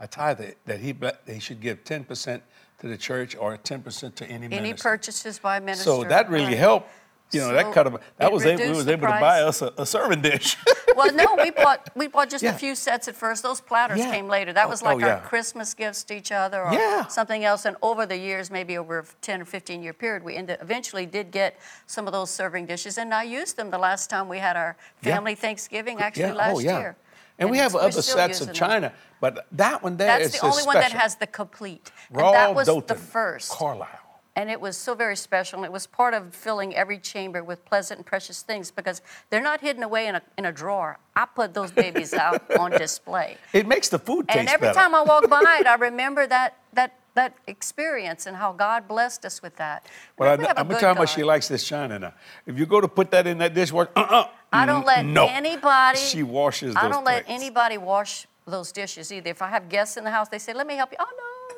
A 0.00 0.08
tither 0.08 0.54
that 0.66 0.80
he 0.80 0.94
he 1.32 1.38
should 1.38 1.60
give 1.60 1.84
10% 1.84 2.40
to 2.82 2.88
the 2.88 2.96
church 2.98 3.34
or 3.36 3.56
10% 3.56 4.14
to 4.16 4.26
any, 4.26 4.46
any 4.46 4.48
minister. 4.60 4.82
purchases 4.88 5.38
by 5.38 5.60
minister. 5.60 5.84
So 5.84 6.04
that 6.04 6.28
really 6.28 6.46
Right. 6.46 6.58
helped. 6.58 6.90
You 7.30 7.40
know, 7.40 7.46
So 7.48 7.54
that 7.54 7.72
kind 7.72 7.86
of 7.86 8.02
That 8.18 8.30
was 8.30 8.44
able, 8.44 8.62
we 8.64 8.70
was 8.76 8.88
able 8.88 9.06
to 9.06 9.18
buy 9.18 9.40
us 9.40 9.62
a, 9.62 9.72
a 9.78 9.86
serving 9.86 10.20
dish. 10.20 10.56
Well, 10.94 11.10
no, 11.14 11.36
we 11.42 11.50
bought 11.50 11.88
we 11.96 12.06
bought 12.06 12.28
just 12.28 12.44
Yeah. 12.44 12.54
a 12.54 12.58
few 12.58 12.74
sets 12.74 13.08
at 13.08 13.16
first. 13.16 13.42
Those 13.42 13.62
platters 13.62 13.98
Yeah. 14.00 14.10
came 14.10 14.28
later. 14.28 14.52
That 14.52 14.66
Oh, 14.66 14.68
was 14.68 14.82
oh, 14.82 14.86
like 14.94 15.02
oh, 15.02 15.08
our. 15.08 15.20
Christmas 15.20 15.72
gifts 15.72 16.02
to 16.04 16.14
each 16.14 16.30
other 16.30 16.62
or 16.62 16.74
Yeah. 16.74 17.06
something 17.06 17.42
else. 17.44 17.64
And 17.64 17.76
over 17.80 18.04
the 18.04 18.18
years, 18.18 18.50
maybe 18.50 18.76
over 18.76 18.98
a 18.98 19.04
10 19.22 19.40
or 19.40 19.46
15 19.46 19.82
year 19.82 19.94
period, 19.94 20.22
we 20.22 20.36
ended, 20.36 20.58
eventually 20.60 21.06
did 21.06 21.30
get 21.30 21.58
some 21.86 22.06
of 22.06 22.12
those 22.12 22.30
serving 22.30 22.66
dishes. 22.66 22.98
And 22.98 23.14
I 23.14 23.22
used 23.22 23.56
them 23.56 23.70
the 23.70 23.78
last 23.78 24.10
time 24.10 24.28
we 24.28 24.38
had 24.40 24.54
our 24.58 24.76
Yeah. 25.00 25.14
family 25.14 25.34
Thanksgiving, 25.34 26.00
actually 26.02 26.24
yeah. 26.24 26.32
last 26.34 26.56
oh, 26.56 26.58
yeah. 26.58 26.78
year. 26.80 26.96
And, 27.42 27.50
we 27.50 27.58
have 27.58 27.74
other 27.74 28.02
sets 28.02 28.40
of 28.40 28.48
them. 28.48 28.54
china, 28.54 28.92
but 29.20 29.46
that 29.52 29.82
one 29.82 29.96
there 29.96 30.18
That's 30.18 30.34
is 30.34 30.40
the 30.40 30.46
only 30.46 30.64
one 30.64 30.76
that 30.76 30.92
has 30.92 31.16
the 31.16 31.26
complete. 31.26 31.92
Raw 32.10 32.28
and 32.28 32.34
that 32.34 32.54
was 32.54 32.66
the 32.86 32.94
first. 32.94 33.50
Carlisle. 33.50 33.98
And 34.34 34.48
it 34.48 34.60
was 34.60 34.78
so 34.78 34.94
very 34.94 35.16
special. 35.16 35.58
And 35.58 35.66
it 35.66 35.72
was 35.72 35.86
part 35.86 36.14
of 36.14 36.34
filling 36.34 36.74
every 36.74 36.98
chamber 36.98 37.44
with 37.44 37.64
pleasant 37.66 37.98
and 37.98 38.06
precious 38.06 38.40
things 38.42 38.70
because 38.70 39.02
they're 39.28 39.42
not 39.42 39.60
hidden 39.60 39.82
away 39.82 40.06
in 40.06 40.14
a, 40.14 40.22
in 40.38 40.46
a 40.46 40.52
drawer. 40.52 40.98
I 41.14 41.26
put 41.26 41.52
those 41.52 41.70
babies 41.70 42.14
out 42.26 42.50
on 42.56 42.70
display. 42.70 43.36
It 43.52 43.66
makes 43.66 43.90
the 43.90 43.98
food 43.98 44.28
taste 44.28 44.36
better. 44.36 44.40
And 44.40 44.48
every 44.48 44.68
better. 44.68 44.78
time 44.78 44.94
I 44.94 45.02
walk 45.02 45.28
by 45.28 45.58
it, 45.60 45.66
I 45.66 45.74
remember 45.90 46.26
that, 46.26 46.56
that, 46.72 46.94
that 47.14 47.36
experience 47.46 48.24
and 48.24 48.34
how 48.34 48.52
God 48.52 48.88
blessed 48.88 49.26
us 49.26 49.42
with 49.42 49.56
that. 49.56 49.86
Well, 50.16 50.38
We 50.38 50.44
have 50.46 50.56
a 50.56 50.58
I, 50.58 50.62
am 50.62 50.68
good 50.68 50.78
telling 50.78 50.96
how 50.96 51.02
much 51.02 51.14
she 51.14 51.24
likes 51.24 51.48
this 51.48 51.64
china 51.64 51.98
now. 51.98 52.14
If 52.46 52.58
you 52.58 52.64
go 52.64 52.80
to 52.80 52.88
put 52.88 53.10
that 53.10 53.26
in 53.26 53.36
that 53.38 53.52
dishwasher, 53.52 53.90
uh-uh. 53.94 54.28
I 54.52 54.66
don't 54.66 54.86
let 54.86 55.04
no. 55.04 55.26
anybody. 55.26 55.98
She 55.98 56.22
washes 56.22 56.76
I 56.76 56.88
don't 56.88 57.04
let 57.04 57.24
anybody 57.26 57.78
wash 57.78 58.26
those 58.46 58.72
dishes 58.72 59.12
either. 59.12 59.30
If 59.30 59.40
I 59.42 59.48
have 59.48 59.68
guests 59.68 59.96
in 59.96 60.04
the 60.04 60.10
house, 60.10 60.28
they 60.28 60.38
say, 60.38 60.52
"Let 60.52 60.66
me 60.66 60.74
help 60.74 60.90
you." 60.92 60.98
Oh 61.00 61.06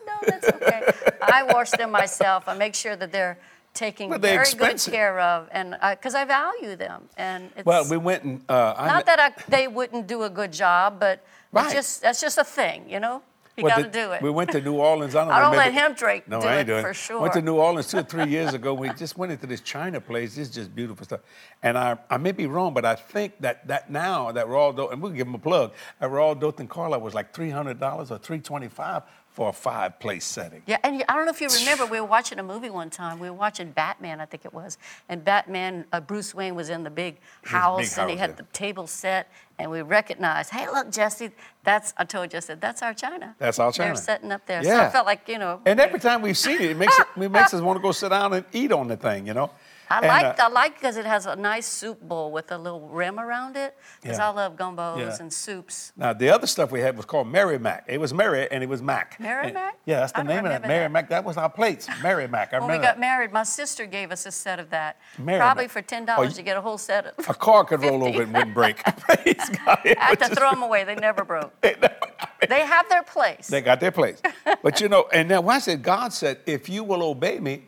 no, 0.07 0.13
no, 0.13 0.19
that's 0.31 0.49
okay. 0.49 0.83
I 1.23 1.43
wash 1.43 1.71
them 1.71 1.91
myself. 1.91 2.45
I 2.49 2.55
make 2.55 2.75
sure 2.75 2.95
that 2.97 3.11
they're 3.11 3.39
taking 3.73 4.09
But 4.11 4.23
they're 4.23 4.33
very 4.35 4.43
expensive. 4.43 4.93
good 4.93 4.97
care 4.97 5.19
of, 5.19 5.49
and 5.51 5.77
because 5.91 6.15
I, 6.15 6.25
value 6.25 6.77
them. 6.77 7.09
And 7.17 7.51
it's 7.57 7.67
Well, 7.67 7.85
we 7.89 7.97
went 7.97 8.23
and 8.23 8.41
uh, 8.49 8.75
I 8.77 8.87
not 8.87 9.07
that 9.07 9.19
I, 9.19 9.33
they 9.49 9.67
wouldn't 9.67 10.07
do 10.07 10.23
a 10.23 10.31
good 10.31 10.53
job, 10.53 11.01
but 11.01 11.25
Right. 11.53 11.65
it's 11.67 11.75
just 11.75 12.03
that's 12.03 12.21
just 12.21 12.39
a 12.39 12.45
thing, 12.45 12.89
you 12.89 13.01
know. 13.01 13.23
You 13.57 13.63
got 13.69 13.77
to 13.77 13.89
do 13.89 14.11
it. 14.13 14.21
We 14.23 14.31
went 14.31 14.51
to 14.51 14.61
New 14.61 14.75
Orleans. 14.75 15.15
I 15.15 15.25
don't, 15.25 15.33
I 15.33 15.41
don't 15.41 15.57
let 15.57 15.69
remember- 15.69 15.87
him 15.89 15.95
drink- 15.95 16.29
No, 16.29 16.41
do 16.41 16.47
I 16.49 16.55
it 16.55 16.59
ain't 16.59 16.67
doing 16.67 16.83
for 16.85 16.95
sure. 16.95 17.21
Went 17.21 17.35
to 17.35 17.43
New 17.43 17.55
Orleans 17.57 17.87
two 17.89 17.99
or 17.99 18.03
three 18.03 18.27
years 18.27 18.53
ago. 18.59 18.75
We 18.75 18.89
just 18.91 19.17
went 19.17 19.31
into 19.31 19.47
this 19.47 19.61
China 19.61 20.01
place. 20.01 20.37
It's 20.37 20.51
just 20.51 20.75
beautiful 20.75 21.05
stuff. 21.05 21.21
And 21.63 21.79
I, 21.79 21.97
I 22.11 22.17
may 22.17 22.33
be 22.33 22.47
wrong, 22.47 22.75
but 22.75 22.85
I 22.85 22.97
think 22.97 23.35
that 23.41 23.67
that 23.69 23.91
now 23.91 24.33
that 24.33 24.49
Royal 24.49 24.75
Doulton, 24.75 24.95
and 24.95 25.03
we'll 25.03 25.13
give 25.13 25.27
them 25.27 25.35
a 25.37 25.39
plug. 25.39 25.73
At 26.01 26.11
Royal 26.11 26.35
Doulton 26.35 26.69
Carlisle 26.69 27.01
was 27.01 27.15
like 27.15 27.33
three 27.33 27.51
hundred 27.51 27.79
dollars 27.79 28.11
or 28.11 28.19
three 28.19 28.41
twenty 28.41 28.69
five 28.69 29.03
for 29.35 29.49
a 29.49 29.53
five 29.53 29.99
place 29.99 30.25
setting. 30.25 30.63
Yeah, 30.65 30.79
and 30.85 31.03
I 31.09 31.17
don't 31.17 31.25
know 31.25 31.33
if 31.33 31.41
you 31.41 31.49
remember, 31.49 31.87
we 31.87 32.01
were 32.01 32.07
watching 32.07 32.39
a 32.39 32.43
movie 32.43 32.71
one 32.71 32.89
time. 32.89 33.19
We 33.19 33.29
were 33.29 33.37
watching 33.37 33.73
Batman, 33.73 34.21
I 34.21 34.27
think 34.27 34.45
it 34.45 34.55
was, 34.55 34.79
and 35.09 35.25
Batman, 35.25 35.85
uh, 35.93 36.01
Bruce 36.01 36.33
Wayne 36.33 36.55
was 36.55 36.71
in 36.71 36.85
the 36.85 36.91
big 36.91 37.19
house, 37.43 37.99
and 37.99 38.09
he 38.09 38.17
had 38.17 38.31
yeah. 38.31 38.37
the 38.37 38.43
table 38.53 38.87
set, 38.87 39.29
and 39.59 39.73
we 39.73 39.83
recognized, 39.83 40.51
hey, 40.51 40.67
look, 40.69 40.89
Jesse, 40.91 41.33
that's. 41.65 41.93
I 41.97 42.05
told 42.05 42.33
you, 42.33 42.37
I 42.37 42.41
said, 42.41 42.61
that's 42.61 42.81
our 42.81 42.95
China. 42.95 43.35
That's 43.41 43.59
our 43.59 43.73
China. 43.73 43.89
They're 43.89 43.97
setting 43.97 44.31
up 44.31 44.47
there. 44.47 44.63
So 44.63 44.69
Yeah. 44.69 44.87
I 44.87 44.91
felt 44.91 45.07
like, 45.07 45.29
you 45.29 45.39
know, 45.39 45.61
And 45.67 45.81
every 45.81 45.99
time 45.99 46.23
we've 46.23 46.39
seen 46.39 46.61
it, 46.61 46.71
it 46.71 46.77
makes 46.77 46.97
it, 46.97 47.07
it 47.17 47.29
makes 47.29 47.53
us 47.53 47.61
want 47.61 47.77
to 47.77 47.83
go 47.83 47.91
sit 47.91 48.11
down 48.11 48.33
and 48.35 48.45
eat 48.53 48.71
on 48.71 48.87
the 48.87 48.97
thing, 48.97 49.27
you 49.27 49.35
know. 49.35 49.51
I 49.91 49.99
And, 49.99 50.07
like 50.07 50.39
uh, 50.41 50.45
I 50.45 50.49
like 50.49 50.75
because 50.75 50.97
it 50.97 51.07
has 51.07 51.27
a 51.27 51.37
nice 51.37 51.67
soup 51.67 52.01
bowl 52.01 52.33
with 52.33 52.51
a 52.53 52.59
little 52.59 52.89
rim 52.89 53.19
around 53.21 53.57
it. 53.57 53.77
Because 54.03 54.19
Yeah. 54.19 54.29
I 54.31 54.33
love 54.33 54.57
gumbos 54.57 54.99
Yeah. 54.99 55.17
and 55.21 55.33
soups. 55.33 55.93
Now 55.97 56.13
the 56.13 56.31
other 56.31 56.47
stuff 56.47 56.71
we 56.73 56.81
had 56.81 56.97
was 56.97 57.05
called 57.07 57.29
Mary 57.29 57.59
Mac. 57.59 57.85
It 57.89 57.99
was 58.01 58.13
Mary 58.15 58.51
and 58.51 58.63
it 58.63 58.69
was 58.69 58.83
Mac. 58.83 59.19
Mac? 59.21 59.53
Yeah, 59.85 60.01
that's 60.01 60.13
the 60.13 60.21
I 60.21 60.23
name 60.23 60.39
of 60.39 60.45
it. 60.47 60.49
remember 60.49 60.69
Mary 60.69 60.85
that. 60.85 60.91
Mac. 60.93 61.09
That 61.11 61.25
was 61.25 61.37
our 61.37 61.51
plates. 61.51 61.89
Mary 62.03 62.27
Mac. 62.29 62.53
I 62.55 62.59
When 62.61 62.69
we 62.71 62.77
got 62.77 62.83
that. 62.83 63.01
married, 63.01 63.33
my 63.33 63.43
sister 63.45 63.87
gave 63.87 64.11
us 64.11 64.27
a 64.27 64.31
set 64.31 64.59
of 64.59 64.71
that. 64.71 64.97
Mary 65.19 65.39
Probably 65.39 65.69
for 65.69 65.83
ten 65.83 66.05
dollars, 66.05 66.33
you- 66.33 66.39
you 66.39 66.45
get 66.45 66.57
a 66.57 66.61
whole 66.61 66.79
set 66.79 67.07
of. 67.07 67.29
A 67.29 67.35
car 67.35 67.65
could 67.65 67.83
roll 67.83 68.01
50. 68.01 68.09
over 68.15 68.23
and 68.23 68.33
wouldn't 68.35 68.55
break. 68.55 68.83
Praise 69.01 69.51
God. 69.65 69.79
I 69.85 69.97
had 69.99 70.21
to 70.21 70.35
throw 70.35 70.51
them 70.51 70.63
away. 70.63 70.85
They 70.85 70.95
never 70.97 71.25
broke. 71.25 71.53
they 71.63 72.61
have 72.61 72.89
their 72.89 73.03
place. 73.03 73.47
They 73.49 73.61
got 73.61 73.81
their 73.81 73.91
place. 73.93 74.21
But 74.63 74.81
you 74.81 74.89
know, 74.89 75.07
and 75.13 75.31
then 75.31 75.49
I 75.49 75.59
said, 75.59 75.83
God 75.83 76.13
said, 76.13 76.41
if 76.47 76.69
you 76.69 76.85
will 76.85 77.03
obey 77.03 77.39
me, 77.41 77.65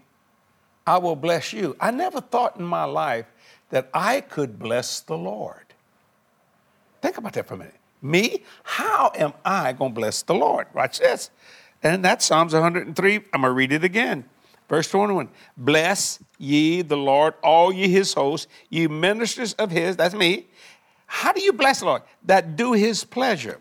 I 0.86 0.98
will 0.98 1.16
bless 1.16 1.52
you. 1.52 1.76
I 1.80 1.90
never 1.90 2.20
thought 2.20 2.58
in 2.58 2.64
my 2.64 2.84
life 2.84 3.26
that 3.70 3.90
I 3.92 4.20
could 4.20 4.58
bless 4.58 5.00
the 5.00 5.16
Lord. 5.16 5.64
Think 7.02 7.18
about 7.18 7.32
that 7.32 7.46
for 7.46 7.54
a 7.54 7.58
minute. 7.58 7.74
Me? 8.02 8.42
How 8.62 9.10
am 9.16 9.32
I 9.44 9.72
going 9.72 9.92
to 9.92 10.00
bless 10.00 10.22
the 10.22 10.34
Lord? 10.34 10.66
Watch 10.74 11.00
this. 11.00 11.30
And 11.82 12.04
that's 12.04 12.24
Psalms 12.24 12.52
103. 12.52 13.14
I'm 13.16 13.22
going 13.40 13.42
to 13.42 13.50
read 13.50 13.72
it 13.72 13.84
again. 13.84 14.24
Verse 14.68 14.88
21 14.90 15.28
Bless 15.56 16.18
ye 16.38 16.82
the 16.82 16.96
Lord, 16.96 17.34
all 17.42 17.72
ye 17.72 17.88
his 17.88 18.14
hosts, 18.14 18.46
ye 18.68 18.86
ministers 18.86 19.54
of 19.54 19.70
his, 19.70 19.96
that's 19.96 20.14
me. 20.14 20.46
How 21.06 21.32
do 21.32 21.40
you 21.40 21.52
bless 21.52 21.80
the 21.80 21.86
Lord? 21.86 22.02
That 22.24 22.56
do 22.56 22.72
his 22.72 23.04
pleasure. 23.04 23.60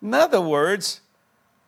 In 0.00 0.14
other 0.14 0.40
words, 0.40 1.00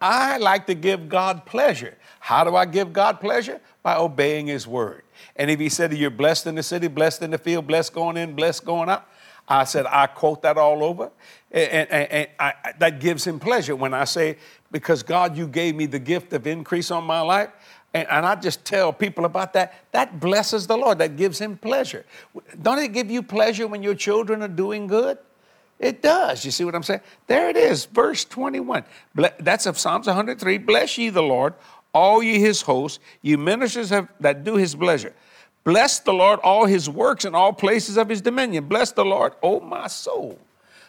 I 0.00 0.38
like 0.38 0.66
to 0.66 0.74
give 0.74 1.08
God 1.08 1.44
pleasure. 1.44 1.98
How 2.22 2.44
do 2.44 2.54
I 2.54 2.66
give 2.66 2.92
God 2.92 3.18
pleasure? 3.20 3.60
By 3.82 3.96
obeying 3.96 4.46
His 4.46 4.64
word. 4.64 5.02
And 5.34 5.50
if 5.50 5.58
He 5.58 5.68
said, 5.68 5.92
You're 5.92 6.08
blessed 6.08 6.46
in 6.46 6.54
the 6.54 6.62
city, 6.62 6.86
blessed 6.86 7.22
in 7.22 7.32
the 7.32 7.38
field, 7.38 7.66
blessed 7.66 7.92
going 7.92 8.16
in, 8.16 8.36
blessed 8.36 8.64
going 8.64 8.88
out, 8.88 9.08
I 9.48 9.64
said, 9.64 9.86
I 9.86 10.06
quote 10.06 10.42
that 10.42 10.56
all 10.56 10.84
over. 10.84 11.10
And, 11.50 11.90
and- 11.90 12.12
and 12.12 12.28
I, 12.38 12.54
that 12.78 13.00
gives 13.00 13.26
Him 13.26 13.40
pleasure 13.40 13.74
when 13.74 13.92
I 13.92 14.04
say, 14.04 14.36
Because 14.70 15.02
God, 15.02 15.36
you 15.36 15.48
gave 15.48 15.74
me 15.74 15.86
the 15.86 15.98
gift 15.98 16.32
of 16.32 16.46
increase 16.46 16.92
on 16.92 17.02
my 17.02 17.20
life. 17.22 17.50
And, 17.92 18.06
and 18.08 18.24
I 18.24 18.36
just 18.36 18.64
tell 18.64 18.92
people 18.92 19.24
about 19.24 19.52
that. 19.54 19.74
That 19.90 20.20
blesses 20.20 20.68
the 20.68 20.76
Lord. 20.76 20.98
That 20.98 21.16
gives 21.16 21.40
Him 21.40 21.56
pleasure. 21.58 22.06
Don't 22.62 22.78
it 22.78 22.92
give 22.92 23.10
you 23.10 23.24
pleasure 23.24 23.66
when 23.66 23.82
your 23.82 23.96
children 23.96 24.42
are 24.42 24.48
doing 24.48 24.86
good? 24.86 25.18
It 25.80 26.00
does. 26.00 26.44
You 26.44 26.52
see 26.52 26.64
what 26.64 26.76
I'm 26.76 26.84
saying? 26.84 27.00
There 27.26 27.48
it 27.50 27.56
is, 27.56 27.86
verse 27.86 28.24
21. 28.24 28.84
That's 29.40 29.66
of 29.66 29.76
Psalms 29.76 30.06
103. 30.06 30.58
Bless 30.58 30.96
ye 30.96 31.08
the 31.10 31.22
Lord, 31.24 31.54
all 31.94 32.22
ye 32.22 32.38
his 32.38 32.62
hosts, 32.62 32.98
ye 33.20 33.36
ministers 33.36 33.90
have, 33.90 34.08
that 34.20 34.44
do 34.44 34.56
his 34.56 34.74
pleasure. 34.74 35.14
Bless 35.64 36.00
the 36.00 36.12
Lord, 36.12 36.40
all 36.40 36.66
his 36.66 36.88
works 36.88 37.24
and 37.24 37.36
all 37.36 37.52
places 37.52 37.96
of 37.96 38.08
his 38.08 38.20
dominion. 38.20 38.64
Bless 38.64 38.92
the 38.92 39.04
Lord, 39.04 39.34
O 39.42 39.60
my 39.60 39.86
soul. 39.86 40.38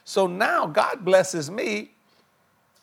So 0.04 0.28
now 0.28 0.66
God 0.66 1.06
blesses 1.06 1.52
me, 1.52 1.92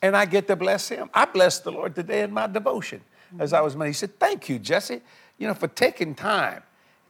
and 0.01 0.15
I 0.15 0.25
get 0.25 0.47
to 0.47 0.55
bless 0.55 0.87
him. 0.89 1.09
I 1.13 1.25
bless 1.25 1.59
the 1.59 1.71
Lord 1.71 1.95
today 1.95 2.21
in 2.21 2.31
my 2.31 2.47
devotion. 2.47 3.01
as 3.39 3.53
I 3.53 3.61
was 3.61 3.75
married. 3.75 3.89
He 3.89 3.93
said, 3.93 4.19
Thank 4.19 4.49
you, 4.49 4.59
Jesse, 4.59 5.01
you 5.37 5.47
know, 5.47 5.53
for 5.53 5.67
taking 5.67 6.15
time 6.15 6.63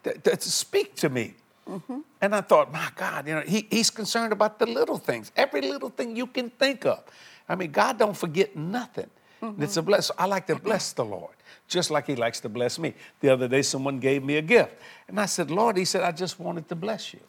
to, 0.04 0.14
to, 0.14 0.36
to 0.36 0.52
speak 0.52 0.96
to 0.98 1.10
me. 1.10 1.36
Mm-hmm. 1.68 2.00
And 2.22 2.36
I 2.36 2.42
thought, 2.42 2.72
my 2.72 2.90
God, 2.96 3.28
you 3.28 3.36
know, 3.36 3.42
he, 3.42 3.68
he's 3.70 3.90
concerned 3.90 4.34
about 4.34 4.60
the 4.60 4.66
little 4.66 4.98
things, 4.98 5.32
every 5.36 5.62
little 5.62 5.90
thing 5.90 6.16
you 6.16 6.28
can 6.28 6.50
think 6.50 6.86
of. 6.86 7.04
I 7.48 7.56
mean, 7.56 7.72
God 7.72 7.98
don't 7.98 8.18
forget 8.18 8.56
nothing. 8.56 9.10
And 9.42 9.62
It's 9.64 9.78
a 9.78 9.82
bless. 9.82 10.12
I 10.18 10.26
like 10.26 10.48
to 10.48 10.56
bless 10.56 10.94
the 10.94 11.04
Lord, 11.04 11.34
just 11.68 11.90
like 11.90 12.08
He 12.08 12.16
likes 12.16 12.40
to 12.42 12.50
bless 12.50 12.78
me. 12.78 12.94
The 13.22 13.30
other 13.30 13.48
day, 13.48 13.62
someone 13.64 14.00
gave 14.00 14.24
me 14.24 14.38
a 14.38 14.42
gift, 14.42 14.76
and 15.08 15.20
I 15.20 15.26
said, 15.26 15.50
Lord, 15.50 15.78
He 15.78 15.86
said, 15.86 16.04
I 16.04 16.12
just 16.12 16.40
wanted 16.40 16.70
to 16.70 16.76
bless 16.76 17.14
you. 17.14 17.22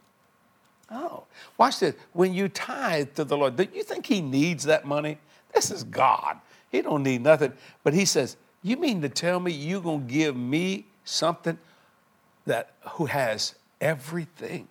Oh, 0.91 1.25
watch 1.57 1.81
this. 1.81 1.95
When 2.13 2.35
you 2.35 2.49
tithe 2.49 3.15
to 3.15 3.25
the 3.25 3.37
Lord, 3.37 3.57
do 3.57 3.67
you 3.73 3.83
think 3.83 4.07
He 4.07 4.21
needs 4.21 4.65
that 4.65 4.85
money? 4.85 5.19
This 5.55 5.71
is 5.71 5.85
God. 5.85 6.39
He 6.71 6.83
don't 6.83 7.03
need 7.03 7.23
nothing. 7.23 7.53
But 7.83 7.95
He 7.95 8.05
says, 8.05 8.37
you 8.63 8.77
mean 8.77 9.03
to 9.03 9.09
tell 9.09 9.41
me 9.41 9.53
you're 9.53 9.81
gonna 9.81 10.05
give 10.05 10.37
me 10.37 10.87
something 11.05 11.59
that 12.47 12.75
who 12.91 13.07
has 13.07 13.55
everything? 13.81 14.69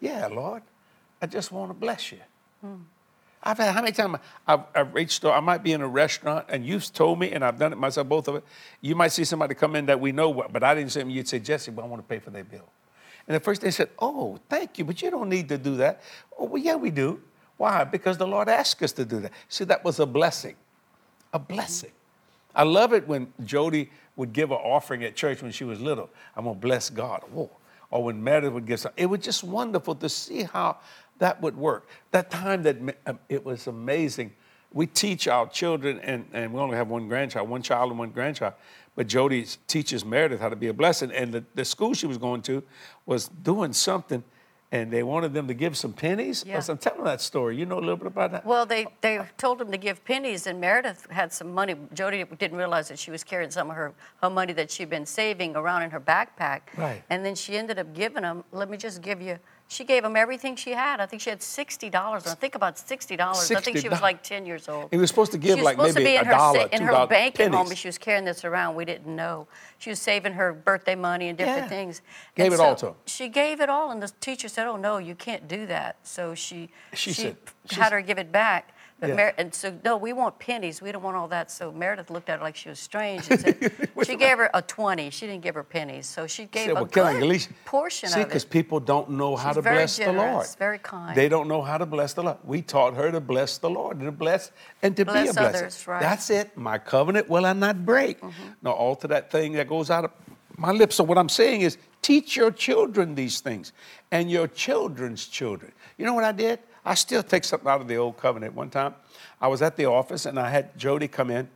Yeah, 0.00 0.26
Lord. 0.26 0.62
I 1.22 1.26
just 1.26 1.52
want 1.52 1.70
to 1.70 1.74
bless 1.74 2.12
you. 2.12 2.18
Hmm. 2.60 2.76
I've 3.42 3.56
had 3.56 3.74
how 3.74 3.80
many 3.80 3.92
times 3.92 4.18
I've, 4.46 4.60
I've 4.74 4.94
reached 4.94 5.24
I 5.24 5.40
might 5.40 5.62
be 5.62 5.72
in 5.72 5.80
a 5.80 5.88
restaurant 5.88 6.46
and 6.48 6.64
you've 6.64 6.92
told 6.92 7.18
me, 7.18 7.32
and 7.32 7.44
I've 7.44 7.58
done 7.58 7.72
it 7.72 7.76
myself, 7.76 8.08
both 8.08 8.28
of 8.28 8.36
it. 8.36 8.44
You 8.80 8.94
might 8.94 9.12
see 9.12 9.24
somebody 9.24 9.54
come 9.54 9.76
in 9.76 9.86
that 9.86 9.98
we 9.98 10.12
know, 10.12 10.32
but 10.32 10.62
I 10.62 10.74
didn't 10.74 10.92
say, 10.92 11.04
you'd 11.04 11.28
say, 11.28 11.38
Jesse, 11.38 11.70
but 11.70 11.82
I 11.82 11.86
want 11.86 12.02
to 12.02 12.08
pay 12.08 12.18
for 12.18 12.30
their 12.30 12.44
bill. 12.44 12.68
And 13.26 13.36
at 13.36 13.44
first 13.44 13.62
they 13.62 13.70
said, 13.70 13.90
Oh, 13.98 14.38
thank 14.48 14.78
you, 14.78 14.84
but 14.84 15.00
you 15.00 15.10
don't 15.10 15.28
need 15.28 15.48
to 15.50 15.58
do 15.58 15.76
that. 15.76 16.02
Oh, 16.38 16.44
well, 16.44 16.62
yeah, 16.62 16.74
we 16.74 16.90
do. 16.90 17.20
Why? 17.56 17.84
Because 17.84 18.18
the 18.18 18.26
Lord 18.26 18.48
asked 18.48 18.82
us 18.82 18.92
to 18.92 19.04
do 19.04 19.20
that. 19.20 19.32
See, 19.48 19.64
that 19.64 19.84
was 19.84 20.00
a 20.00 20.06
blessing. 20.06 20.56
A 21.32 21.38
blessing. 21.38 21.92
I 22.54 22.64
love 22.64 22.92
it 22.92 23.06
when 23.06 23.32
Jodi 23.44 23.90
would 24.16 24.32
give 24.32 24.50
an 24.50 24.58
offering 24.58 25.04
at 25.04 25.14
church 25.14 25.42
when 25.42 25.52
she 25.52 25.64
was 25.64 25.80
little. 25.80 26.10
I'm 26.36 26.44
gonna 26.44 26.58
bless 26.58 26.90
God. 26.90 27.22
Whoa. 27.30 27.50
Or 27.90 28.04
when 28.04 28.22
Meredith 28.22 28.52
would 28.52 28.66
give 28.66 28.80
something. 28.80 29.02
It 29.02 29.06
was 29.06 29.20
just 29.20 29.44
wonderful 29.44 29.94
to 29.96 30.08
see 30.08 30.42
how 30.42 30.78
that 31.20 31.40
would 31.40 31.56
work. 31.56 31.88
That 32.10 32.30
time 32.30 32.64
that 32.64 32.76
um, 33.06 33.18
it 33.28 33.44
was 33.44 33.66
amazing. 33.66 34.32
We 34.72 34.86
teach 34.86 35.26
our 35.28 35.48
children, 35.48 35.98
and, 36.00 36.26
and 36.32 36.52
we 36.52 36.60
only 36.60 36.76
have 36.76 36.88
one 36.88 37.08
grandchild, 37.08 37.48
one 37.48 37.62
child 37.62 37.90
and 37.90 37.98
one 37.98 38.10
grandchild. 38.10 38.54
But 38.94 39.06
Jodi 39.06 39.46
teaches 39.66 40.04
Meredith 40.04 40.40
how 40.40 40.48
to 40.48 40.56
be 40.56 40.68
a 40.68 40.72
blessing. 40.72 41.10
And 41.12 41.32
the, 41.32 41.44
the 41.54 41.64
school 41.64 41.94
she 41.94 42.06
was 42.06 42.18
going 42.18 42.42
to 42.42 42.62
was 43.06 43.28
doing 43.28 43.72
something, 43.72 44.22
and 44.72 44.92
they 44.92 45.02
wanted 45.02 45.34
them 45.34 45.48
to 45.48 45.54
give 45.54 45.76
some 45.76 45.92
pennies. 45.92 46.44
Yeah. 46.46 46.60
So 46.60 46.76
tell 46.76 46.94
them 46.94 47.04
that 47.04 47.20
story. 47.20 47.56
You 47.56 47.66
know 47.66 47.78
a 47.78 47.80
little 47.80 47.96
bit 47.96 48.06
about 48.06 48.30
that? 48.30 48.46
Well, 48.46 48.64
they, 48.64 48.86
they 49.00 49.20
told 49.36 49.58
them 49.58 49.72
to 49.72 49.78
give 49.78 50.04
pennies, 50.04 50.46
and 50.46 50.60
Meredith 50.60 51.08
had 51.10 51.32
some 51.32 51.52
money. 51.52 51.74
Jodi 51.92 52.24
didn't 52.38 52.56
realize 52.56 52.88
that 52.88 52.98
she 52.98 53.10
was 53.10 53.24
carrying 53.24 53.50
some 53.50 53.70
of 53.70 53.76
her, 53.76 53.92
her 54.22 54.30
money 54.30 54.52
that 54.52 54.70
she'd 54.70 54.90
been 54.90 55.06
saving 55.06 55.56
around 55.56 55.82
in 55.82 55.90
her 55.90 56.00
backpack. 56.00 56.60
Right. 56.76 57.02
And 57.10 57.24
then 57.24 57.34
she 57.34 57.56
ended 57.56 57.78
up 57.78 57.92
giving 57.92 58.22
them, 58.22 58.44
let 58.52 58.70
me 58.70 58.76
just 58.76 59.02
give 59.02 59.20
you, 59.20 59.38
she 59.70 59.84
gave 59.84 60.04
him 60.04 60.16
everything 60.16 60.56
she 60.56 60.72
had. 60.72 60.98
I 60.98 61.06
think 61.06 61.22
she 61.22 61.30
had 61.30 61.38
$60. 61.38 61.84
And 61.84 61.94
I 62.26 62.34
think 62.34 62.56
about 62.56 62.74
$60. 62.74 63.20
I 63.56 63.60
think 63.60 63.78
she 63.78 63.88
was 63.88 64.00
like 64.02 64.20
10 64.20 64.44
years 64.44 64.68
old. 64.68 64.88
He 64.90 64.96
was 64.96 65.08
supposed 65.10 65.30
to 65.30 65.38
give 65.38 65.50
She 65.50 65.54
was 65.60 65.64
like 65.64 65.76
supposed 65.76 65.94
maybe 65.94 66.04
to 66.06 66.10
be 66.10 66.16
in 66.16 66.22
a 66.22 66.24
her, 66.24 66.32
dollar, 66.32 66.68
in 66.72 66.82
her 66.82 66.90
dollars, 66.90 67.08
bank 67.08 67.38
at 67.38 67.54
home, 67.54 67.68
but 67.68 67.78
she 67.78 67.86
was 67.86 67.96
carrying 67.96 68.24
this 68.24 68.44
around. 68.44 68.74
We 68.74 68.84
didn't 68.84 69.14
know. 69.14 69.46
She 69.78 69.88
was 69.90 70.00
saving 70.00 70.32
her 70.32 70.52
birthday 70.52 70.96
money 70.96 71.28
and 71.28 71.38
different 71.38 71.62
Yeah. 71.62 71.68
things. 71.68 72.02
Gave 72.34 72.46
And 72.46 72.54
it 72.54 72.60
all 72.60 72.74
to 72.74 72.86
him. 72.88 72.94
She 73.06 73.28
gave 73.28 73.60
it 73.60 73.70
all, 73.70 73.92
and 73.92 74.02
the 74.02 74.10
teacher 74.20 74.48
said, 74.48 74.66
"Oh 74.66 74.76
no, 74.76 74.98
you 74.98 75.14
can't 75.14 75.46
do 75.46 75.66
that." 75.66 75.98
So 76.02 76.34
she 76.34 76.70
She 76.92 77.12
said- 77.12 77.36
had 77.70 77.92
her 77.92 78.00
give 78.00 78.18
it 78.18 78.32
back. 78.32 78.74
But 79.00 79.08
Yeah. 79.08 79.14
Mer- 79.16 79.34
and 79.38 79.54
so 79.54 79.76
no, 79.84 79.96
we 79.96 80.12
want 80.12 80.38
pennies. 80.38 80.82
We 80.82 80.92
don't 80.92 81.02
want 81.02 81.16
all 81.16 81.28
that. 81.28 81.50
So 81.50 81.72
Meredith 81.72 82.10
looked 82.10 82.28
at 82.28 82.38
her 82.38 82.44
like 82.44 82.54
she 82.54 82.68
was 82.68 82.78
strange 82.78 83.28
and 83.30 83.40
said 83.40 83.72
she 84.04 84.14
gave 84.16 84.36
her 84.38 84.50
a 84.52 84.60
twenty. 84.62 85.08
She 85.10 85.26
didn't 85.26 85.42
give 85.42 85.54
her 85.54 85.64
pennies. 85.64 86.06
So 86.06 86.26
she 86.26 86.44
gave 86.44 86.64
said, 86.66 86.70
a 86.72 86.74
well, 86.74 86.84
good 86.84 87.22
least 87.22 87.48
portion 87.64 88.10
see? 88.10 88.20
of 88.20 88.26
Because 88.28 88.44
people 88.44 88.78
don't 88.78 89.10
know 89.10 89.36
how 89.36 89.48
She's 89.50 89.56
to 89.56 89.62
bless 89.62 89.96
the 89.96 90.04
Lord. 90.12 90.16
generous, 90.18 90.54
very 90.54 90.78
kind. 90.78 91.16
They 91.16 91.28
don't 91.28 91.48
know 91.48 91.62
how 91.62 91.78
to 91.78 91.86
bless 91.86 92.12
the 92.12 92.22
Lord. 92.22 92.36
We 92.44 92.62
taught 92.62 92.94
her 92.94 93.10
to 93.10 93.20
bless 93.20 93.58
the 93.58 93.70
Lord, 93.70 94.00
to 94.00 94.12
bless 94.12 94.52
and 94.82 94.96
to 94.96 95.04
be 95.04 95.10
Bless 95.12 95.30
a 95.30 95.32
blessing. 95.34 95.56
others, 95.56 95.86
right. 95.88 96.00
That's 96.02 96.28
it. 96.30 96.56
My 96.56 96.78
covenant 96.78 97.28
will 97.28 97.46
I 97.46 97.54
not 97.54 97.84
break. 97.86 98.20
Mm-hmm. 98.20 98.42
Now 98.62 98.72
alter 98.72 99.08
that 99.08 99.30
thing 99.30 99.52
that 99.54 99.66
goes 99.68 99.90
out 99.90 100.04
of 100.04 100.10
my 100.58 100.72
lips. 100.72 100.96
So 100.96 101.04
what 101.04 101.16
I'm 101.16 101.30
saying 101.30 101.62
is, 101.62 101.78
teach 102.02 102.36
your 102.36 102.50
children 102.50 103.14
these 103.14 103.40
things, 103.40 103.72
and 104.10 104.30
your 104.30 104.46
children's 104.46 105.26
children. 105.26 105.72
You 105.96 106.04
know 106.04 106.12
what 106.14 106.24
I 106.24 106.32
did? 106.32 106.58
I 106.90 106.94
still 106.94 107.22
take 107.22 107.44
something 107.44 107.68
out 107.68 107.80
of 107.80 107.88
the 107.88 107.96
old 107.96 108.16
covenant. 108.16 108.54
One 108.54 108.68
time, 108.68 108.94
I 109.40 109.46
was 109.46 109.62
at 109.62 109.76
the 109.76 109.86
office 109.86 110.26
and 110.26 110.38
I 110.38 110.50
had 110.50 110.76
Jodi 110.76 111.06
come 111.06 111.30
in, 111.30 111.48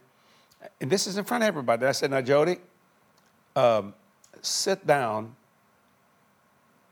and 0.81 0.89
this 0.89 1.07
is 1.07 1.19
in 1.19 1.25
front 1.25 1.43
of 1.43 1.49
everybody. 1.49 1.85
I 1.87 1.93
said, 1.93 2.11
"Now, 2.13 2.21
Jodi, 2.21 2.59
um, 3.57 3.95
sit 4.43 4.87
down 4.87 5.35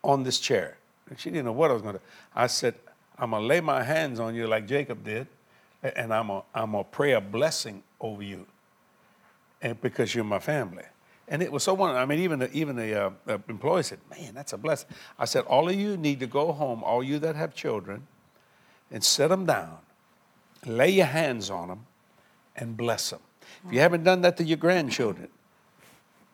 on 0.02 0.22
this 0.22 0.38
chair. 0.38 0.76
And 1.09 1.18
she 1.18 1.31
didn't 1.31 1.44
know 1.44 1.52
what 1.52 1.70
I 1.70 1.74
was 1.74 1.83
going 1.83 1.94
to 1.94 2.00
do. 2.00 2.05
I 2.35 2.46
said, 2.46 2.74
I'm 3.18 3.31
going 3.31 3.42
to 3.42 3.46
lay 3.46 3.61
my 3.61 3.83
hands 3.83 4.18
on 4.18 4.35
you 4.35 4.46
like 4.46 4.66
Jacob 4.66 5.05
did, 5.05 5.26
and 5.83 6.12
I'm 6.12 6.28
going 6.28 6.42
I'm 6.55 6.72
to 6.72 6.85
pray 6.85 7.12
a 7.12 7.20
blessing 7.20 7.83
over 8.00 8.22
you 8.22 8.46
and 9.61 9.81
because 9.81 10.14
you're 10.14 10.24
my 10.24 10.38
family. 10.38 10.85
And 11.28 11.42
it 11.42 11.52
was 11.52 11.62
so 11.62 11.74
wonderful. 11.74 12.02
I 12.02 12.05
mean, 12.07 12.18
even 12.18 12.40
the, 12.40 12.52
even 12.52 12.76
the 12.76 13.07
uh, 13.28 13.38
employee 13.48 13.85
said, 13.85 14.00
man, 14.11 14.35
that's 14.35 14.52
a 14.52 14.59
blessing. 14.59 14.88
I 15.18 15.24
said, 15.24 15.44
all 15.44 15.68
of 15.68 15.74
you 15.74 15.96
need 15.96 16.18
to 16.20 16.26
go 16.26 16.52
home, 16.52 16.83
all 16.83 17.02
you 17.02 17.18
that 17.20 17.37
have 17.37 17.55
children, 17.55 18.07
and 18.92 19.02
sit 19.02 19.28
them 19.28 19.46
down, 19.46 19.78
lay 20.66 20.90
your 20.90 21.07
hands 21.07 21.50
on 21.50 21.68
them, 21.68 21.87
and 22.55 22.76
bless 22.76 23.11
them. 23.11 23.20
If 23.66 23.72
you 23.72 23.81
haven't 23.81 24.05
done 24.05 24.20
that 24.22 24.37
to 24.37 24.44
your 24.44 24.59
grandchildren, 24.59 25.28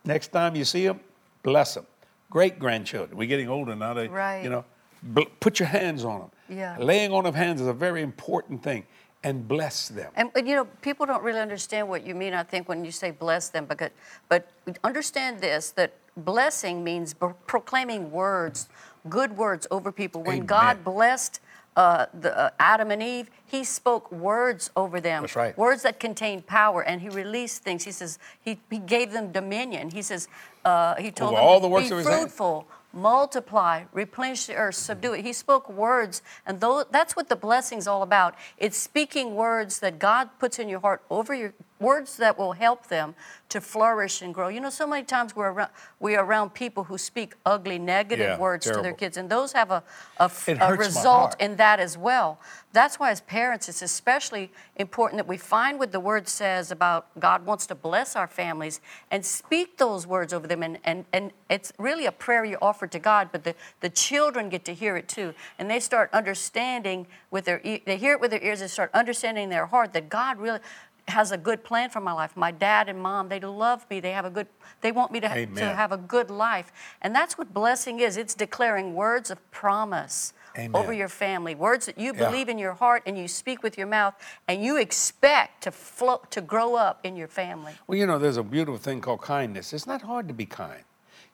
Next 0.08 0.28
time 0.28 0.56
you 0.56 0.64
see 0.64 0.86
them, 0.86 1.00
bless 1.42 1.74
them. 1.74 1.86
Great 2.30 2.58
grandchildren. 2.58 3.16
We're 3.16 3.28
getting 3.28 3.48
older 3.48 3.76
now. 3.76 3.92
They, 3.92 4.08
Right. 4.08 4.42
You 4.42 4.48
know, 4.48 4.64
bl- 5.02 5.28
put 5.38 5.60
your 5.60 5.68
hands 5.68 6.02
on 6.04 6.20
them. 6.20 6.30
Yeah. 6.48 6.76
Laying 6.78 7.12
on 7.12 7.26
of 7.26 7.34
hands 7.34 7.60
is 7.60 7.66
a 7.66 7.74
very 7.74 8.00
important 8.02 8.62
thing, 8.62 8.86
and 9.22 9.46
bless 9.46 9.88
them. 9.88 10.10
And, 10.16 10.30
you 10.36 10.54
know, 10.54 10.64
people 10.80 11.04
don't 11.04 11.22
really 11.22 11.40
understand 11.40 11.88
what 11.88 12.06
you 12.06 12.14
mean. 12.14 12.32
I 12.32 12.42
think 12.42 12.68
when 12.70 12.86
you 12.86 12.90
say 12.90 13.10
bless 13.10 13.50
them, 13.50 13.66
because 13.66 13.90
but 14.30 14.48
understand 14.82 15.42
this: 15.42 15.72
that 15.72 15.92
blessing 16.16 16.82
means 16.82 17.12
pro- 17.12 17.34
proclaiming 17.46 18.10
words, 18.10 18.68
good 19.10 19.36
words 19.36 19.66
over 19.70 19.92
people. 19.92 20.22
When 20.22 20.36
Amen. 20.36 20.46
God 20.46 20.84
blessed 20.84 21.40
uh, 21.78 22.06
the, 22.12 22.36
uh, 22.36 22.50
Adam 22.58 22.90
and 22.90 23.00
Eve, 23.00 23.30
He 23.46 23.62
spoke 23.62 24.10
words 24.10 24.68
over 24.74 25.00
them. 25.00 25.22
That's 25.22 25.36
right. 25.36 25.56
Words 25.56 25.82
that 25.82 26.00
contained 26.00 26.46
power, 26.46 26.82
and 26.82 27.00
He 27.00 27.08
released 27.08 27.62
things. 27.62 27.84
He 27.84 27.92
says 27.92 28.18
He, 28.42 28.58
he 28.68 28.78
gave 28.78 29.12
them 29.12 29.30
dominion. 29.30 29.90
He 29.90 30.02
says 30.02 30.26
uh, 30.64 30.96
He 30.96 31.12
told 31.12 31.30
Over 31.30 31.38
them 31.38 31.46
all 31.46 31.60
the 31.60 31.68
works 31.68 31.88
be 31.88 31.92
of 31.92 31.98
His 31.98 32.08
hand." 32.08 32.20
fruitful 32.22 32.66
multiply, 32.90 33.84
replenish 33.92 34.46
the 34.46 34.54
earth, 34.54 34.74
subdue 34.74 35.12
it. 35.12 35.22
He 35.24 35.32
spoke 35.32 35.70
words, 35.70 36.22
and 36.46 36.58
tho- 36.58 36.86
that's 36.90 37.14
what 37.14 37.28
the 37.28 37.36
blessing's 37.36 37.86
all 37.86 38.02
about. 38.02 38.34
It's 38.56 38.78
speaking 38.78 39.34
words 39.34 39.80
that 39.80 39.98
God 39.98 40.30
puts 40.38 40.58
in 40.58 40.70
your 40.70 40.80
heart 40.80 41.02
over 41.10 41.34
your 41.34 41.52
words 41.80 42.16
that 42.16 42.38
will 42.38 42.52
help 42.52 42.88
them 42.88 43.14
to 43.48 43.60
flourish 43.60 44.20
and 44.20 44.34
grow. 44.34 44.48
You 44.48 44.60
know, 44.60 44.70
so 44.70 44.86
many 44.86 45.04
times 45.04 45.34
we're 45.34 45.50
around, 45.50 45.70
we're 46.00 46.20
around 46.20 46.52
people 46.54 46.84
who 46.84 46.98
speak 46.98 47.34
ugly, 47.46 47.78
negative 47.78 48.26
Yeah, 48.26 48.38
words 48.38 48.66
to 48.66 48.82
their 48.82 48.92
kids, 48.92 49.16
and 49.16 49.30
those 49.30 49.52
have 49.52 49.70
a, 49.70 49.82
a 50.18 50.30
a 50.60 50.74
result 50.76 51.36
in 51.40 51.56
that 51.56 51.80
as 51.80 51.96
well. 51.96 52.38
That's 52.72 52.98
why, 53.00 53.10
as 53.10 53.22
parents, 53.22 53.68
it's 53.68 53.80
especially 53.80 54.50
important 54.76 55.18
that 55.18 55.26
we 55.26 55.38
find 55.38 55.78
what 55.78 55.90
the 55.90 56.00
word 56.00 56.28
says 56.28 56.70
about 56.70 57.06
God 57.18 57.46
wants 57.46 57.66
to 57.68 57.74
bless 57.74 58.14
our 58.14 58.26
families 58.26 58.80
and 59.10 59.24
speak 59.24 59.78
those 59.78 60.06
words 60.06 60.34
over 60.34 60.46
them. 60.46 60.62
And, 60.62 60.78
and, 60.84 61.06
and 61.12 61.32
it's 61.48 61.72
really 61.78 62.04
a 62.04 62.12
prayer 62.12 62.44
you 62.44 62.58
offer 62.60 62.86
to 62.86 62.98
God, 62.98 63.30
but 63.32 63.44
the, 63.44 63.54
the 63.80 63.88
children 63.88 64.50
get 64.50 64.64
to 64.66 64.74
hear 64.74 64.96
it 64.96 65.08
too. 65.08 65.32
And 65.58 65.70
they 65.70 65.80
start 65.80 66.10
understanding 66.12 67.06
with 67.30 67.46
their, 67.46 67.60
they 67.64 67.96
hear 67.96 68.12
it 68.12 68.20
with 68.20 68.30
their 68.32 68.42
ears, 68.42 68.60
they 68.60 68.68
start 68.68 68.90
understanding 68.92 69.44
in 69.44 69.50
their 69.50 69.66
heart 69.66 69.94
that 69.94 70.10
God 70.10 70.38
really 70.38 70.60
has 71.08 71.32
a 71.32 71.38
good 71.38 71.64
plan 71.64 71.90
for 71.90 72.00
my 72.00 72.12
life. 72.12 72.36
My 72.36 72.50
dad 72.50 72.88
and 72.88 73.00
mom, 73.00 73.28
they 73.28 73.40
love 73.40 73.86
me. 73.90 74.00
They 74.00 74.12
have 74.12 74.24
a 74.24 74.30
good, 74.30 74.46
they 74.80 74.92
want 74.92 75.12
me 75.12 75.20
to, 75.20 75.28
to 75.28 75.64
have 75.74 75.92
a 75.92 75.96
good 75.96 76.30
life. 76.30 76.72
And 77.02 77.14
that's 77.14 77.38
what 77.38 77.52
blessing 77.52 78.00
is. 78.00 78.16
It's 78.16 78.34
declaring 78.34 78.94
words 78.94 79.30
of 79.30 79.50
promise 79.50 80.32
Amen. 80.56 80.70
over 80.74 80.92
your 80.92 81.08
family, 81.08 81.54
words 81.54 81.86
that 81.86 81.98
you 81.98 82.12
Yeah. 82.14 82.26
believe 82.26 82.48
in 82.48 82.58
your 82.58 82.72
heart 82.74 83.02
and 83.06 83.16
you 83.16 83.28
speak 83.28 83.62
with 83.62 83.78
your 83.78 83.86
mouth, 83.86 84.14
and 84.48 84.62
you 84.64 84.76
expect 84.76 85.62
to 85.64 85.70
flow, 85.70 86.20
to 86.30 86.40
grow 86.40 86.74
up 86.74 87.00
in 87.04 87.16
your 87.16 87.28
family. 87.28 87.74
Well, 87.86 87.98
you 87.98 88.06
know, 88.06 88.18
there's 88.18 88.36
a 88.36 88.42
beautiful 88.42 88.78
thing 88.78 89.00
called 89.00 89.22
kindness. 89.22 89.72
It's 89.72 89.86
not 89.86 90.02
hard 90.02 90.28
to 90.28 90.34
be 90.34 90.46
kind. 90.46 90.82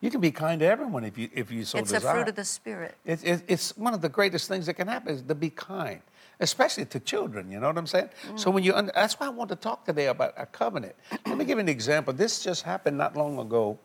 You 0.01 0.11
can 0.11 0.21
be 0.21 0.31
kind 0.33 0.61
to 0.61 0.67
everyone 0.67 1.05
if 1.05 1.17
you 1.17 1.31
if 1.33 1.51
you 1.51 1.65
so 1.65 1.79
it's 1.79 1.91
desire. 1.91 1.99
It's 1.99 2.05
a 2.05 2.13
fruit 2.13 2.29
of 2.29 2.37
the 2.37 2.45
spirit. 2.45 2.95
It's, 3.07 3.23
it's, 3.23 3.43
it's 3.49 3.77
one 3.79 3.95
of 3.95 4.03
the 4.03 4.09
greatest 4.11 4.49
things 4.49 4.67
that 4.67 4.75
can 4.75 4.87
happen 4.87 5.15
is 5.15 5.23
to 5.23 5.35
be 5.35 5.49
kind, 5.49 6.01
especially 6.41 6.85
to 6.87 7.01
children. 7.01 7.51
You 7.51 7.61
know 7.61 7.69
what 7.69 7.79
I'm 7.79 7.87
saying? 7.87 8.11
So 8.37 8.51
when 8.51 8.65
you, 8.65 8.73
that's 8.95 9.15
why 9.15 9.27
I 9.27 9.31
want 9.31 9.51
to 9.51 9.57
talk 9.57 9.85
today 9.85 10.07
about 10.07 10.35
a 10.37 10.47
covenant. 10.47 10.95
Let 11.27 11.39
me 11.39 11.45
give 11.45 11.59
you 11.59 11.61
an 11.61 11.69
example. 11.69 12.13
This 12.13 12.43
just 12.43 12.63
happened 12.63 12.99
not 12.99 13.17
long 13.17 13.39
ago. 13.39 13.79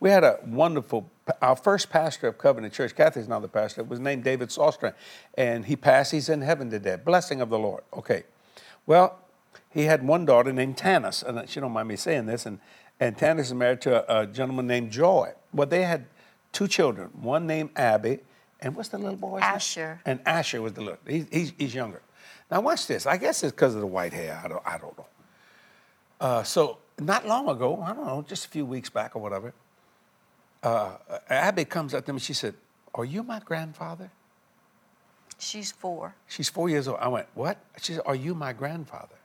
We 0.00 0.10
had 0.10 0.24
a 0.24 0.38
wonderful, 0.44 1.10
our 1.40 1.56
first 1.56 1.88
pastor 1.88 2.26
of 2.26 2.36
Covenant 2.36 2.74
Church, 2.74 2.94
Cathy's 2.94 3.28
now 3.28 3.38
the 3.38 3.48
pastor, 3.48 3.84
was 3.84 4.00
named 4.00 4.24
David 4.24 4.48
Sawstrand, 4.48 4.94
and 5.38 5.64
he 5.64 5.76
passed. 5.76 6.10
He's 6.12 6.28
in 6.28 6.42
heaven 6.42 6.70
today. 6.70 6.96
Blessing 6.96 7.40
of 7.40 7.50
the 7.50 7.58
Lord. 7.58 7.84
Okay. 7.94 8.24
Well, 8.84 9.18
he 9.70 9.84
had 9.84 10.06
one 10.06 10.24
daughter 10.24 10.52
named 10.52 10.76
Tanis, 10.76 11.22
and 11.22 11.48
she 11.48 11.60
don't 11.60 11.72
mind 11.72 11.88
me 11.88 11.96
saying 11.96 12.26
this, 12.26 12.46
and, 12.46 12.58
and 12.98 13.16
Tanis 13.16 13.42
is 13.42 13.54
married 13.54 13.80
to 13.82 14.12
a, 14.12 14.22
a 14.22 14.26
gentleman 14.26 14.66
named 14.66 14.90
Joy. 14.90 15.32
Well, 15.54 15.68
they 15.68 15.84
had 15.84 16.06
two 16.50 16.68
children, 16.68 17.10
one 17.14 17.46
named 17.46 17.70
Abby, 17.76 18.20
and 18.62 18.74
what's 18.76 18.88
the 18.88 18.98
little 18.98 19.16
boy's 19.16 19.40
name? 19.42 19.50
Asher. 19.50 20.00
And 20.06 20.20
Asher 20.24 20.62
was 20.62 20.72
the 20.72 20.80
little, 20.80 20.98
he's, 21.06 21.26
he's, 21.30 21.52
he's 21.58 21.74
younger. 21.74 22.00
Now 22.50 22.60
watch 22.60 22.86
this. 22.86 23.06
I 23.06 23.16
guess 23.16 23.42
it's 23.42 23.52
because 23.52 23.74
of 23.74 23.80
the 23.80 23.86
white 23.86 24.12
hair. 24.12 24.40
I 24.42 24.48
don't, 24.48 24.62
I 24.64 24.78
don't 24.78 24.96
know. 24.96 25.06
Uh, 26.20 26.42
so 26.42 26.78
not 27.00 27.26
long 27.26 27.48
ago, 27.48 27.82
I 27.82 27.92
don't 27.92 28.06
know, 28.06 28.24
just 28.26 28.46
a 28.46 28.48
few 28.48 28.64
weeks 28.64 28.88
back 28.88 29.16
or 29.16 29.22
whatever, 29.22 29.52
uh, 30.62 30.92
Abby 31.28 31.64
comes 31.64 31.94
up 31.94 32.04
to 32.06 32.12
me. 32.12 32.20
She 32.20 32.34
said, 32.34 32.54
"Are 32.94 33.04
you 33.04 33.22
my 33.22 33.40
grandfather?" 33.40 34.10
She's 35.38 35.72
four. 35.72 36.14
She's 36.28 36.48
four 36.48 36.68
years 36.68 36.86
old. 36.86 36.98
I 37.00 37.08
went, 37.08 37.26
"What?" 37.34 37.58
She 37.80 37.94
said, 37.94 38.02
"Are 38.06 38.14
you 38.14 38.34
my 38.34 38.52
grandfather?" 38.52 39.16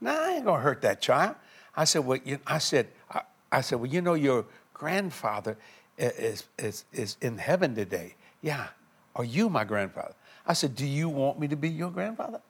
Now 0.00 0.22
I 0.22 0.34
ain't 0.34 0.44
gonna 0.44 0.62
hurt 0.62 0.80
that 0.82 1.00
child. 1.00 1.34
I 1.74 1.84
said, 1.84 2.06
"Well," 2.06 2.20
you, 2.24 2.38
I 2.46 2.58
said, 2.58 2.86
I, 3.10 3.22
I 3.50 3.60
said, 3.62 3.80
"Well, 3.80 3.90
you 3.90 4.00
know, 4.00 4.14
your 4.14 4.44
grandfather 4.72 5.56
is 5.96 6.44
is 6.56 6.84
is 6.92 7.16
in 7.20 7.38
heaven 7.38 7.74
today." 7.74 8.14
Yeah. 8.42 8.68
Are 9.16 9.24
you 9.24 9.48
my 9.48 9.64
grandfather? 9.64 10.14
I 10.46 10.52
said, 10.52 10.74
"Do 10.74 10.86
you 10.86 11.08
want 11.08 11.38
me 11.38 11.48
to 11.48 11.56
be 11.56 11.68
your 11.68 11.90
grandfather?" 11.90 12.40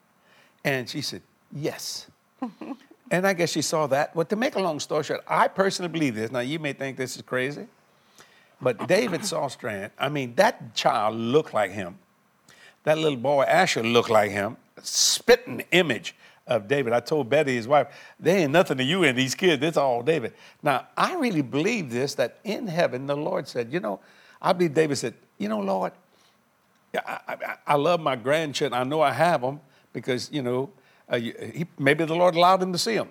And 0.64 0.88
she 0.88 1.00
said, 1.00 1.22
"Yes." 1.52 2.06
and 3.10 3.26
I 3.26 3.32
guess 3.32 3.50
she 3.50 3.62
saw 3.62 3.86
that. 3.88 4.14
But 4.14 4.28
to 4.30 4.36
make 4.36 4.54
a 4.54 4.60
long 4.60 4.80
story 4.80 5.04
short, 5.04 5.22
I 5.26 5.48
personally 5.48 5.90
believe 5.90 6.14
this. 6.14 6.30
Now 6.30 6.40
you 6.40 6.58
may 6.58 6.72
think 6.72 6.96
this 6.96 7.16
is 7.16 7.22
crazy, 7.22 7.66
but 8.60 8.86
David 8.86 9.22
Sawstrand, 9.22 9.90
I 9.98 10.08
mean, 10.08 10.34
that 10.36 10.74
child 10.74 11.16
looked 11.16 11.54
like 11.54 11.70
him. 11.70 11.98
That 12.84 12.98
little 12.98 13.18
boy 13.18 13.42
Asher 13.42 13.82
looked 13.82 14.10
like 14.10 14.30
him, 14.30 14.56
spitting 14.82 15.64
image 15.72 16.14
of 16.46 16.66
David. 16.66 16.92
I 16.92 17.00
told 17.00 17.28
Betty, 17.28 17.54
his 17.54 17.68
wife, 17.68 17.88
there 18.18 18.38
ain't 18.38 18.52
nothing 18.52 18.78
to 18.78 18.84
you 18.84 19.04
and 19.04 19.16
these 19.16 19.34
kids. 19.34 19.62
It's 19.62 19.76
all 19.76 20.02
David. 20.02 20.32
Now, 20.62 20.86
I 20.96 21.14
really 21.16 21.42
believe 21.42 21.90
this 21.90 22.14
that 22.14 22.38
in 22.44 22.66
heaven, 22.66 23.06
the 23.06 23.16
Lord 23.16 23.46
said, 23.46 23.72
you 23.72 23.80
know, 23.80 24.00
I 24.40 24.52
believe 24.52 24.74
David 24.74 24.96
said, 24.96 25.14
you 25.38 25.48
know, 25.48 25.60
Lord, 25.60 25.92
I, 26.94 27.20
I, 27.28 27.56
I 27.66 27.74
love 27.76 28.00
my 28.00 28.16
grandchildren. 28.16 28.80
I 28.80 28.84
know 28.84 29.00
I 29.00 29.12
have 29.12 29.40
them 29.40 29.60
because, 29.92 30.30
you 30.32 30.42
know, 30.42 30.70
uh, 31.08 31.18
he, 31.18 31.66
maybe 31.78 32.04
the 32.04 32.14
Lord 32.14 32.34
allowed 32.34 32.62
him 32.62 32.72
to 32.72 32.78
see 32.78 32.96
them. 32.96 33.08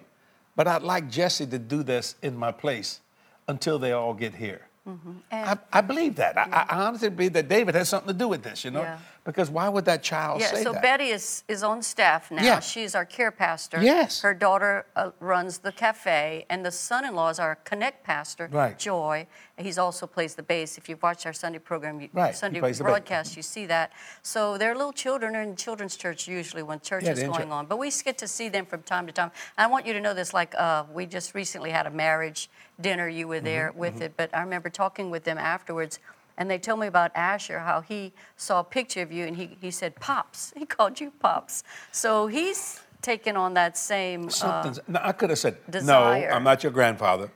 But 0.55 0.67
I'd 0.67 0.84
like 0.84 1.09
Jesse 1.09 1.45
to 1.47 1.59
do 1.59 1.84
this 1.84 2.15
in 2.21 2.36
my 2.36 2.51
place 2.51 3.01
until 3.47 3.80
they 3.80 3.91
all 3.91 4.13
get 4.13 4.36
here. 4.36 4.67
Mm-hmm. 4.88 5.11
I, 5.32 5.57
I, 5.71 5.82
believe 5.82 6.15
that. 6.15 6.36
Yeah. 6.36 6.65
I, 6.69 6.86
honestly 6.86 7.09
believe 7.09 7.34
that 7.34 7.49
David 7.49 7.75
has 7.75 7.89
something 7.89 8.07
to 8.07 8.17
do 8.17 8.30
with 8.30 8.41
this, 8.41 8.63
you 8.63 8.71
know? 8.71 8.82
Yeah. 8.82 8.97
Because 9.28 9.49
why 9.49 9.67
would 9.67 9.84
that 9.86 10.03
child 10.03 10.39
yeah, 10.39 10.53
say 10.53 10.63
so 10.63 10.71
that? 10.71 10.82
Betty 10.82 11.09
is, 11.09 11.43
is 11.49 11.61
on 11.61 11.82
staff 11.82 12.32
now. 12.32 12.41
Yeah. 12.41 12.59
She's 12.61 12.95
our 12.95 13.03
care 13.03 13.30
pastor. 13.30 13.84
Yes. 13.84 14.21
Her 14.21 14.34
daughter 14.34 14.86
uh, 14.95 15.11
runs 15.19 15.57
the 15.57 15.73
cafe, 15.73 16.45
and 16.49 16.65
the 16.65 16.71
son 16.71 17.03
in 17.03 17.13
law 17.13 17.28
is 17.28 17.38
our 17.38 17.55
connect 17.65 18.05
pastor, 18.05 18.47
right. 18.49 18.80
Joy. 18.80 19.28
He's 19.57 19.78
also 19.78 20.07
plays 20.07 20.36
the 20.36 20.43
bass. 20.43 20.78
If 20.78 20.88
you've 20.88 21.03
watched 21.03 21.25
our 21.25 21.34
Sunday 21.34 21.59
program, 21.59 21.99
you, 21.99 22.07
right. 22.13 22.34
Sunday 22.34 22.61
broadcast, 22.61 23.36
you 23.36 23.43
see 23.43 23.65
that. 23.65 23.91
So 24.21 24.57
their 24.57 24.73
little 24.73 24.93
children 24.93 25.36
are 25.36 25.41
in 25.41 25.57
children's 25.57 25.97
church 25.97 26.25
usually 26.25 26.63
when 26.63 26.80
church 26.80 27.03
yeah, 27.03 27.11
is 27.11 27.23
going 27.23 27.51
on. 27.51 27.65
But 27.65 27.80
we 27.80 27.91
get 28.05 28.17
to 28.19 28.30
see 28.30 28.47
them 28.47 28.65
from 28.65 28.82
time 28.84 29.07
to 29.07 29.11
time. 29.11 29.32
I 29.57 29.67
want 29.67 29.86
you 29.86 29.91
to 29.91 29.99
know 29.99 30.13
this 30.13 30.34
like, 30.34 30.55
uh, 30.57 30.86
we 30.93 31.05
just 31.05 31.36
recently 31.36 31.71
had 31.71 31.86
a 31.86 31.91
marriage 31.91 32.49
dinner. 32.80 33.09
You 33.09 33.28
were 33.28 33.41
there 33.41 33.71
mm-hmm, 33.71 33.80
with 33.80 33.95
mm-hmm. 33.95 34.03
it. 34.03 34.13
But 34.15 34.34
I 34.34 34.39
remember 34.41 34.69
talking 34.69 35.09
with 35.09 35.25
them 35.25 35.38
afterwards 35.38 35.99
and 36.38 36.49
they 36.49 36.59
told 36.59 36.79
me 36.79 36.88
about 36.88 37.11
Asher, 37.15 37.59
how 37.59 37.81
he 37.81 38.13
saw 38.35 38.59
a 38.59 38.63
picture 38.63 39.01
of 39.01 39.11
you 39.11 39.25
and 39.25 39.35
he, 39.35 39.57
he 39.59 39.71
said, 39.71 39.95
Pops. 39.95 40.53
He 40.57 40.65
called 40.65 40.99
you 40.99 41.11
Pops. 41.19 41.63
So 41.91 42.27
he's 42.27 42.79
taken 43.01 43.35
on 43.35 43.53
that 43.55 43.77
same. 43.77 44.29
Uh, 44.41 44.73
no, 44.88 44.99
I 45.01 45.11
could 45.11 45.29
have 45.29 45.39
said, 45.39 45.57
desire. 45.69 46.29
No, 46.29 46.35
I'm 46.35 46.43
not 46.43 46.63
your 46.63 46.71
grandfather. 46.71 47.31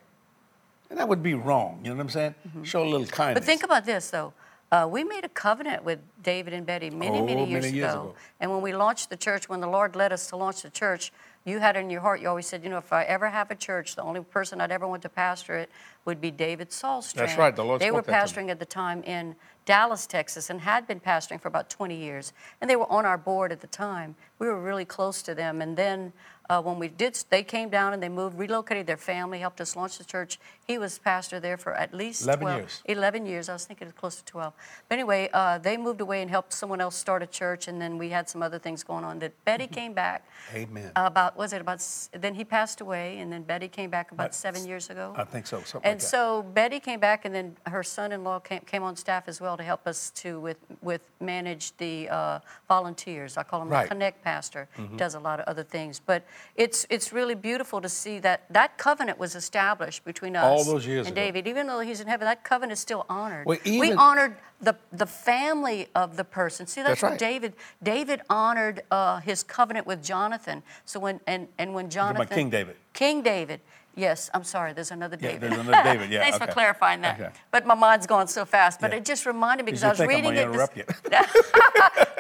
And 0.90 1.00
that 1.00 1.08
would 1.08 1.24
be 1.24 1.34
wrong. 1.34 1.80
You 1.84 1.92
know 1.92 1.96
what 1.96 2.02
I'm 2.02 2.10
saying? 2.10 2.36
Mm-hmm. 2.48 2.64
Show 2.64 2.84
a 2.84 2.90
little 2.90 3.08
kindness. 3.08 3.42
But 3.42 3.46
think 3.46 3.64
about 3.64 3.86
this, 3.86 4.10
though. 4.10 4.34
Uh, 4.72 4.88
we 4.90 5.04
made 5.04 5.26
a 5.26 5.30
covenant 5.30 5.84
with 5.84 6.00
David 6.24 6.54
and 6.54 6.66
Betty 6.66 6.90
many, 6.90 7.20
oh, 7.20 7.26
many, 7.26 7.50
years, 7.50 7.64
many 7.66 7.76
years 7.76 7.92
ago. 7.92 8.02
ago. 8.02 8.16
And 8.40 8.52
when 8.52 8.62
we 8.62 8.74
launched 8.74 9.10
the 9.10 9.18
church, 9.18 9.50
when 9.50 9.60
the 9.60 9.68
Lord 9.68 9.96
led 9.96 10.14
us 10.14 10.28
to 10.28 10.38
launch 10.38 10.62
the 10.62 10.70
church, 10.70 11.12
you 11.46 11.60
had 11.60 11.76
in 11.76 11.90
your 11.90 12.02
heart, 12.02 12.22
you 12.22 12.30
always 12.30 12.46
said, 12.46 12.64
you 12.64 12.70
know, 12.70 12.78
if 12.78 12.94
I 12.94 13.04
ever 13.04 13.30
have 13.30 13.50
a 13.50 13.56
church, 13.56 13.96
the 13.96 14.04
only 14.04 14.22
person 14.22 14.62
I'd 14.62 14.72
ever 14.72 14.88
want 14.88 15.02
to 15.04 15.10
pastor 15.10 15.58
it 15.58 15.70
would 16.06 16.22
be 16.22 16.32
David 16.32 16.70
Sawstrand. 16.70 17.16
That's 17.16 17.38
right. 17.38 17.56
The 17.56 17.78
they 17.78 17.92
were 17.92 18.04
pastoring 18.04 18.50
at 18.50 18.60
the 18.60 18.66
time 18.66 19.04
in 19.04 19.36
Dallas, 19.72 20.06
Texas, 20.06 20.50
and 20.50 20.60
had 20.60 20.86
been 20.86 21.00
pastoring 21.00 21.40
for 21.40 21.48
about 21.48 21.70
20 21.70 21.96
years. 21.96 22.34
And 22.60 22.70
they 22.70 22.76
were 22.76 22.92
on 22.92 23.06
our 23.06 23.18
board 23.18 23.54
at 23.54 23.62
the 23.62 23.68
time. 23.68 24.18
We 24.38 24.48
were 24.48 24.60
really 24.60 24.84
close 24.84 25.22
to 25.22 25.34
them. 25.34 25.62
And 25.62 25.78
then 25.78 26.12
uh, 26.52 26.62
when 26.62 26.78
we 26.78 26.90
did, 26.90 27.18
they 27.30 27.44
came 27.44 27.70
down 27.70 27.94
and 27.94 28.04
they 28.04 28.10
moved, 28.10 28.38
relocated 28.38 28.86
their 28.86 28.98
family, 28.98 29.40
helped 29.40 29.62
us 29.62 29.74
launch 29.78 29.98
the 29.98 30.04
church. 30.04 30.38
He 30.68 30.78
was 30.78 31.00
pastor 31.00 31.40
there 31.40 31.56
for 31.56 31.74
at 31.74 31.94
least 31.94 32.24
11 32.24 32.42
12, 32.42 32.60
years. 32.60 32.82
11 32.84 33.26
years. 33.26 33.48
I 33.48 33.54
was 33.54 33.64
thinking 33.64 33.88
it 33.88 33.94
was 33.94 34.00
close 34.00 34.18
to 34.18 34.26
12. 34.26 34.54
But 34.90 34.96
anyway, 34.96 35.30
uh, 35.32 35.60
they 35.60 35.78
moved 35.78 36.02
away 36.02 36.22
and 36.22 36.30
helped 36.30 36.52
someone 36.52 36.82
else 36.82 36.98
start 36.98 37.24
a 37.24 37.28
church. 37.28 37.70
And 37.70 37.82
then 37.82 37.98
we 37.98 38.10
had 38.10 38.28
some 38.28 38.44
other 38.44 38.60
things 38.60 38.84
going 38.84 39.06
on. 39.06 39.20
That 39.20 39.32
Betty 39.46 39.68
came 39.68 39.94
back. 39.94 40.28
Amen. 40.54 40.92
About 40.98 41.38
was 41.38 41.54
it 41.54 41.62
about? 41.62 41.82
Then 42.12 42.36
he 42.36 42.44
passed 42.44 42.82
away, 42.82 43.20
and 43.20 43.32
then 43.32 43.44
Betty 43.44 43.70
came 43.70 43.90
back 43.90 44.12
about 44.12 44.24
That's, 44.24 44.38
seven 44.38 44.68
years 44.68 44.90
ago. 44.90 45.14
I 45.16 45.24
think 45.24 45.48
so. 45.48 45.62
And 45.86 45.94
like 45.94 46.02
so 46.02 46.44
Betty 46.44 46.82
came 46.82 47.00
back, 47.00 47.24
and 47.24 47.34
then 47.34 47.56
her 47.66 47.84
son-in-law 47.84 48.40
came, 48.40 48.60
came 48.62 48.84
on 48.84 48.98
staff 48.98 49.30
as 49.30 49.40
well 49.40 49.56
to 49.62 49.66
help 49.66 49.88
us 49.88 50.12
to 50.12 50.40
with 50.40 50.58
with 50.82 51.02
manage 51.20 51.76
the 51.78 52.10
uh, 52.10 52.40
volunteers. 52.68 53.38
I 53.38 53.44
call 53.44 53.62
him 53.62 53.70
Right. 53.70 53.84
the 53.84 53.90
Connect 53.90 54.24
Pastor. 54.24 54.68
Does 54.98 55.16
a 55.16 55.20
lot 55.20 55.40
of 55.40 55.48
other 55.48 55.64
things, 55.64 56.02
but 56.06 56.24
it's 56.56 56.86
it's 56.90 57.14
really 57.14 57.36
beautiful 57.36 57.80
to 57.82 57.90
see 57.90 58.20
that 58.20 58.46
that 58.50 58.78
covenant 58.78 59.18
was 59.20 59.36
established 59.36 60.04
between 60.04 60.36
us 60.36 60.44
All 60.44 60.64
those 60.64 60.86
years 60.86 61.08
and 61.08 61.16
ago. 61.18 61.26
David. 61.26 61.48
Even 61.48 61.68
though 61.68 61.80
he's 61.80 62.02
in 62.02 62.08
heaven, 62.08 62.26
that 62.26 62.44
covenant 62.44 62.74
is 62.74 62.80
still 62.80 63.06
honored. 63.10 63.46
Well, 63.46 63.60
we 63.66 63.94
honored 63.94 64.36
the 64.60 64.76
the 64.92 65.06
family 65.08 65.88
of 65.96 66.18
the 66.18 66.24
person. 66.24 66.68
See, 66.68 66.82
that's, 66.82 67.02
That's 67.02 67.04
what 67.04 67.12
right. 67.12 67.20
David 67.20 67.54
David 67.82 68.22
honored 68.30 68.82
uh, 68.92 69.20
his 69.22 69.44
covenant 69.44 69.88
with 69.88 70.04
Jonathan. 70.04 70.64
So 70.86 71.00
when 71.00 71.20
and 71.28 71.48
and 71.58 71.74
when 71.74 71.90
Jonathan 71.90 72.28
King 72.28 72.50
David. 72.50 72.76
King 72.94 73.22
David. 73.22 73.62
Yes, 73.96 74.30
I'm 74.34 74.44
sorry. 74.44 74.74
There's 74.74 74.92
another 74.92 75.18
Yeah, 75.20 75.32
David. 75.34 75.42
there's 75.52 75.60
another 75.68 75.84
David, 75.84 76.10
yeah, 76.12 76.22
Thanks 76.22 76.38
for 76.38 76.48
clarifying 76.48 77.02
that. 77.02 77.20
Okay. 77.20 77.30
But 77.52 77.66
my 77.66 77.76
mind's 77.76 78.08
going 78.08 78.28
so 78.28 78.46
fast. 78.46 78.80
But 78.80 78.92
Yeah. 78.92 78.98
it 78.98 79.06
just 79.06 79.26
reminded 79.26 79.66
me 79.66 79.72
because 79.74 79.84
I 79.84 79.90
was 79.90 80.00
reading 80.00 80.36
it. 80.36 80.44
interrupt 80.48 80.78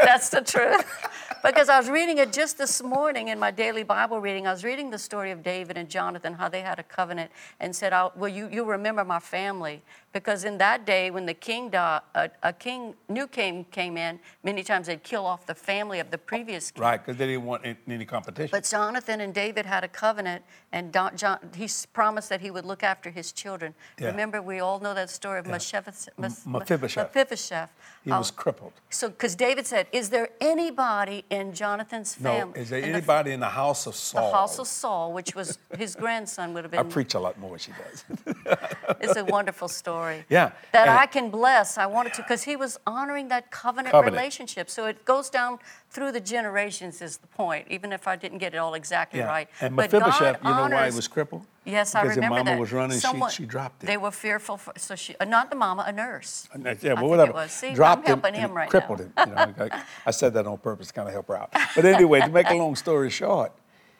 That's 0.04 0.30
the 0.30 0.42
truth. 0.42 0.86
because 1.44 1.70
I 1.70 1.78
was 1.80 1.90
reading 1.90 2.18
it 2.18 2.34
just 2.34 2.58
this 2.58 2.82
morning 2.84 3.30
in 3.30 3.40
my 3.40 3.52
daily 3.52 3.84
Bible 3.84 4.20
reading. 4.20 4.48
I 4.48 4.52
was 4.52 4.64
reading 4.64 4.90
the 4.90 4.98
story 4.98 5.32
of 5.32 5.44
David 5.44 5.78
and 5.78 5.90
Jonathan, 5.90 6.34
how 6.34 6.50
they 6.50 6.62
had 6.62 6.80
a 6.80 6.84
covenant, 6.84 7.32
and 7.60 7.76
said, 7.76 7.94
"I'll- 7.94 8.12
"Well, 8.16 8.30
you 8.30 8.50
you 8.52 8.64
remember 8.66 9.04
my 9.06 9.20
family." 9.20 9.82
Because 10.14 10.44
in 10.44 10.58
that 10.58 10.86
day, 10.86 11.10
when 11.10 11.26
the 11.26 11.34
king 11.34 11.70
died, 11.70 12.02
a, 12.16 12.30
a 12.44 12.52
king, 12.52 12.96
new 13.08 13.28
king 13.28 13.66
came 13.72 13.96
in, 13.96 14.20
many 14.44 14.62
times 14.62 14.88
they'd 14.88 15.02
kill 15.04 15.26
off 15.26 15.46
the 15.46 15.56
family 15.56 16.00
of 16.02 16.12
the 16.12 16.18
previous 16.18 16.70
king. 16.72 16.82
Right, 16.84 16.98
because 16.98 17.16
they 17.18 17.28
didn't 17.28 17.46
want 17.46 17.66
any- 17.66 17.78
any 17.88 18.04
competition. 18.06 18.50
But 18.52 18.66
Jonathan 18.66 19.22
and 19.22 19.34
David 19.34 19.66
had 19.66 19.86
a 19.86 19.88
covenant, 19.88 20.44
and 20.74 20.92
Don, 20.92 21.16
John, 21.16 21.40
he 21.62 21.70
promised 21.94 22.30
that 22.30 22.42
he 22.42 22.50
would 22.50 22.66
look 22.66 22.82
after 22.84 23.12
his 23.12 23.32
children. 23.32 23.74
Yeah. 24.00 24.08
Remember, 24.08 24.42
we 24.42 24.60
all 24.60 24.80
know 24.80 24.94
that 24.96 25.10
story 25.12 25.38
of 25.40 25.46
Mephibosheth. 25.46 26.10
Mephibosheth. 26.48 27.14
Mephibosheth. 27.16 27.70
he 28.04 28.10
How- 28.10 28.18
was 28.18 28.32
um, 28.32 28.36
crippled. 28.38 28.74
so, 28.90 29.10
because 29.10 29.36
David 29.36 29.68
said, 29.68 29.86
"Is 29.92 30.10
there 30.10 30.30
anybody 30.42 31.24
in 31.30 31.54
Jonathan's 31.54 32.16
family? 32.16 32.32
No, 32.40 32.46
family?" 32.46 32.60
is 32.62 32.70
there 32.72 32.80
in 32.80 32.90
the- 32.92 32.98
anybody 32.98 33.32
in 33.32 33.40
the 33.40 33.50
house 33.64 33.86
of 33.86 33.96
Saul? 33.96 34.32
The, 34.32 34.38
house 34.38 34.58
of 34.60 34.68
Saul, 34.68 35.14
which 35.14 35.36
was 35.36 35.60
his 35.78 35.96
grandson, 35.96 36.54
would 36.56 36.64
have 36.64 36.72
been. 36.72 36.80
I 36.80 36.84
preach 36.84 37.14
a 37.14 37.20
lot 37.20 37.38
more 37.38 37.52
than 37.52 37.60
she 37.60 37.72
does. 37.84 38.04
It's 39.00 39.16
a 39.18 39.26
wonderful 39.26 39.68
story. 39.68 40.26
Yeah, 40.30 40.52
That 40.72 40.88
and- 40.88 40.98
I 40.98 41.06
can 41.06 41.30
bless. 41.30 41.78
I 41.78 41.86
wanted 41.86 42.14
to, 42.16 42.22
because 42.24 42.44
he 42.44 42.56
was 42.56 42.80
honoring 42.88 43.28
that 43.30 43.52
covenant, 43.52 43.92
Covenant. 43.92 44.16
relationship. 44.16 44.70
So 44.70 44.86
it 44.88 45.06
goes 45.06 45.30
down 45.30 45.60
through 45.92 46.12
the 46.14 46.22
generations, 46.22 47.02
is 47.02 47.18
the 47.18 47.28
point, 47.28 47.68
even 47.70 47.92
if 47.92 48.08
I 48.08 48.16
didn't 48.16 48.38
get 48.38 48.54
it 48.54 48.58
all 48.58 48.74
exactly 48.76 49.20
yeah. 49.20 49.28
right. 49.28 49.50
And 49.60 49.76
But 49.76 49.92
Mephibosheth, 49.92 50.42
God 50.42 50.50
you 50.50 50.56
know 50.70 50.76
why 50.76 50.90
he 50.90 50.96
was 50.96 51.08
crippled? 51.10 51.46
Yes, 51.66 51.94
I 51.94 52.02
because 52.04 52.16
remember 52.16 52.38
his 52.38 52.46
mama 52.46 52.60
was 52.60 52.72
running, 52.72 52.98
Someone- 52.98 53.30
she, 53.30 53.44
she 53.44 53.46
dropped 53.46 53.84
it. 53.84 53.88
They 53.88 53.98
were 53.98 54.10
fearful, 54.12 54.56
for, 54.58 54.74
so 54.78 54.96
she, 54.96 55.16
uh, 55.20 55.26
not 55.26 55.50
the 55.50 55.58
mama, 55.58 55.84
a 55.86 55.92
nurse. 55.92 56.48
Uh, 56.56 56.60
Yeah, 56.60 56.70
I 56.70 56.74
but 56.74 56.80
think 56.80 57.00
it 57.00 57.04
whatever. 57.06 57.32
was. 57.34 57.52
See, 57.52 57.68
I'm 57.68 57.74
Dropped 57.76 58.08
helping 58.08 58.34
him, 58.34 58.54
right 58.54 58.70
crippled 58.70 59.00
now. 59.18 59.26
him. 59.26 59.30
You 59.50 59.54
know, 59.58 59.68
I, 59.72 59.84
I 60.06 60.12
said 60.12 60.34
that 60.34 60.48
on 60.48 60.58
purpose 60.60 60.88
to 60.88 60.94
kind 60.94 61.08
of 61.10 61.14
help 61.14 61.28
her 61.28 61.38
out. 61.38 61.54
But 61.76 61.84
anyway, 61.86 62.22
to 62.22 62.30
make 62.30 62.50
a 62.50 62.56
long 62.56 62.76
story 62.76 63.10
short, 63.10 63.52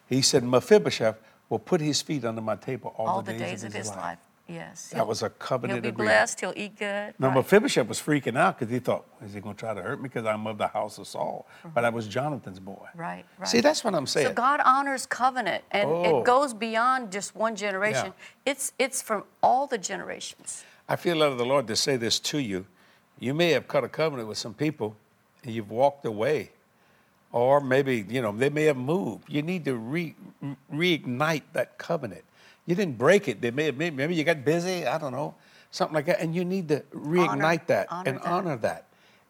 he 0.08 0.22
said 0.22 0.44
Mephibosheth 0.46 1.18
will 1.50 1.60
put 1.60 1.82
his 1.82 2.02
feet 2.02 2.24
under 2.24 2.42
my 2.42 2.56
table 2.56 2.96
all, 2.98 3.08
All 3.08 3.22
the 3.22 3.34
days 3.34 3.64
of 3.66 3.74
his 3.74 3.90
life. 3.90 4.18
Yes. 4.52 4.90
That 4.90 5.08
was 5.08 5.24
a 5.24 5.30
covenant 5.30 5.78
He'll 5.78 5.82
be 5.84 5.90
agreement. 5.90 6.16
blessed. 6.16 6.40
He'll 6.42 6.54
eat 6.56 6.78
good. 6.78 7.14
Now 7.20 7.28
Right. 7.30 7.36
Mephibosheth 7.38 7.88
was 7.88 8.00
freaking 8.02 8.38
out 8.38 8.60
because 8.60 8.72
he 8.72 8.80
thought, 8.80 9.06
is 9.24 9.34
he 9.34 9.40
going 9.40 9.56
to 9.56 9.60
try 9.60 9.74
to 9.74 9.82
hurt 9.82 10.00
me 10.02 10.04
because 10.10 10.26
I'm 10.26 10.46
of 10.48 10.58
the 10.58 10.68
house 10.68 10.98
of 10.98 11.08
Saul? 11.08 11.48
Mm-hmm. 11.60 11.70
But 11.74 11.86
I 11.86 11.90
was 11.90 12.08
Jonathan's 12.08 12.60
boy. 12.60 12.88
Right, 12.96 13.26
right. 13.38 13.48
See, 13.48 13.62
that's 13.62 13.84
what 13.84 13.96
I'm 13.96 14.08
saying. 14.08 14.28
So 14.28 14.34
God 14.34 14.60
honors 14.66 15.06
covenant, 15.06 15.64
and 15.72 15.90
Oh. 15.90 16.20
it 16.20 16.26
goes 16.26 16.54
beyond 16.54 17.12
just 17.12 17.36
one 17.36 17.56
generation. 17.56 18.14
It's 18.46 18.74
it's 18.78 19.02
from 19.02 19.24
all 19.42 19.68
the 19.68 19.78
generations. 19.78 20.64
I 20.90 20.96
feel 20.98 21.16
led 21.16 21.32
of 21.32 21.38
the 21.38 21.46
Lord 21.46 21.68
to 21.68 21.76
say 21.76 21.96
this 21.98 22.20
to 22.20 22.40
you. 22.40 22.66
You 23.20 23.34
may 23.34 23.52
have 23.52 23.68
cut 23.68 23.84
a 23.84 23.88
covenant 23.90 24.28
with 24.28 24.38
some 24.38 24.54
people 24.54 24.96
and 25.44 25.54
you've 25.54 25.70
walked 25.72 26.06
away 26.06 26.52
or 27.32 27.62
maybe 27.62 28.06
you 28.10 28.22
know 28.22 28.32
they 28.32 28.50
may 28.50 28.66
have 28.66 28.78
moved. 28.78 29.30
You 29.30 29.42
need 29.42 29.64
to 29.66 29.76
re, 29.78 30.16
reignite 30.74 31.44
that 31.54 31.78
covenant. 31.78 32.24
You 32.72 32.76
didn't 32.76 32.98
break 32.98 33.28
it. 33.28 33.42
They 33.42 33.52
may 33.52 33.70
maybe 33.72 34.16
you 34.16 34.24
got 34.24 34.46
busy. 34.46 34.88
I 34.88 34.98
don't 34.98 35.12
know, 35.12 35.36
something 35.72 35.94
like 35.94 36.06
that, 36.06 36.22
and 36.22 36.34
you 36.34 36.46
need 36.46 36.70
to 36.70 36.80
reignite 36.96 37.28
Honor- 37.28 37.62
that 37.68 37.88
honor 37.92 38.10
and 38.10 38.18
that. 38.18 38.26
honor 38.26 38.56
that, 38.56 38.86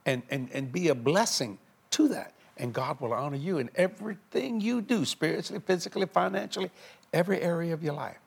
and 0.06 0.22
and 0.30 0.48
and 0.54 0.72
be 0.72 0.90
a 0.90 0.94
blessing 0.94 1.58
to 1.90 2.08
that. 2.10 2.36
And 2.58 2.72
God 2.72 3.02
will 3.02 3.14
honor 3.14 3.38
you 3.38 3.58
in 3.58 3.72
everything 3.74 4.62
you 4.62 4.80
do, 4.80 5.06
spiritually, 5.06 5.60
physically, 5.66 6.06
financially, 6.06 6.70
every 7.12 7.42
area 7.42 7.74
of 7.74 7.84
your 7.84 7.96
life. 7.96 8.20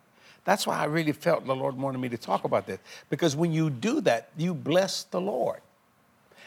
That's 0.45 0.67
why 0.67 0.79
I 0.79 0.87
really 0.87 1.13
felt 1.13 1.47
the 1.47 1.55
Lord 1.55 1.77
wanted 1.77 1.99
me 1.99 2.09
to 2.09 2.19
talk 2.19 2.43
about 2.43 2.67
this. 2.67 2.81
Because 3.09 3.37
when 3.37 3.53
you 3.53 3.71
do 3.71 4.01
that, 4.01 4.31
you 4.37 4.53
bless 4.53 5.05
the 5.05 5.21
Lord. 5.21 5.61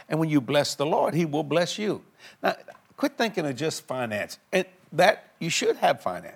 And 0.09 0.19
when 0.19 0.27
you 0.27 0.41
bless 0.41 0.75
the 0.75 0.85
Lord, 0.85 1.13
He 1.13 1.23
will 1.23 1.45
bless 1.45 1.77
you. 1.77 2.01
Now, 2.43 2.57
quit 2.97 3.17
thinking 3.17 3.45
of 3.45 3.55
just 3.55 3.87
finance. 3.87 4.39
And 4.51 4.65
that 4.91 5.31
you 5.39 5.49
should 5.49 5.77
have 5.77 6.01
finance. 6.01 6.35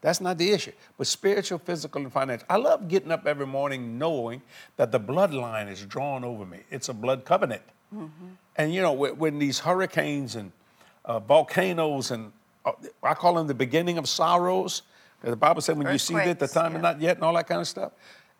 That's 0.00 0.20
not 0.20 0.38
the 0.38 0.50
issue. 0.50 0.72
But 0.96 1.06
spiritual, 1.06 1.58
physical, 1.58 2.02
and 2.02 2.12
financial. 2.12 2.46
I 2.48 2.56
love 2.56 2.88
getting 2.88 3.10
up 3.10 3.26
every 3.26 3.46
morning 3.46 3.98
knowing 3.98 4.42
that 4.76 4.92
the 4.92 5.00
bloodline 5.00 5.70
is 5.70 5.84
drawn 5.84 6.24
over 6.24 6.46
me. 6.46 6.60
It's 6.70 6.88
a 6.88 6.94
blood 6.94 7.24
covenant. 7.24 7.62
And 8.56 8.74
you 8.74 8.82
know, 8.82 8.92
when, 8.92 9.38
these 9.38 9.58
hurricanes 9.58 10.36
and 10.36 10.52
uh, 11.04 11.20
volcanoes 11.20 12.10
and 12.10 12.32
uh, 12.64 12.72
I 13.02 13.14
call 13.14 13.34
them 13.34 13.46
the 13.46 13.54
beginning 13.54 13.98
of 13.98 14.08
sorrows. 14.08 14.82
The 15.22 15.36
Bible 15.36 15.62
said 15.62 15.78
when 15.78 15.90
you 15.90 15.98
see 15.98 16.14
that 16.14 16.38
the 16.38 16.46
time 16.46 16.72
is 16.72 16.76
yeah. 16.76 16.80
not 16.80 17.00
yet 17.00 17.16
and 17.16 17.24
all 17.24 17.34
that 17.34 17.48
kind 17.48 17.60
of 17.60 17.66
stuff. 17.66 17.92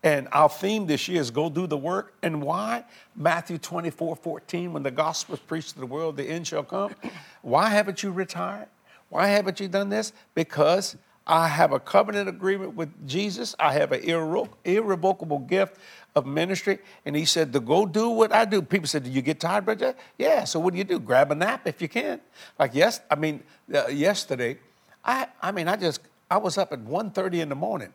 And 0.03 0.29
our 0.31 0.49
theme 0.49 0.87
this 0.87 1.09
year 1.09 1.21
is 1.21 1.31
go 1.31 1.51
do 1.51 1.67
the 1.67 1.77
work. 1.77 2.15
And 2.23 2.43
why? 2.43 2.85
Matthew 3.17 3.59
24, 3.59 4.17
14, 4.17 4.73
when 4.73 4.83
the 4.83 4.91
gospel 4.91 5.35
is 5.35 5.41
preached 5.41 5.71
to 5.71 5.81
the 5.81 5.87
world, 5.87 6.17
the 6.17 6.25
end 6.25 6.47
shall 6.47 6.63
come. 6.63 6.95
Why 7.43 7.69
haven't 7.69 8.03
you 8.03 8.13
retired? 8.13 8.69
Why 9.09 9.29
haven't 9.29 9.59
you 9.59 9.67
done 9.67 9.89
this? 9.89 10.13
Because 10.35 10.97
I 11.29 11.49
have 11.49 11.73
a 11.73 11.79
covenant 11.79 12.29
agreement 12.29 12.75
with 12.75 13.07
Jesus. 13.07 13.55
I 13.61 13.75
have 13.75 13.93
an 13.93 14.01
irrevo- 14.01 14.49
irrevocable 14.65 15.41
gift 15.41 15.77
of 16.17 16.27
ministry. 16.27 16.79
And 17.05 17.15
he 17.15 17.27
said 17.27 17.53
to 17.53 17.61
go 17.61 17.85
do 17.85 18.09
what 18.09 18.33
I 18.33 18.47
do. 18.47 18.63
People 18.63 18.89
said, 18.89 19.05
Do 19.05 19.11
you 19.11 19.21
get 19.21 19.39
tired, 19.39 19.67
brother? 19.67 19.95
Yeah. 20.17 20.45
So 20.45 20.59
what 20.59 20.73
do 20.73 20.79
you 20.79 20.85
do? 20.85 20.99
Grab 20.99 21.31
a 21.31 21.35
nap 21.35 21.67
if 21.67 21.83
you 21.83 21.89
can. 21.89 22.21
Like 22.59 22.75
yes, 22.75 23.01
I 23.11 23.17
mean, 23.17 23.43
uh, 23.73 23.89
yesterday, 23.89 24.59
I 25.05 25.27
I 25.43 25.53
mean, 25.53 25.69
I 25.69 25.77
just 25.77 26.01
I 26.31 26.39
was 26.39 26.57
up 26.57 26.73
at 26.73 26.81
1:30 26.81 27.41
in 27.41 27.49
the 27.51 27.55
morning. 27.55 27.93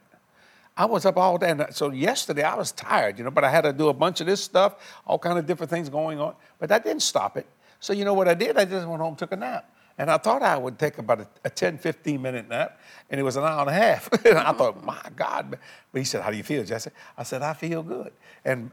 I 0.77 0.85
was 0.85 1.05
up 1.05 1.17
all 1.17 1.37
day. 1.37 1.49
And 1.51 1.65
so 1.71 1.91
yesterday 1.91 2.43
I 2.43 2.55
was 2.55 2.71
tired, 2.71 3.17
you 3.17 3.23
know, 3.23 3.31
but 3.31 3.43
I 3.43 3.49
had 3.49 3.61
to 3.61 3.73
do 3.73 3.89
a 3.89 3.93
bunch 3.93 4.21
of 4.21 4.27
this 4.27 4.43
stuff, 4.43 4.75
all 5.05 5.19
kind 5.19 5.37
of 5.37 5.45
different 5.45 5.69
things 5.69 5.89
going 5.89 6.19
on. 6.19 6.35
But 6.59 6.69
that 6.69 6.83
didn't 6.83 7.03
stop 7.03 7.37
it. 7.37 7.47
So 7.79 7.93
you 7.93 8.05
know 8.05 8.13
what 8.13 8.27
I 8.27 8.33
did? 8.33 8.57
I 8.57 8.65
just 8.65 8.87
went 8.87 9.01
home, 9.01 9.15
took 9.15 9.31
a 9.31 9.35
nap. 9.35 9.69
And 9.97 10.09
I 10.09 10.17
thought 10.17 10.41
I 10.41 10.57
would 10.57 10.79
take 10.79 10.97
about 10.97 11.21
a, 11.21 11.27
a 11.45 11.49
10, 11.49 11.77
15 11.77 12.21
minute 12.21 12.49
nap, 12.49 12.79
and 13.09 13.19
it 13.19 13.23
was 13.23 13.35
an 13.35 13.43
hour 13.43 13.61
and 13.61 13.69
a 13.69 13.73
half. 13.73 14.11
and 14.25 14.37
I 14.37 14.51
thought, 14.53 14.81
mm. 14.81 14.85
my 14.85 15.01
God. 15.15 15.57
But 15.91 15.99
he 15.99 16.03
said, 16.03 16.21
How 16.21 16.31
do 16.31 16.37
you 16.37 16.43
feel, 16.43 16.63
Jesse? 16.63 16.89
I 17.17 17.23
said, 17.23 17.41
I 17.41 17.53
feel 17.53 17.83
good. 17.83 18.11
And 18.43 18.71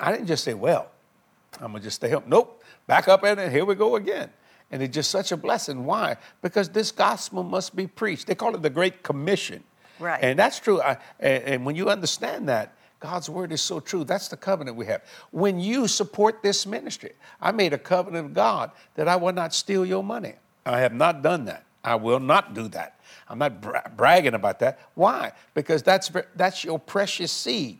I 0.00 0.12
didn't 0.12 0.26
just 0.26 0.44
say, 0.44 0.54
Well, 0.54 0.90
I'm 1.60 1.72
gonna 1.72 1.80
just 1.80 1.96
stay 1.96 2.12
up. 2.12 2.26
Nope, 2.26 2.62
back 2.86 3.08
up 3.08 3.24
in 3.24 3.38
it. 3.38 3.52
Here 3.52 3.64
we 3.64 3.74
go 3.74 3.96
again. 3.96 4.30
And 4.70 4.82
it's 4.82 4.94
just 4.94 5.10
such 5.10 5.32
a 5.32 5.36
blessing. 5.36 5.84
Why? 5.84 6.16
Because 6.40 6.70
this 6.70 6.90
gospel 6.90 7.42
must 7.42 7.76
be 7.76 7.86
preached. 7.86 8.26
They 8.26 8.34
call 8.34 8.54
it 8.54 8.62
the 8.62 8.70
Great 8.70 9.02
Commission. 9.02 9.62
Right. 9.98 10.18
And 10.22 10.38
that's 10.38 10.58
true. 10.58 10.80
I, 10.80 10.96
and, 11.20 11.44
and 11.44 11.66
when 11.66 11.76
you 11.76 11.90
understand 11.90 12.48
that, 12.48 12.74
God's 12.98 13.28
word 13.28 13.52
is 13.52 13.60
so 13.60 13.80
true. 13.80 14.04
That's 14.04 14.28
the 14.28 14.36
covenant 14.36 14.76
we 14.76 14.86
have. 14.86 15.02
When 15.30 15.60
you 15.60 15.88
support 15.88 16.42
this 16.42 16.66
ministry, 16.66 17.12
I 17.40 17.52
made 17.52 17.74
a 17.74 17.78
covenant 17.78 18.26
of 18.26 18.32
God 18.32 18.70
that 18.94 19.08
I 19.08 19.16
will 19.16 19.32
not 19.32 19.52
steal 19.52 19.84
your 19.84 20.02
money. 20.04 20.36
I 20.64 20.80
have 20.80 20.92
not 20.92 21.22
done 21.22 21.44
that. 21.46 21.64
I 21.84 21.96
will 21.96 22.20
not 22.20 22.54
do 22.54 22.68
that. 22.68 23.00
I'm 23.28 23.38
not 23.38 23.60
bra- 23.60 23.82
bragging 23.96 24.34
about 24.34 24.58
that. 24.60 24.78
Why? 24.94 25.32
Because 25.54 25.82
that's 25.82 26.10
that's 26.36 26.64
your 26.64 26.78
precious 26.78 27.32
seed. 27.32 27.78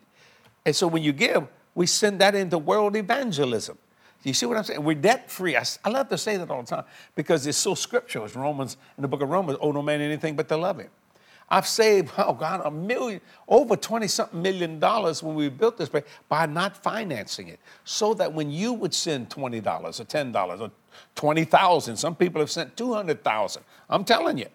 And 0.65 0.75
so 0.75 0.87
when 0.87 1.03
you 1.03 1.13
give, 1.13 1.47
we 1.75 1.87
send 1.87 2.21
that 2.21 2.35
into 2.35 2.59
world 2.59 2.97
evangelism. 2.97 3.79
You 4.23 4.35
see 4.35 4.47
what 4.47 4.57
I'm 4.57 4.65
saying? 4.65 4.83
We're 4.85 4.95
debt 4.95 5.31
free. 5.31 5.57
I 5.57 5.65
love 5.89 6.09
to 6.11 6.19
say 6.19 6.37
that 6.37 6.49
all 6.49 6.63
the 6.63 6.69
time 6.69 6.85
because 7.17 7.47
it's 7.47 7.59
so 7.59 7.75
scriptural. 7.75 8.25
It's 8.25 8.37
Romans, 8.37 8.77
in 8.97 9.03
the 9.03 9.09
book 9.09 9.21
of 9.21 9.29
Romans, 9.29 9.59
owe 9.61 9.73
no 9.73 9.83
man 9.83 10.01
anything 10.01 10.37
but 10.37 10.49
to 10.49 10.57
love 10.57 10.79
him. 10.79 10.91
I've 11.53 11.67
saved, 11.69 12.11
oh 12.19 12.33
God, 12.33 12.63
a 12.65 12.71
million, 12.71 13.21
over 13.47 13.77
20 13.77 14.09
something 14.09 14.41
million 14.41 14.81
dollars 14.81 15.23
when 15.23 15.35
we 15.37 15.51
built 15.51 15.77
this 15.77 15.91
place 15.91 16.05
by 16.29 16.47
not 16.47 16.77
financing 16.77 17.49
it. 17.49 17.61
So 17.85 18.15
that 18.15 18.33
when 18.33 18.51
you 18.51 18.73
would 18.73 18.95
send 18.95 19.29
$20 19.29 19.61
or 19.61 19.91
$10 19.91 20.61
or 20.61 20.71
20,000, 21.15 21.97
some 21.97 22.17
people 22.17 22.41
have 22.41 22.51
sent 22.51 22.77
200,000. 22.77 23.63
I'm 23.91 24.05
telling 24.05 24.39
you, 24.39 24.47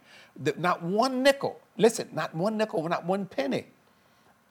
not 0.57 0.81
one 0.81 1.21
nickel, 1.21 1.61
listen, 1.77 2.09
not 2.13 2.33
one 2.33 2.57
nickel, 2.57 2.87
not 2.89 3.05
one 3.05 3.27
penny 3.27 3.67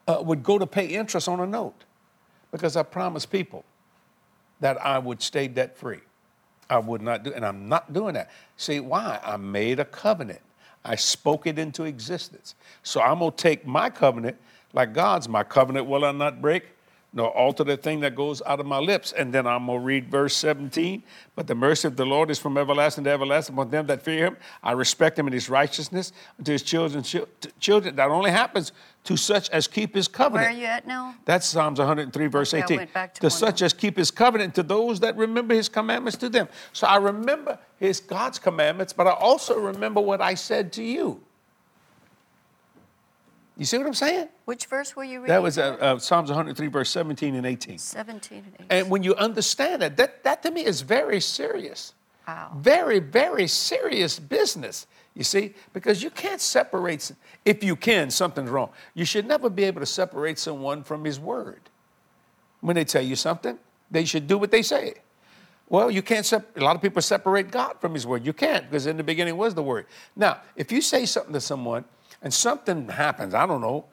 uh, 0.07 0.23
would 0.25 0.43
go 0.45 0.57
to 0.57 0.67
pay 0.67 0.87
interest 0.87 1.29
on 1.29 1.41
a 1.41 1.47
note 1.47 1.85
because 2.53 2.77
I 2.77 2.85
promised 2.85 3.31
people 3.31 3.65
that 4.61 4.81
I 4.85 4.99
would 4.99 5.21
stay 5.21 5.49
debt 5.49 5.77
free. 5.77 6.01
I 6.71 6.79
would 6.79 7.03
not 7.03 7.23
do, 7.23 7.33
and 7.33 7.45
I'm 7.45 7.69
not 7.69 7.93
doing 7.93 8.15
that. 8.15 8.31
See 8.57 8.81
why? 8.81 9.21
I 9.23 9.37
made 9.37 9.79
a 9.79 9.85
covenant. 9.85 10.41
I 10.87 10.95
spoke 10.95 11.49
it 11.49 11.59
into 11.59 11.83
existence. 11.83 12.55
So 12.85 13.01
I'm 13.01 13.19
gonna 13.19 13.33
take 13.33 13.67
my 13.67 13.91
covenant, 13.91 14.37
like 14.73 14.95
God's, 14.95 15.29
my 15.29 15.43
covenant 15.43 15.87
will 15.87 16.05
I 16.05 16.13
not 16.13 16.41
break, 16.41 16.69
nor 17.13 17.29
alter 17.37 17.65
the 17.65 17.77
thing 17.77 18.01
that 18.01 18.15
goes 18.15 18.41
out 18.47 18.61
of 18.61 18.67
my 18.67 18.79
lips. 18.79 19.13
And 19.13 19.35
then 19.35 19.49
I'm 19.49 19.67
gonna 19.67 19.81
read 19.81 20.09
verse 20.09 20.37
17. 20.37 21.03
But 21.35 21.49
the 21.49 21.57
mercy 21.57 21.89
of 21.89 21.97
the 21.97 22.07
Lord 22.07 22.31
is 22.31 22.39
from 22.39 22.57
everlasting 22.57 23.03
to 23.05 23.11
everlasting 23.11 23.57
upon 23.57 23.71
them 23.71 23.87
that 23.89 24.03
fear 24.03 24.27
him. 24.27 24.37
I 24.63 24.73
respect 24.73 25.19
him 25.19 25.27
in 25.27 25.33
his 25.33 25.51
righteousness 25.51 26.13
unto 26.39 26.53
his 26.53 26.63
children. 26.63 27.03
Children, 27.59 27.97
that 27.97 28.11
only 28.11 28.31
happens 28.31 28.71
to 29.07 29.17
such 29.17 29.49
as 29.51 29.67
keep 29.67 29.95
his 29.95 30.09
covenant. 30.09 30.51
Where 30.51 30.57
are 30.57 30.61
you 30.61 30.67
at 30.67 30.87
now? 30.87 31.15
That's 31.25 31.47
Psalms 31.47 31.79
103, 31.79 32.27
verse 32.27 32.53
Okay, 32.53 32.63
I 32.63 32.65
18. 32.65 32.77
went 32.77 32.93
back 32.93 33.15
to 33.15 33.21
to 33.23 33.31
such 33.31 33.63
as 33.63 33.73
keep 33.73 33.97
his 33.97 34.11
covenant, 34.11 34.55
to 34.57 34.63
those 34.63 35.01
that 35.01 35.17
remember 35.17 35.55
his 35.55 35.69
commandments 35.69 36.19
to 36.19 36.29
them. 36.29 36.49
So 36.73 36.87
I 36.87 36.97
remember 36.97 37.59
his 37.79 38.01
God's 38.01 38.39
commandments, 38.39 38.93
but 38.93 39.07
I 39.07 39.13
also 39.13 39.59
remember 39.59 40.01
what 40.01 40.21
I 40.21 40.35
said 40.35 40.73
to 40.75 40.83
you. 40.83 41.21
You 43.57 43.65
see 43.65 43.79
what 43.79 43.87
I'm 43.87 43.95
saying? 43.95 44.29
Which 44.45 44.67
verse 44.67 44.95
were 44.95 45.05
you 45.05 45.21
reading? 45.21 45.29
That 45.29 45.43
was 45.43 45.57
uh, 45.57 45.77
uh, 45.81 45.99
Psalms 45.99 46.29
103, 46.29 46.67
verse 46.67 46.91
17 46.91 47.37
and 47.37 47.47
18. 47.47 47.79
17 47.79 48.39
and 48.39 48.55
18. 48.55 48.67
And 48.69 48.91
when 48.91 49.03
you 49.03 49.15
understand 49.15 49.83
it, 49.83 49.97
that, 49.97 50.23
that 50.25 50.43
to 50.43 50.51
me 50.51 50.65
is 50.65 50.83
very 50.83 51.21
serious. 51.21 51.95
Wow. 52.27 52.53
Very, 52.57 52.99
very 52.99 53.47
serious 53.47 54.19
business, 54.19 54.87
you 55.15 55.23
see, 55.23 55.55
because 55.73 56.03
you 56.03 56.11
can't 56.11 56.41
separate, 56.41 57.13
if 57.45 57.63
you 57.63 57.77
can, 57.77 58.11
something's 58.11 58.51
wrong. 58.51 58.71
You 58.95 59.05
should 59.05 59.27
never 59.27 59.49
be 59.49 59.65
able 59.65 59.81
to 59.81 59.87
separate 59.87 60.39
someone 60.39 60.83
from 60.83 61.05
his 61.05 61.21
word. 61.21 61.61
When 62.61 62.75
they 62.75 62.85
tell 62.85 63.03
you 63.03 63.15
something, 63.15 63.59
they 63.91 64.05
should 64.05 64.27
do 64.27 64.39
what 64.39 64.51
they 64.51 64.63
say. 64.63 64.95
Well, 65.69 65.91
you 65.91 66.03
can't, 66.03 66.27
sep- 66.27 66.57
a 66.57 66.61
lot 66.61 66.75
of 66.75 66.83
people 66.83 67.01
separate 67.03 67.51
God 67.51 67.77
from 67.81 67.95
his 67.95 68.07
word. 68.07 68.27
You 68.27 68.33
can't, 68.33 68.69
because 68.69 68.87
in 68.87 68.97
the 68.97 69.05
beginning 69.05 69.37
was 69.37 69.55
the 69.55 69.63
word. 69.63 69.87
Now, 70.17 70.41
if 70.57 70.73
you 70.73 70.81
say 70.81 71.07
something 71.07 71.33
to 71.33 71.41
someone 71.41 71.85
and 72.23 72.35
something 72.35 72.89
happens, 72.89 73.35
I 73.35 73.47
don't 73.47 73.61
know, 73.61 73.85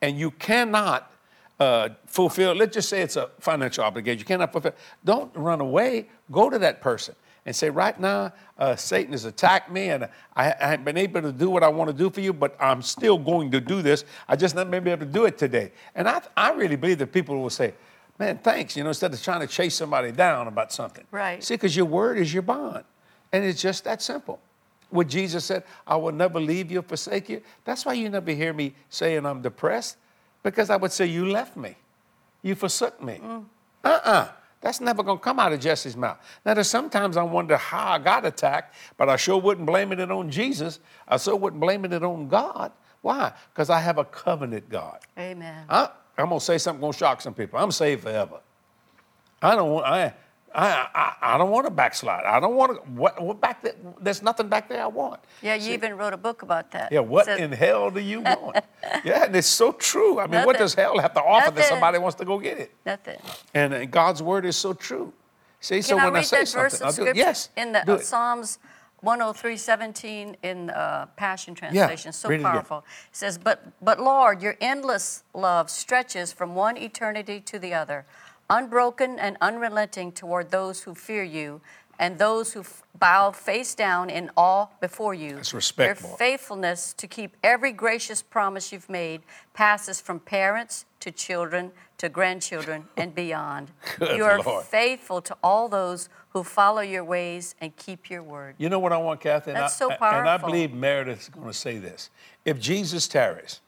and 0.00 0.18
you 0.18 0.30
cannot 0.30 1.12
uh, 1.60 1.90
fulfill, 2.06 2.54
let's 2.54 2.74
just 2.74 2.88
say 2.88 3.02
it's 3.02 3.16
a 3.16 3.30
financial 3.38 3.84
obligation, 3.84 4.18
you 4.18 4.24
cannot 4.24 4.52
fulfill, 4.52 4.74
don't 5.04 5.34
run 5.36 5.60
away. 5.60 6.08
Go 6.30 6.48
to 6.48 6.58
that 6.58 6.80
person 6.80 7.14
and 7.44 7.54
say, 7.54 7.70
right 7.70 7.98
now, 7.98 8.32
uh, 8.58 8.76
Satan 8.76 9.12
has 9.12 9.24
attacked 9.24 9.70
me 9.70 9.90
and 9.90 10.04
I, 10.36 10.54
I 10.60 10.68
haven't 10.68 10.84
been 10.84 10.96
able 10.96 11.22
to 11.22 11.32
do 11.32 11.50
what 11.50 11.62
I 11.62 11.68
want 11.68 11.90
to 11.90 11.96
do 11.96 12.08
for 12.08 12.20
you, 12.20 12.32
but 12.32 12.56
I'm 12.60 12.82
still 12.82 13.18
going 13.18 13.50
to 13.50 13.60
do 13.60 13.82
this. 13.82 14.04
I 14.28 14.36
just 14.36 14.54
not 14.54 14.70
been 14.70 14.86
able 14.86 15.04
to 15.04 15.12
do 15.12 15.24
it 15.24 15.38
today. 15.38 15.72
And 15.94 16.08
I, 16.08 16.22
I 16.36 16.52
really 16.52 16.76
believe 16.76 16.98
that 16.98 17.12
people 17.12 17.40
will 17.40 17.50
say, 17.50 17.74
man, 18.18 18.38
thanks, 18.38 18.76
you 18.76 18.84
know, 18.84 18.90
instead 18.90 19.12
of 19.12 19.20
trying 19.20 19.40
to 19.40 19.48
chase 19.48 19.74
somebody 19.74 20.12
down 20.12 20.46
about 20.46 20.72
something. 20.72 21.04
Right. 21.10 21.42
See, 21.42 21.54
because 21.54 21.76
your 21.76 21.86
word 21.86 22.18
is 22.18 22.32
your 22.32 22.42
bond. 22.42 22.84
And 23.32 23.44
it's 23.44 23.60
just 23.60 23.84
that 23.84 24.02
simple. 24.02 24.38
What 24.90 25.08
Jesus 25.08 25.44
said, 25.44 25.64
I 25.86 25.96
will 25.96 26.12
never 26.12 26.38
leave 26.38 26.70
you 26.70 26.80
or 26.80 26.82
forsake 26.82 27.28
you. 27.28 27.40
That's 27.64 27.84
why 27.84 27.94
you 27.94 28.08
never 28.10 28.30
hear 28.30 28.52
me 28.52 28.74
saying 28.90 29.24
I'm 29.24 29.40
depressed, 29.40 29.96
because 30.42 30.68
I 30.68 30.76
would 30.76 30.92
say, 30.92 31.06
You 31.06 31.26
left 31.26 31.56
me. 31.56 31.76
You 32.42 32.54
forsook 32.54 33.02
me. 33.02 33.20
Uh 33.82 34.00
uh 34.04 34.28
That's 34.62 34.80
never 34.80 35.02
going 35.02 35.18
to 35.18 35.22
come 35.22 35.40
out 35.40 35.52
of 35.52 35.60
Jesse's 35.60 35.96
mouth. 35.96 36.18
Now, 36.46 36.54
there's 36.54 36.70
sometimes 36.70 37.16
I 37.16 37.24
wonder 37.24 37.56
how 37.56 37.92
I 37.92 37.98
got 37.98 38.24
attacked, 38.24 38.74
but 38.96 39.08
I 39.08 39.16
sure 39.16 39.38
wouldn't 39.38 39.66
blame 39.66 39.92
it 39.92 40.00
on 40.00 40.30
Jesus. 40.30 40.78
I 41.06 41.16
sure 41.16 41.36
wouldn't 41.36 41.60
blame 41.60 41.84
it 41.84 41.92
on 42.02 42.28
God. 42.28 42.72
Why? 43.02 43.32
Because 43.52 43.68
I 43.68 43.80
have 43.80 43.98
a 43.98 44.04
covenant 44.04 44.68
God. 44.70 45.00
Amen. 45.18 45.64
I, 45.68 45.90
I'm 46.16 46.28
gonna 46.28 46.40
say 46.40 46.58
something 46.58 46.80
gonna 46.80 46.92
shock 46.92 47.20
some 47.20 47.34
people. 47.34 47.58
I'm 47.58 47.72
saved 47.72 48.04
forever. 48.04 48.40
I 49.42 49.56
don't 49.56 49.70
want. 49.70 49.86
I. 49.86 50.14
I, 50.54 50.88
I, 50.94 51.34
I 51.34 51.38
don't 51.38 51.50
want 51.50 51.66
to 51.66 51.70
backslide. 51.70 52.24
I 52.24 52.38
don't 52.40 52.54
want 52.54 52.72
to. 52.74 52.90
What, 52.90 53.22
what 53.22 53.40
back 53.40 53.62
there? 53.62 53.74
There's 54.00 54.22
nothing 54.22 54.48
back 54.48 54.68
there 54.68 54.82
I 54.82 54.86
want. 54.86 55.20
Yeah, 55.40 55.54
you 55.54 55.72
even 55.72 55.96
wrote 55.96 56.12
a 56.12 56.16
book 56.16 56.42
about 56.42 56.70
that. 56.72 56.92
Yeah, 56.92 57.00
what 57.00 57.26
Said- 57.26 57.40
in 57.40 57.52
hell 57.52 57.90
do 57.90 58.00
you 58.00 58.20
want? 58.20 58.58
yeah, 59.04 59.24
and 59.24 59.34
it's 59.36 59.46
so 59.46 59.72
true. 59.72 60.20
I 60.20 60.26
mean, 60.26 60.44
what 60.44 60.58
does 60.58 60.74
hell 60.74 60.98
have 60.98 61.14
to 61.14 61.22
offer 61.22 61.50
that 61.50 61.64
somebody 61.66 61.98
wants 61.98 62.16
to 62.16 62.24
go 62.24 62.38
get 62.38 62.58
it? 62.58 62.74
Nothing. 62.84 63.18
And 63.54 63.90
God's 63.90 64.22
word 64.22 64.44
is 64.44 64.56
so 64.56 64.72
true. 64.72 65.12
See, 65.60 65.80
so 65.80 65.96
I 65.96 66.04
when 66.04 66.16
I 66.16 66.22
say 66.22 66.44
something, 66.44 66.80
I'll 66.82 66.92
do 66.92 67.06
it. 67.06 67.16
Yes, 67.16 67.48
in 67.56 67.72
the 67.72 67.90
uh. 67.90 67.98
Psalms 67.98 68.58
103:17 69.04 70.36
in 70.42 70.70
uh, 70.70 71.06
Passion 71.16 71.54
Translation, 71.54 72.12
so 72.12 72.28
read 72.28 72.40
it 72.40 72.42
powerful. 72.42 72.78
It 73.10 73.16
says, 73.16 73.38
"But 73.38 73.72
but 73.80 74.00
Lord, 74.00 74.42
your 74.42 74.56
endless 74.60 75.24
love 75.34 75.70
stretches 75.70 76.32
from 76.32 76.54
one 76.54 76.76
eternity 76.76 77.40
to 77.40 77.58
the 77.58 77.74
other, 77.74 78.06
unbroken 78.50 79.18
and 79.18 79.36
unrelenting 79.40 80.12
toward 80.12 80.50
those 80.50 80.82
who 80.82 80.94
fear 80.94 81.22
you." 81.22 81.60
And 81.98 82.18
those 82.18 82.54
who 82.54 82.60
f- 82.60 82.82
bow 82.98 83.30
face 83.30 83.76
down 83.76 84.10
in 84.10 84.30
awe 84.36 84.66
before 84.80 85.14
you. 85.14 85.36
That's 85.36 85.54
respect, 85.54 86.00
Your 86.00 86.16
faithfulness 86.16 86.94
to 86.94 87.06
keep 87.06 87.36
every 87.44 87.70
gracious 87.70 88.22
promise 88.22 88.72
you've 88.72 88.88
made 88.88 89.22
passes 89.54 90.00
from 90.00 90.18
parents 90.18 90.84
to 91.00 91.12
children 91.12 91.70
to 92.02 92.08
grandchildren 92.08 92.88
and 92.96 93.14
beyond. 93.14 93.70
Good 93.98 94.16
you 94.16 94.24
are 94.24 94.42
Lord. 94.42 94.64
faithful 94.64 95.22
to 95.22 95.36
all 95.42 95.68
those 95.68 96.08
who 96.30 96.42
follow 96.42 96.80
your 96.80 97.04
ways 97.04 97.54
and 97.60 97.76
keep 97.76 98.10
your 98.10 98.24
word. 98.24 98.56
You 98.58 98.68
know 98.68 98.80
what 98.80 98.92
I 98.92 98.96
want, 98.96 99.20
Cathy? 99.20 99.52
And 99.52 99.60
That's 99.60 99.80
I, 99.80 99.96
so 99.96 99.96
And 100.00 100.28
I 100.28 100.36
believe 100.36 100.72
Meredith 100.72 101.20
is 101.20 101.28
going 101.28 101.46
to 101.46 101.52
say 101.52 101.78
this. 101.78 102.10
If 102.44 102.60
Jesus 102.60 103.06
tarries, 103.06 103.60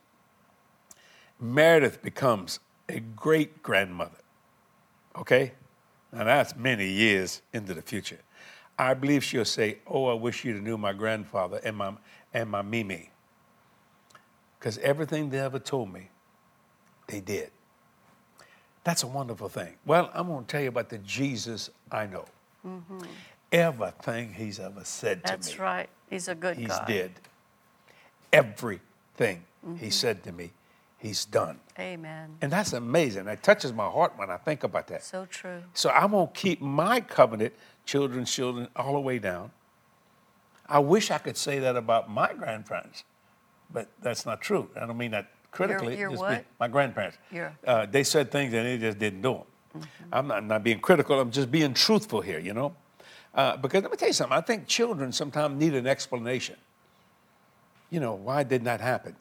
Meredith 1.39 2.03
becomes 2.03 2.59
a 2.89 2.99
great 2.99 3.63
grandmother. 3.63 4.19
Okay? 5.17 5.53
Now 6.13 6.25
that's 6.25 6.57
many 6.57 6.89
years 6.89 7.43
into 7.53 7.75
the 7.75 7.83
future. 7.83 8.19
I 8.79 8.95
believe 8.95 9.23
she'll 9.23 9.45
say, 9.45 9.79
Oh, 9.87 10.07
I 10.07 10.15
wish 10.15 10.45
you'd 10.45 10.63
knew 10.63 10.77
my 10.77 10.93
grandfather 10.93 11.61
and 11.65 11.77
my, 11.77 11.95
and 12.33 12.51
my 12.51 12.63
Mimi. 12.63 13.11
Because 14.59 14.79
everything 14.79 15.31
they 15.31 15.39
ever 15.41 15.59
told 15.59 15.93
me, 15.93 16.09
they 17.07 17.21
did. 17.21 17.51
That's 18.83 19.03
a 19.03 19.07
wonderful 19.07 19.49
thing. 19.49 19.75
Well, 19.87 20.11
I'm 20.15 20.27
going 20.27 20.45
to 20.45 20.51
tell 20.51 20.61
you 20.61 20.69
about 20.69 20.89
the 20.89 20.99
Jesus 20.99 21.71
I 21.91 22.07
know. 22.07 22.25
Everything 23.53 24.33
he's 24.33 24.59
ever 24.59 24.85
said 24.85 25.25
to 25.25 25.33
me. 25.33 25.37
Mm-hmm. 25.37 25.41
That's 25.43 25.59
right. 25.59 25.89
He's 26.11 26.29
a 26.29 26.35
good 26.35 26.57
He's 26.57 26.69
God. 26.69 26.87
did. 26.87 27.13
Everything 28.33 29.45
Mm-hmm. 29.67 29.77
he 29.77 29.89
said 29.89 30.23
to 30.25 30.33
me, 30.33 30.51
he's 31.05 31.25
done. 31.27 31.61
Amen. 31.79 32.37
And 32.41 32.51
that's 32.51 32.73
amazing. 32.73 33.27
That 33.27 33.43
touches 33.43 33.73
my 33.73 33.87
heart 33.89 34.15
when 34.17 34.31
I 34.31 34.39
think 34.39 34.65
about 34.65 34.87
that. 34.89 35.05
So 35.05 35.27
true. 35.27 35.63
So 35.75 35.91
I'm 35.91 36.13
going 36.13 36.27
to 36.29 36.33
keep 36.33 36.61
my 36.63 37.01
covenant, 37.01 37.53
children's 37.85 38.33
children, 38.33 38.69
all 38.75 38.95
the 38.95 39.01
way 39.01 39.19
down. 39.19 39.51
I 40.67 40.79
wish 40.79 41.11
I 41.11 41.19
could 41.19 41.37
say 41.37 41.59
that 41.59 41.77
about 41.77 42.11
my 42.11 42.33
grandparents, 42.33 43.05
but 43.71 43.89
that's 44.01 44.25
not 44.25 44.41
true. 44.41 44.71
I 44.81 44.87
don't 44.87 44.97
mean 44.97 45.11
that 45.11 45.31
critically. 45.51 45.99
your 45.99 46.11
just 46.11 46.23
what? 46.23 46.45
my 46.59 46.69
grandparents. 46.69 47.19
Your- 47.31 47.55
Uh, 47.67 47.85
they 47.87 48.03
said 48.03 48.31
things 48.31 48.55
and 48.55 48.67
they 48.67 48.79
just 48.79 48.99
didn't 48.99 49.21
do 49.21 49.45
them. 49.75 49.83
I'm 50.11 50.27
not, 50.29 50.45
not 50.45 50.65
being 50.65 50.81
critical. 50.81 51.21
I'm 51.21 51.31
just 51.31 51.51
being 51.51 51.75
truthful 51.75 52.23
here, 52.23 52.39
you 52.39 52.55
know? 52.55 52.75
Uh, 53.35 53.57
because 53.57 53.83
let 53.83 53.91
me 53.91 53.97
tell 53.99 54.09
you 54.09 54.15
something. 54.15 54.37
I 54.39 54.41
think 54.41 54.67
children 54.67 55.13
sometimes 55.13 55.59
need 55.59 55.75
an 55.75 55.87
explanation. 55.87 56.57
You 57.91 58.01
know, 58.01 58.15
why 58.15 58.43
did 58.45 58.65
that 58.65 58.81
happen? 58.81 59.17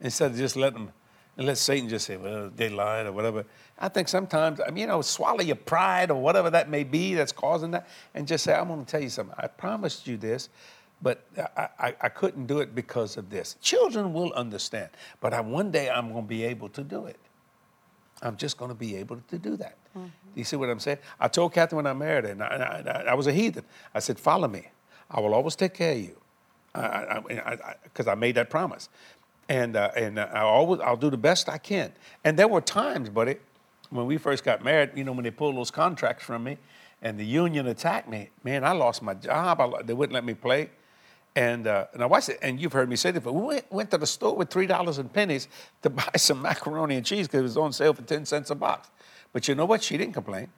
Instead 0.00 0.32
of 0.32 0.36
just 0.36 0.56
letting 0.56 0.86
them, 0.86 0.92
let 1.36 1.58
Satan 1.58 1.88
just 1.88 2.06
say, 2.06 2.16
well, 2.16 2.50
they 2.54 2.68
lied 2.68 3.06
or 3.06 3.12
whatever. 3.12 3.44
I 3.78 3.88
think 3.88 4.08
sometimes, 4.08 4.60
I 4.60 4.68
mean, 4.68 4.82
you 4.82 4.86
know, 4.86 5.00
swallow 5.00 5.40
your 5.40 5.56
pride 5.56 6.10
or 6.10 6.20
whatever 6.20 6.50
that 6.50 6.68
may 6.68 6.84
be 6.84 7.14
that's 7.14 7.32
causing 7.32 7.70
that, 7.72 7.88
and 8.14 8.26
just 8.26 8.44
say, 8.44 8.54
I'm 8.54 8.68
going 8.68 8.84
to 8.84 8.90
tell 8.90 9.02
you 9.02 9.08
something. 9.08 9.34
I 9.38 9.46
promised 9.46 10.06
you 10.06 10.16
this, 10.16 10.50
but 11.00 11.24
I, 11.56 11.68
I, 11.78 11.94
I 12.02 12.08
couldn't 12.08 12.46
do 12.46 12.60
it 12.60 12.74
because 12.74 13.16
of 13.16 13.30
this. 13.30 13.56
Children 13.60 14.12
will 14.12 14.32
understand, 14.34 14.90
but 15.20 15.32
I, 15.32 15.40
one 15.40 15.70
day 15.70 15.90
I'm 15.90 16.12
going 16.12 16.24
to 16.24 16.28
be 16.28 16.44
able 16.44 16.68
to 16.70 16.82
do 16.82 17.06
it. 17.06 17.18
I'm 18.22 18.36
just 18.36 18.56
going 18.56 18.70
to 18.70 18.74
be 18.74 18.94
able 18.96 19.20
to 19.28 19.38
do 19.38 19.56
that. 19.56 19.76
Mm-hmm. 19.96 20.04
Do 20.04 20.10
you 20.34 20.44
see 20.44 20.56
what 20.56 20.70
I'm 20.70 20.78
saying? 20.78 20.98
I 21.18 21.28
told 21.28 21.52
Catherine 21.52 21.78
when 21.78 21.86
I 21.86 21.92
married 21.92 22.24
her, 22.24 22.30
and 22.30 22.42
I, 22.42 23.02
I, 23.06 23.10
I 23.10 23.14
was 23.14 23.26
a 23.26 23.32
heathen. 23.32 23.64
I 23.94 23.98
said, 23.98 24.18
"Follow 24.18 24.48
me. 24.48 24.68
I 25.10 25.18
will 25.20 25.34
always 25.34 25.56
take 25.56 25.74
care 25.74 25.92
of 25.92 25.98
you," 25.98 26.16
because 26.72 28.06
I, 28.06 28.14
made 28.14 28.36
that 28.36 28.48
promise, 28.48 28.88
and 29.48 29.76
uh, 29.76 29.90
and 29.96 30.18
uh, 30.18 30.28
I 30.32 30.40
always 30.40 30.80
I'll 30.80 30.96
do 30.96 31.10
the 31.10 31.16
best 31.16 31.48
I 31.48 31.58
can. 31.58 31.92
And 32.24 32.38
there 32.38 32.48
were 32.48 32.60
times, 32.60 33.08
buddy, 33.08 33.36
when 33.90 34.06
we 34.06 34.16
first 34.18 34.44
got 34.44 34.62
married. 34.64 34.90
You 34.94 35.04
know, 35.04 35.12
when 35.12 35.24
they 35.24 35.30
pulled 35.30 35.56
those 35.56 35.70
contracts 35.70 36.24
from 36.24 36.44
me, 36.44 36.58
and 37.02 37.18
the 37.18 37.24
union 37.26 37.66
attacked 37.66 38.08
me. 38.08 38.30
Man, 38.44 38.64
I 38.64 38.72
lost 38.72 39.02
my 39.02 39.14
job. 39.14 39.60
I, 39.60 39.82
they 39.82 39.94
wouldn't 39.94 40.14
let 40.14 40.24
me 40.24 40.34
play. 40.34 40.70
And 41.34 41.66
uh, 41.66 41.86
now 41.96 42.08
watch 42.08 42.28
it. 42.28 42.38
And 42.42 42.60
you've 42.60 42.74
heard 42.74 42.90
me 42.90 42.96
say 42.96 43.10
this, 43.10 43.22
but 43.22 43.32
we 43.32 43.42
went, 43.42 43.72
went 43.72 43.90
to 43.92 43.98
the 43.98 44.06
store 44.06 44.36
with 44.36 44.50
three 44.50 44.66
dollars 44.66 44.98
and 44.98 45.10
pennies 45.12 45.48
to 45.82 45.90
buy 46.00 46.10
some 46.16 46.42
macaroni 46.42 46.96
and 46.96 47.06
cheese 47.06 47.26
because 47.26 47.40
it 47.40 47.44
was 47.44 47.56
on 47.56 47.72
sale 47.72 47.94
for 47.94 48.02
ten 48.02 48.24
cents 48.26 48.50
a 48.50 48.54
box. 48.54 48.90
But 49.32 49.48
you 49.48 49.54
know 49.54 49.64
what? 49.64 49.82
She 49.82 49.96
didn't 49.96 50.12
complain. 50.14 50.48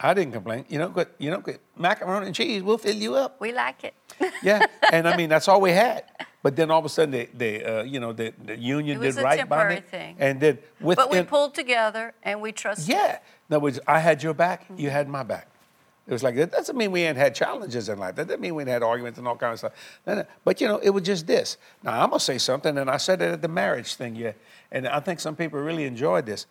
I 0.00 0.14
didn't 0.14 0.32
complain. 0.32 0.64
You 0.68 0.78
know, 0.78 0.88
but 0.88 1.14
you 1.18 1.30
know, 1.30 1.40
'cause 1.40 1.58
macaroni 1.76 2.26
and 2.26 2.34
cheese 2.34 2.62
will 2.62 2.78
fill 2.78 2.94
you 2.96 3.14
up. 3.16 3.40
We 3.40 3.52
like 3.52 3.84
it. 3.84 3.94
Yeah, 4.42 4.66
and 4.92 5.06
I 5.08 5.16
mean 5.16 5.28
that's 5.28 5.48
all 5.48 5.60
we 5.60 5.70
had. 5.72 6.04
But 6.42 6.56
then 6.56 6.70
all 6.70 6.80
of 6.80 6.84
a 6.84 6.88
sudden, 6.88 7.12
they, 7.12 7.26
they 7.26 7.64
uh, 7.64 7.82
you 7.84 8.00
know, 8.00 8.12
the, 8.12 8.34
the 8.44 8.58
union 8.58 9.00
did 9.00 9.14
right 9.16 9.48
by 9.48 9.68
me, 9.68 9.80
thing. 9.80 10.16
and 10.18 10.40
then 10.40 10.58
within, 10.80 11.04
but 11.04 11.10
we 11.10 11.22
pulled 11.22 11.54
together 11.54 12.14
and 12.22 12.40
we 12.40 12.50
trusted. 12.50 12.88
yeah. 12.88 13.18
In 13.48 13.56
other 13.56 13.60
words, 13.60 13.78
I 13.86 14.00
had 14.00 14.22
your 14.22 14.34
back, 14.34 14.66
you 14.76 14.90
had 14.90 15.08
my 15.08 15.22
back. 15.22 15.48
It 16.04 16.12
was 16.12 16.24
like 16.24 16.34
that 16.34 16.50
doesn't 16.50 16.76
mean 16.76 16.90
we 16.90 17.02
ain't 17.02 17.16
had 17.16 17.32
challenges 17.32 17.88
in 17.88 17.96
life. 17.96 18.16
That 18.16 18.26
doesn't 18.26 18.40
mean 18.40 18.56
we 18.56 18.62
ain't 18.62 18.70
had 18.70 18.82
arguments 18.82 19.20
and 19.20 19.28
all 19.28 19.36
kinds 19.36 19.62
of 19.62 19.72
stuff. 20.04 20.26
But 20.44 20.60
you 20.60 20.66
know, 20.66 20.78
it 20.78 20.90
was 20.90 21.04
just 21.04 21.28
this. 21.28 21.58
Now 21.84 22.02
I'm 22.02 22.08
gonna 22.08 22.18
say 22.18 22.38
something, 22.38 22.76
and 22.76 22.90
I 22.90 22.96
said 22.96 23.22
it 23.22 23.30
at 23.30 23.42
the 23.42 23.48
marriage 23.48 23.94
thing, 23.94 24.16
yeah. 24.16 24.32
And 24.72 24.88
I 24.88 24.98
think 24.98 25.20
some 25.20 25.36
people 25.36 25.60
really 25.60 25.84
enjoyed 25.84 26.26
this. 26.26 26.46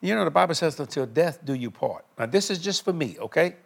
You 0.00 0.14
know, 0.14 0.24
the 0.24 0.30
Bible 0.30 0.54
says, 0.54 0.80
"Until 0.80 1.04
death 1.04 1.40
do 1.44 1.52
you 1.52 1.70
part." 1.70 2.06
Now 2.18 2.24
this 2.24 2.48
is 2.48 2.58
just 2.58 2.82
for 2.82 2.94
me, 2.94 3.16
okay? 3.20 3.56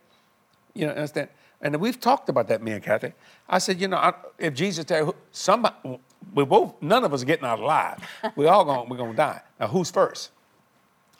You 0.74 0.86
know, 0.86 0.92
understand? 0.92 1.28
And 1.60 1.76
we've 1.76 1.98
talked 1.98 2.28
about 2.28 2.48
that, 2.48 2.62
me 2.62 2.72
and 2.72 2.82
Cathy. 2.82 3.12
I 3.48 3.58
said, 3.58 3.80
you 3.80 3.88
know, 3.88 3.96
I, 3.96 4.14
if 4.38 4.54
Jesus 4.54 4.84
tell 4.84 5.14
somebody, 5.32 5.74
we 6.34 6.44
both, 6.44 6.80
none 6.80 7.04
of 7.04 7.12
us 7.12 7.22
are 7.22 7.26
getting 7.26 7.44
out 7.44 7.58
alive. 7.58 7.98
We 8.36 8.46
all 8.46 8.64
going, 8.64 8.88
we're 8.88 8.96
gonna 8.96 9.14
die. 9.14 9.40
Now, 9.58 9.66
who's 9.66 9.90
first? 9.90 10.30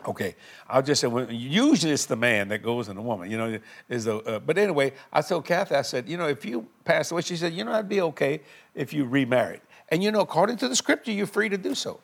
Okay, 0.06 0.36
I'll 0.68 0.82
just 0.82 1.00
say, 1.00 1.08
well, 1.08 1.30
usually 1.30 1.92
it's 1.92 2.06
the 2.06 2.14
man 2.14 2.48
that 2.48 2.62
goes 2.62 2.88
and 2.88 2.96
the 2.96 3.02
woman, 3.02 3.28
you 3.28 3.36
know, 3.36 3.58
is 3.88 4.04
the, 4.04 4.18
uh, 4.18 4.38
but 4.38 4.56
anyway, 4.56 4.92
I 5.12 5.22
told 5.22 5.44
Cathy, 5.44 5.74
I 5.74 5.82
said, 5.82 6.08
you 6.08 6.16
know, 6.16 6.28
if 6.28 6.44
you 6.44 6.68
pass 6.84 7.10
away, 7.10 7.22
she 7.22 7.36
said, 7.36 7.52
you 7.52 7.64
know, 7.64 7.72
that'd 7.72 7.88
be 7.88 8.00
okay 8.02 8.40
if 8.76 8.92
you 8.92 9.06
remarried. 9.06 9.60
And 9.88 10.02
you 10.02 10.12
know, 10.12 10.20
according 10.20 10.58
to 10.58 10.68
the 10.68 10.76
scripture, 10.76 11.10
you're 11.10 11.26
free 11.26 11.48
to 11.48 11.58
do 11.58 11.74
so. 11.74 11.98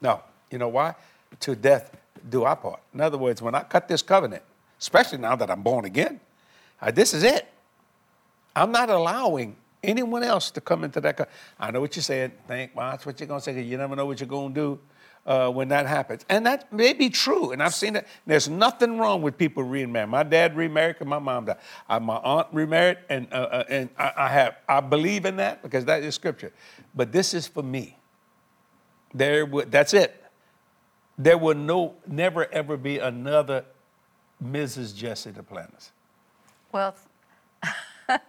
No, 0.00 0.22
you 0.50 0.58
know 0.58 0.68
why? 0.68 0.94
To 1.40 1.56
death 1.56 1.96
do 2.28 2.44
I 2.44 2.54
part. 2.54 2.80
In 2.94 3.00
other 3.00 3.18
words, 3.18 3.42
when 3.42 3.54
I 3.54 3.62
cut 3.62 3.88
this 3.88 4.02
covenant, 4.02 4.42
especially 4.78 5.18
now 5.18 5.34
that 5.36 5.50
I'm 5.50 5.62
born 5.62 5.84
again, 5.84 6.20
uh, 6.80 6.90
this 6.92 7.14
is 7.14 7.24
it. 7.24 7.48
I'm 8.54 8.72
not 8.72 8.90
allowing 8.90 9.56
anyone 9.82 10.22
else 10.22 10.50
to 10.52 10.60
come 10.60 10.84
into 10.84 11.00
that. 11.00 11.16
Co- 11.16 11.26
I 11.58 11.70
know 11.70 11.80
what 11.80 11.94
saying. 11.94 12.32
Think, 12.46 12.72
well, 12.74 12.90
that's 12.90 13.06
what 13.06 13.18
you're 13.20 13.26
going 13.26 13.40
to 13.40 13.44
say. 13.44 13.60
You 13.62 13.76
never 13.78 13.96
know 13.96 14.06
what 14.06 14.20
you're 14.20 14.28
going 14.28 14.54
to 14.54 14.60
do 14.60 14.80
uh, 15.26 15.50
when 15.50 15.68
that 15.68 15.86
happens. 15.86 16.24
And 16.28 16.46
that 16.46 16.72
may 16.72 16.92
be 16.92 17.10
true. 17.10 17.52
And 17.52 17.62
I've 17.62 17.74
seen 17.74 17.96
it. 17.96 18.06
There's 18.26 18.48
nothing 18.48 18.98
wrong 18.98 19.22
with 19.22 19.36
people 19.38 19.62
remarrying. 19.62 20.10
My 20.10 20.22
dad 20.22 20.56
remarried 20.56 20.96
because 20.96 21.08
my 21.08 21.18
mom 21.18 21.46
died. 21.46 21.58
Uh, 21.88 22.00
my 22.00 22.16
aunt 22.16 22.48
remarried, 22.52 22.98
and, 23.08 23.28
uh, 23.32 23.36
uh, 23.36 23.64
and 23.68 23.90
I, 23.98 24.12
I 24.16 24.28
have. 24.28 24.56
I 24.68 24.80
believe 24.80 25.24
in 25.24 25.36
that 25.36 25.62
because 25.62 25.84
that 25.86 26.02
is 26.02 26.14
scripture. 26.14 26.52
But 26.94 27.12
this 27.12 27.34
is 27.34 27.46
for 27.46 27.62
me. 27.62 27.96
There, 29.12 29.44
would, 29.46 29.70
that's 29.70 29.94
it. 29.94 30.16
There 31.18 31.36
will 31.36 31.54
no, 31.54 31.96
never 32.06 32.50
ever 32.52 32.76
be 32.76 32.98
another 32.98 33.64
Mrs. 34.42 34.96
Jesse 34.96 35.32
Duplantis. 35.32 35.90
Well, 36.72 36.94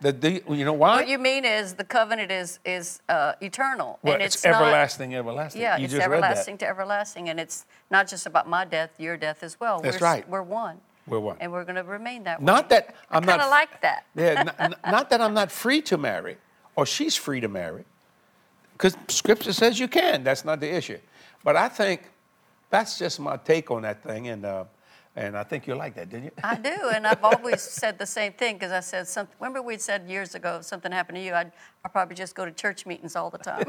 The, 0.02 0.12
the, 0.12 0.44
you 0.50 0.66
know 0.66 0.74
why? 0.74 0.96
what 0.98 1.08
you 1.08 1.18
mean 1.18 1.46
is 1.46 1.74
the 1.74 1.84
covenant 1.84 2.32
is 2.32 2.60
is 2.66 3.02
uh, 3.10 3.34
eternal, 3.42 4.00
Well, 4.04 4.16
and 4.16 4.24
it's, 4.24 4.36
it's, 4.36 4.46
not- 4.46 4.62
everlasting, 4.62 5.16
everlasting. 5.16 5.62
Yeah, 5.62 5.78
you 5.78 5.86
it's 5.86 5.94
everlasting 5.94 6.58
to 6.60 6.68
everlasting, 6.68 7.30
and 7.30 7.40
it's 7.40 7.66
not 7.90 8.08
just 8.08 8.26
about 8.26 8.48
my 8.48 8.66
death, 8.66 8.92
your 9.00 9.18
death 9.18 9.44
as 9.44 9.60
well. 9.60 9.80
That's 9.82 10.00
we're, 10.00 10.08
right. 10.08 10.30
We're 10.30 10.42
one. 10.42 10.80
We're 11.08 11.20
one. 11.20 11.38
And 11.40 11.52
we're 11.52 11.64
going 11.64 11.76
to 11.76 11.84
remain 11.84 12.24
that 12.24 12.40
way. 12.40 12.46
Not 12.46 12.70
that 12.70 12.96
I'm 13.10 13.26
not. 13.26 13.40
like 13.50 13.82
that. 13.82 14.06
Yeah, 14.16 14.44
n- 14.48 14.52
n- 14.60 14.76
not 14.92 15.10
that 15.10 15.22
I'm 15.22 15.34
not 15.34 15.52
free 15.52 15.82
to 15.84 15.98
marry, 15.98 16.38
or 16.76 16.86
she's 16.86 17.16
free 17.16 17.40
to 17.42 17.48
marry, 17.48 17.84
because 18.74 18.96
Scripture 19.08 19.54
says 19.54 19.80
you 19.80 19.88
can. 19.88 20.24
That's 20.24 20.46
not 20.46 20.60
the 20.60 20.74
issue. 20.74 21.00
But 21.44 21.56
I 21.56 21.70
think 21.70 22.04
that's 22.70 22.98
just 23.00 23.20
my 23.20 23.38
take 23.38 23.72
on 23.72 23.82
that 23.82 24.04
thing, 24.04 24.28
and 24.28 24.46
uh, 24.46 24.66
and 25.16 25.38
I 25.38 25.44
think 25.44 25.68
you 25.68 25.76
like 25.76 25.96
that, 25.96 26.10
didn't 26.10 26.26
you? 26.26 26.32
I 26.44 26.56
do, 26.56 26.70
and 26.94 27.06
I've 27.06 27.24
always 27.24 27.62
said 27.82 28.00
the 28.00 28.06
same 28.06 28.32
thing 28.34 28.56
because 28.56 28.72
I 28.72 28.80
said 28.80 29.08
something. 29.08 29.36
Remember, 29.40 29.62
we 29.62 29.78
said 29.78 30.08
years 30.10 30.36
ago 30.36 30.58
if 30.60 30.66
something 30.66 30.92
happened 30.92 31.18
to 31.18 31.22
you, 31.24 31.34
I'd, 31.34 31.52
I'd 31.84 31.92
probably 31.92 32.16
just 32.16 32.34
go 32.36 32.46
to 32.46 32.52
church 32.52 32.86
meetings 32.86 33.16
all 33.16 33.30
the 33.30 33.38
time. 33.38 33.66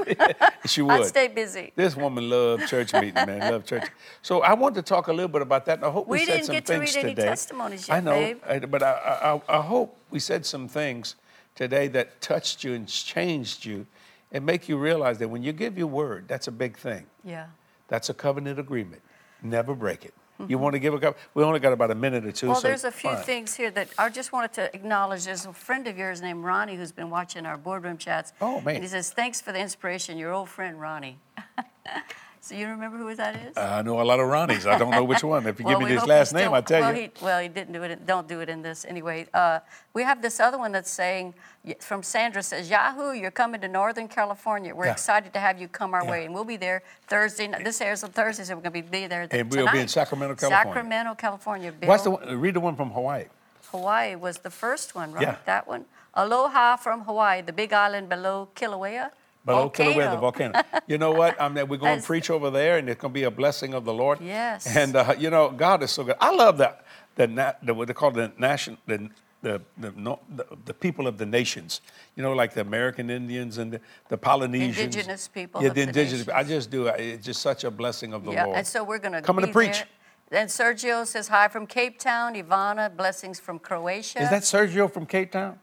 she 0.66 0.82
would. 0.82 0.92
I'd 0.92 1.06
stay 1.06 1.28
busy. 1.28 1.72
This 1.74 1.96
woman 1.96 2.30
loved 2.30 2.68
church 2.68 2.92
meeting, 2.94 3.14
man. 3.14 3.50
Loved 3.52 3.66
church. 3.66 3.88
So 4.22 4.42
I 4.42 4.54
wanted 4.54 4.76
to 4.76 4.82
talk 4.82 5.08
a 5.08 5.12
little 5.12 5.28
bit 5.28 5.42
about 5.42 5.66
that. 5.66 5.78
and 5.78 5.86
I 5.86 5.90
hope 5.90 6.06
we, 6.06 6.18
We 6.20 6.24
said 6.26 6.32
didn't 6.34 6.46
some 6.46 6.54
get 6.54 6.66
to 6.66 6.72
things 6.78 6.94
read 6.96 7.04
any 7.04 7.14
today. 7.14 7.26
testimonies 7.28 7.90
I 7.90 8.00
know. 8.00 8.36
I- 8.46 8.58
but 8.60 8.82
I, 8.82 9.40
I, 9.48 9.58
I 9.58 9.62
hope 9.62 9.96
we 10.10 10.20
said 10.20 10.46
some 10.46 10.68
things 10.68 11.16
today 11.54 11.88
that 11.88 12.20
touched 12.20 12.62
you 12.64 12.72
and 12.74 12.86
changed 12.88 13.64
you, 13.64 13.86
and 14.30 14.46
make 14.46 14.68
you 14.68 14.78
realize 14.78 15.18
that 15.18 15.28
when 15.28 15.42
you 15.42 15.52
give 15.52 15.76
your 15.76 15.86
word, 15.88 16.26
that's 16.28 16.46
a 16.48 16.52
big 16.52 16.78
thing. 16.78 17.04
Yeah. 17.24 17.46
That's 17.88 18.08
a 18.08 18.14
covenant 18.14 18.58
agreement. 18.58 19.02
Never 19.42 19.74
break 19.74 20.04
it. 20.06 20.14
You 20.48 20.58
want 20.58 20.74
to 20.74 20.78
give 20.78 20.94
a 20.94 20.98
couple? 20.98 21.20
We 21.34 21.44
only 21.44 21.60
got 21.60 21.72
about 21.72 21.90
a 21.90 21.94
minute 21.94 22.24
or 22.26 22.32
two. 22.32 22.48
Well, 22.48 22.56
so 22.56 22.68
there's 22.68 22.84
a 22.84 22.90
few 22.90 23.10
fine. 23.10 23.22
things 23.22 23.54
here 23.54 23.70
that 23.70 23.88
I 23.96 24.08
just 24.08 24.32
wanted 24.32 24.52
to 24.54 24.74
acknowledge. 24.74 25.24
There's 25.24 25.46
a 25.46 25.52
friend 25.52 25.86
of 25.86 25.96
yours 25.96 26.20
named 26.20 26.42
Ronnie 26.44 26.74
who's 26.74 26.92
been 26.92 27.10
watching 27.10 27.46
our 27.46 27.56
boardroom 27.56 27.96
chats. 27.96 28.32
Oh, 28.40 28.60
man. 28.60 28.76
And 28.76 28.84
he 28.84 28.88
says, 28.88 29.10
Thanks 29.10 29.40
for 29.40 29.52
the 29.52 29.60
inspiration, 29.60 30.18
your 30.18 30.32
old 30.32 30.48
friend 30.48 30.80
Ronnie. 30.80 31.18
so 32.42 32.56
you 32.56 32.66
remember 32.66 32.98
who 32.98 33.14
that 33.14 33.36
is? 33.36 33.56
I 33.56 33.82
know 33.82 34.00
a 34.00 34.02
lot 34.02 34.18
of 34.18 34.26
Ronnies. 34.26 34.66
I 34.66 34.76
don't 34.76 34.90
know 34.90 35.04
which 35.04 35.22
one. 35.22 35.46
If 35.46 35.60
you 35.60 35.64
Well, 35.66 35.78
give 35.78 35.88
me 35.88 35.94
his 35.94 36.04
last 36.04 36.32
name, 36.34 36.46
still- 36.46 36.54
I 36.54 36.60
tell 36.60 36.80
well, 36.80 36.94
you. 36.96 37.02
He, 37.02 37.10
well, 37.24 37.40
he 37.40 37.48
didn't 37.48 37.72
do 37.72 37.84
it. 37.84 37.92
In, 37.92 38.04
don't 38.04 38.26
do 38.26 38.40
it 38.40 38.48
in 38.48 38.62
this 38.62 38.84
anyway. 38.84 39.28
Uh, 39.32 39.60
we 39.94 40.02
have 40.02 40.20
this 40.20 40.40
other 40.40 40.58
one 40.58 40.72
that's 40.72 40.90
saying 40.90 41.34
from 41.78 42.02
Sandra 42.02 42.42
says, 42.42 42.68
Yahoo, 42.68 43.12
you're 43.12 43.30
coming 43.30 43.60
to 43.60 43.68
Northern 43.68 44.08
California. 44.08 44.74
We're 44.74 44.86
Yeah. 44.86 44.92
excited 44.92 45.32
to 45.34 45.38
have 45.38 45.60
you 45.60 45.68
come 45.68 45.94
our 45.94 46.02
Yeah. 46.04 46.10
way, 46.10 46.24
and 46.24 46.34
we'll 46.34 46.44
be 46.44 46.56
there 46.56 46.82
Thursday. 47.06 47.46
night. 47.46 47.64
This 47.64 47.80
airs 47.80 48.02
on 48.02 48.10
Thursday, 48.10 48.42
so 48.42 48.56
we're 48.56 48.62
going 48.62 48.82
to 48.82 48.90
be 48.90 49.06
there. 49.06 49.28
And 49.30 49.48
we'll 49.48 49.70
be 49.70 49.78
in. 49.78 49.86
Sacramento, 49.86 50.34
California. 50.34 50.64
Sacramento, 50.74 51.14
California. 51.14 51.70
Bill. 51.70 51.88
What's 51.88 52.02
the 52.02 52.10
one? 52.10 52.40
Read 52.40 52.54
the 52.54 52.60
one 52.60 52.74
from 52.74 52.90
Hawaii. 52.90 53.26
Hawaii 53.70 54.16
was 54.16 54.38
the 54.38 54.50
first 54.50 54.94
one, 54.96 55.12
right? 55.12 55.22
Yeah. 55.22 55.36
That 55.46 55.68
one. 55.68 55.84
Aloha 56.14 56.76
from 56.76 57.02
Hawaii, 57.04 57.40
the 57.40 57.52
big 57.52 57.72
island 57.72 58.08
below 58.08 58.48
Kilauea. 58.54 59.10
Below 59.44 59.70
Kilauea, 59.70 60.10
the 60.12 60.16
Volcano. 60.18 60.52
volcano. 60.52 60.82
You 60.86 60.98
know 60.98 61.10
what? 61.10 61.40
I 61.40 61.48
mean, 61.48 61.66
we're 61.66 61.76
going 61.76 62.00
to 62.00 62.06
preach 62.06 62.30
over 62.30 62.48
there, 62.50 62.78
and 62.78 62.88
it's 62.88 63.00
going 63.00 63.12
to 63.12 63.14
be 63.14 63.24
a 63.24 63.30
blessing 63.30 63.74
of 63.74 63.84
the 63.84 63.92
Lord. 63.92 64.20
Yes. 64.20 64.66
And 64.76 64.94
uh, 64.94 65.14
you 65.18 65.30
know, 65.30 65.50
God 65.50 65.82
is 65.82 65.90
so 65.90 66.04
good. 66.04 66.16
I 66.20 66.32
love 66.34 66.58
that. 66.58 66.84
The, 67.16 67.26
na- 67.26 67.52
the 67.62 67.74
what 67.74 67.88
they 67.88 67.94
call 67.94 68.10
the 68.12 68.32
nation, 68.38 68.78
the 68.86 69.10
the 69.42 69.60
the, 69.76 69.92
no, 69.96 70.20
the 70.36 70.46
the 70.64 70.72
people 70.74 71.06
of 71.08 71.18
the 71.18 71.26
nations. 71.26 71.80
You 72.14 72.22
know, 72.22 72.32
like 72.32 72.54
the 72.54 72.60
American 72.60 73.10
Indians 73.10 73.58
and 73.58 73.72
the, 73.72 73.80
the 74.08 74.16
Polynesians. 74.16 74.78
Indigenous 74.78 75.26
people 75.28 75.60
Yeah, 75.62 75.70
the 75.70 75.82
indigenous. 75.82 76.28
I 76.28 76.44
just 76.44 76.70
do. 76.70 76.86
It's 76.86 77.24
just 77.26 77.42
such 77.42 77.64
a 77.64 77.70
blessing 77.70 78.12
of 78.12 78.24
the 78.24 78.32
Yeah, 78.32 78.44
Lord. 78.44 78.58
and 78.58 78.66
so 78.66 78.84
we're 78.84 78.98
going 78.98 79.12
to 79.14 79.22
Coming 79.22 79.46
to 79.46 79.52
preach. 79.52 79.84
There. 80.30 80.40
And 80.40 80.48
Sergio 80.48 81.04
says 81.06 81.28
hi 81.28 81.48
from 81.48 81.66
Cape 81.66 81.98
Town. 81.98 82.34
Ivana, 82.34 82.96
blessings 82.96 83.38
from 83.40 83.58
Croatia. 83.58 84.22
Is 84.22 84.30
that 84.30 84.42
Sergio 84.42 84.90
from 84.90 85.04
Cape 85.04 85.32
Town, 85.32 85.58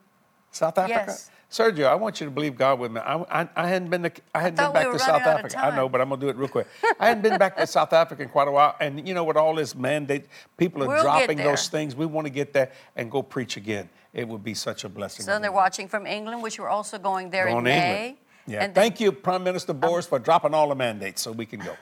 South 0.51 0.77
Africa? 0.77 1.05
Yes. 1.07 1.31
Sergio, 1.51 1.87
I 1.87 1.95
want 1.95 2.21
you 2.21 2.25
to 2.25 2.31
believe 2.31 2.55
God 2.55 2.79
with 2.79 2.91
me. 2.91 3.01
I, 3.01 3.41
I, 3.41 3.49
I 3.55 3.67
hadn't 3.67 3.89
been 3.89 4.03
to, 4.03 4.11
I 4.35 4.41
hadn't 4.41 4.55
been 4.57 4.65
thought 4.65 4.73
we 4.75 4.79
back 4.81 4.91
to 4.93 4.99
South 4.99 5.21
Africa. 5.21 5.57
I 5.59 5.75
know, 5.75 5.89
but 5.89 5.99
I'm 5.99 6.09
gonna 6.09 6.21
do 6.21 6.29
it 6.29 6.35
real 6.35 6.47
quick. 6.47 6.67
I 6.99 7.07
hadn't 7.07 7.23
been 7.23 7.39
back 7.39 7.57
to 7.57 7.65
South 7.65 7.91
Africa 7.91 8.21
in 8.21 8.29
quite 8.29 8.47
a 8.47 8.51
while, 8.51 8.75
and 8.79 9.07
you 9.07 9.15
know, 9.15 9.23
with 9.23 9.35
all 9.35 9.55
this 9.55 9.73
mandate, 9.73 10.27
people 10.57 10.83
are 10.83 10.87
We'll 10.87 11.01
dropping 11.01 11.37
those 11.39 11.67
things. 11.67 11.95
We 11.95 12.05
want 12.05 12.27
to 12.27 12.31
get 12.31 12.53
there 12.53 12.71
and 12.95 13.09
go 13.09 13.23
preach 13.23 13.57
again. 13.57 13.89
It 14.13 14.27
would 14.27 14.43
be 14.43 14.53
such 14.53 14.83
a 14.83 14.89
blessing. 14.89 15.25
So 15.25 15.39
they're 15.39 15.51
watching 15.51 15.87
from 15.87 16.05
England, 16.05 16.43
which 16.43 16.59
we're 16.59 16.69
also 16.69 16.99
going 16.99 17.31
there 17.31 17.45
Going 17.45 17.57
in 17.57 17.63
May. 17.63 17.95
England. 17.95 18.17
Yeah. 18.45 18.63
And 18.63 18.75
Thank 18.75 18.99
you, 18.99 19.11
Prime 19.11 19.43
Minister 19.43 19.73
Boris, 19.73 20.07
for 20.07 20.17
dropping 20.17 20.53
all 20.53 20.69
the 20.69 20.75
mandates 20.75 21.21
so 21.21 21.31
we 21.31 21.45
can 21.45 21.59
go. 21.59 21.75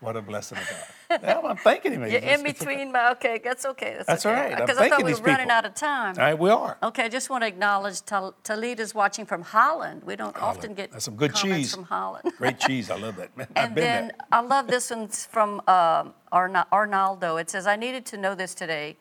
What 0.00 0.16
a 0.16 0.22
blessing 0.22 0.58
of 0.58 0.68
God. 1.08 1.20
yeah, 1.24 1.40
I'm 1.44 1.56
thanking 1.56 1.92
him. 1.92 2.02
You're 2.02 2.20
in 2.20 2.42
between. 2.44 2.92
My, 2.92 3.10
okay, 3.12 3.40
that's 3.42 3.66
okay. 3.66 3.94
That's, 3.96 4.06
That's 4.06 4.26
okay. 4.26 4.54
right. 4.54 4.56
Because 4.56 4.78
I 4.78 4.88
thought 4.88 5.02
we 5.02 5.12
were 5.12 5.20
running 5.20 5.46
people. 5.46 5.52
out 5.52 5.64
of 5.64 5.74
time. 5.74 6.14
All 6.16 6.22
right, 6.24 6.38
we 6.38 6.50
are. 6.50 6.76
Okay, 6.84 7.04
I 7.04 7.08
just 7.08 7.30
want 7.30 7.42
to 7.42 7.48
acknowledge 7.48 8.02
Tal- 8.04 8.34
Talita's 8.44 8.94
watching 8.94 9.26
from 9.26 9.42
Holland. 9.42 10.04
We 10.04 10.14
don't 10.14 10.40
often 10.40 10.74
get 10.74 10.92
That's 10.92 11.04
some 11.04 11.16
good 11.16 11.34
cheese. 11.34 11.74
from 11.74 11.82
Holland. 11.84 12.30
Great 12.38 12.60
cheese. 12.60 12.90
I 12.90 12.96
love 12.96 13.16
that. 13.16 13.36
Man, 13.36 13.48
And 13.56 13.74
then 13.74 14.08
there. 14.08 14.16
I 14.30 14.40
love 14.40 14.68
this 14.68 14.90
one 14.90 15.08
from 15.08 15.60
um, 15.66 16.14
Arna- 16.30 16.66
Arnaldo. 16.72 17.36
It 17.38 17.50
says, 17.50 17.66
"I 17.66 17.74
needed 17.74 18.06
to 18.06 18.16
know 18.16 18.36
this 18.36 18.54
today. 18.54 18.96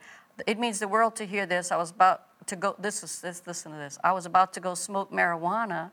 It 0.48 0.58
means 0.58 0.80
the 0.80 0.88
world 0.88 1.16
to 1.18 1.26
hear 1.26 1.46
this. 1.46 1.72
I 1.72 1.78
was 1.78 1.92
about 1.92 2.24
to 2.48 2.56
go. 2.56 2.76
This 2.80 3.04
is 3.04 3.22
this. 3.22 3.44
Listen 3.46 3.72
to 3.72 3.78
this. 3.78 4.00
I 4.04 4.14
was 4.14 4.26
about 4.26 4.52
to 4.54 4.60
go 4.60 4.74
smoke 4.74 5.12
marijuana, 5.12 5.92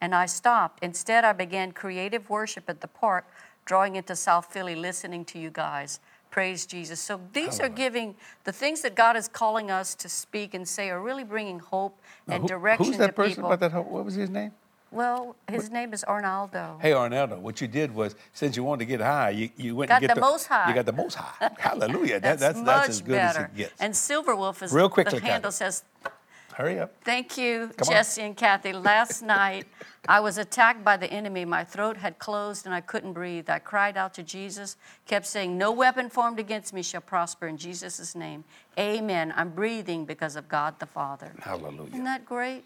and 0.00 0.14
I 0.14 0.26
stopped. 0.26 0.82
Instead, 0.84 1.24
I 1.24 1.32
began 1.32 1.72
creative 1.72 2.30
worship 2.30 2.64
at 2.68 2.80
the 2.80 2.88
park, 2.88 3.26
drawing 3.64 3.96
into 3.96 4.14
South 4.16 4.46
Philly, 4.52 4.74
listening 4.74 5.24
to 5.26 5.38
you 5.38 5.50
guys." 5.50 6.00
Praise 6.30 6.66
Jesus. 6.66 6.98
So 6.98 7.20
these 7.32 7.60
are 7.60 7.68
giving 7.68 8.16
the 8.42 8.50
things 8.52 8.80
that 8.82 8.96
God 8.96 9.16
is 9.16 9.28
calling 9.28 9.70
us 9.70 9.94
to 9.94 10.08
speak 10.08 10.52
and 10.52 10.66
say 10.66 10.90
are 10.90 11.00
really 11.00 11.22
bringing 11.22 11.60
hope 11.60 11.96
Now, 12.26 12.34
and 12.34 12.42
who- 12.42 12.48
direction 12.48 12.86
Who's 12.86 12.96
that 12.98 13.06
to 13.06 13.12
person 13.12 13.34
people. 13.36 13.52
about 13.52 13.72
that? 13.72 13.84
What 13.86 14.04
was 14.04 14.14
his 14.14 14.30
name? 14.30 14.50
Well, 14.90 15.34
his 15.48 15.70
name 15.70 15.92
is 15.92 16.04
Arnaldo. 16.04 16.78
Hey, 16.80 16.92
Arnaldo, 16.92 17.38
what 17.40 17.60
you 17.60 17.66
did 17.68 17.92
was, 17.94 18.14
since 18.32 18.56
you 18.56 18.62
wanted 18.62 18.80
to 18.80 18.84
get 18.86 19.00
high, 19.00 19.30
you, 19.30 19.50
you 19.56 19.74
went 19.74 19.88
Got 19.88 20.02
and 20.02 20.08
get 20.08 20.14
the 20.14 20.20
most 20.20 20.46
high. 20.46 20.68
You 20.68 20.74
got 20.74 20.86
the 20.86 20.92
most 20.92 21.14
high. 21.16 21.50
Hallelujah. 21.58 22.20
That, 22.20 22.38
That's, 22.38 22.40
that's, 22.40 22.58
much 22.58 22.66
that's 22.66 22.88
as 22.90 23.00
good 23.00 23.12
better. 23.16 23.38
as 23.40 23.44
it 23.46 23.56
gets. 23.56 23.80
And 23.80 23.92
Silverwolf 23.94 24.62
is 24.62 24.72
Real 24.72 24.88
quickly, 24.88 25.18
the 25.18 25.24
handle 25.26 25.50
Cathy. 25.50 25.56
says, 25.56 25.84
Hurry 26.54 26.78
up. 26.78 26.92
"Thank 27.04 27.36
you, 27.36 27.70
Come 27.76 27.88
on. 27.88 27.94
Jesse 27.94 28.22
and 28.22 28.36
Cathy. 28.36 28.72
Last 28.72 29.22
night, 29.38 29.66
I 30.08 30.20
was 30.20 30.38
attacked 30.38 30.84
by 30.84 30.96
the 30.96 31.10
enemy. 31.12 31.44
My 31.44 31.64
throat 31.64 31.96
had 31.96 32.18
closed 32.20 32.64
and 32.64 32.74
I 32.74 32.80
couldn't 32.80 33.12
breathe. 33.12 33.50
I 33.50 33.58
cried 33.58 33.96
out 33.96 34.14
to 34.14 34.22
Jesus, 34.22 34.76
kept 35.06 35.26
saying, 35.26 35.58
"No 35.58 35.72
weapon 35.72 36.08
formed 36.08 36.38
against 36.38 36.72
me 36.72 36.82
shall 36.82 37.00
prosper 37.00 37.48
in 37.48 37.56
Jesus' 37.56 38.14
name. 38.14 38.44
Amen." 38.78 39.32
I'm 39.36 39.50
breathing 39.50 40.04
because 40.04 40.36
of 40.36 40.48
God 40.48 40.78
the 40.78 40.86
Father. 40.86 41.32
Hallelujah. 41.40 41.90
Isn't 41.92 42.04
that 42.04 42.24
great? 42.24 42.62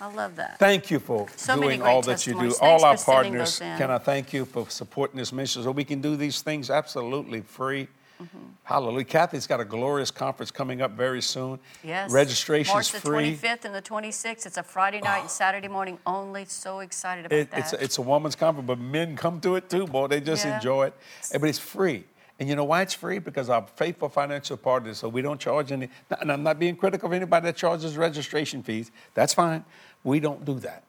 I 0.00 0.12
love 0.12 0.36
that. 0.36 0.58
Thank 0.58 0.90
you 0.90 1.00
for 1.00 1.26
So 1.36 1.60
doing 1.60 1.82
all 1.82 2.02
that 2.02 2.24
you 2.26 2.32
do. 2.32 2.48
testimonies. 2.50 2.58
All 2.60 2.84
our 2.84 2.96
partners, 2.96 3.58
can 3.58 3.90
I 3.90 3.98
thank 3.98 4.32
you 4.32 4.44
for 4.44 4.68
supporting 4.70 5.16
this 5.18 5.32
mission 5.32 5.62
so 5.64 5.72
we 5.72 5.84
can 5.84 6.00
do 6.00 6.14
these 6.16 6.40
things 6.40 6.70
absolutely 6.70 7.40
free? 7.40 7.88
Mm-hmm. 8.22 8.38
Hallelujah. 8.64 9.04
Cathy's 9.04 9.46
got 9.46 9.60
a 9.60 9.64
glorious 9.64 10.10
conference 10.10 10.50
coming 10.50 10.82
up 10.82 10.92
very 10.92 11.22
soon. 11.22 11.58
Yes. 11.84 12.10
Registration's 12.12 12.74
March 12.74 12.92
the 12.92 12.98
25th 12.98 13.64
and 13.64 13.74
the 13.74 13.82
26th. 13.82 14.46
It's 14.46 14.56
a 14.56 14.62
Friday 14.62 15.00
night 15.00 15.20
and 15.20 15.30
Saturday 15.30 15.68
morning 15.68 15.98
only. 16.06 16.44
So 16.46 16.80
excited 16.80 17.26
about 17.26 17.36
It, 17.38 17.50
that. 17.52 17.60
it's, 17.60 17.72
a, 17.74 17.82
it's 17.84 17.98
a 17.98 18.02
woman's 18.02 18.34
conference, 18.34 18.66
but 18.66 18.78
men 18.78 19.16
come 19.16 19.40
to 19.42 19.56
it 19.56 19.70
too, 19.70 19.86
boy. 19.86 20.08
They 20.08 20.20
just 20.20 20.44
Yeah. 20.44 20.56
enjoy 20.56 20.86
it. 20.88 20.94
But 21.32 21.44
it's 21.44 21.58
free. 21.58 22.04
And 22.40 22.48
you 22.48 22.54
know 22.54 22.64
why 22.64 22.82
it's 22.82 22.94
free? 22.94 23.18
Because 23.18 23.48
our 23.50 23.66
faithful 23.76 24.08
financial 24.08 24.56
partners, 24.56 24.98
so 24.98 25.08
we 25.08 25.22
don't 25.22 25.40
charge 25.40 25.72
any, 25.72 25.88
and 26.20 26.30
I'm 26.30 26.42
not 26.42 26.58
being 26.58 26.76
critical 26.76 27.08
of 27.08 27.12
anybody 27.12 27.46
that 27.46 27.56
charges 27.56 27.96
registration 27.96 28.62
fees. 28.62 28.90
That's 29.14 29.34
fine. 29.34 29.64
We 30.04 30.20
don't 30.20 30.44
do 30.44 30.58
that. 30.60 30.84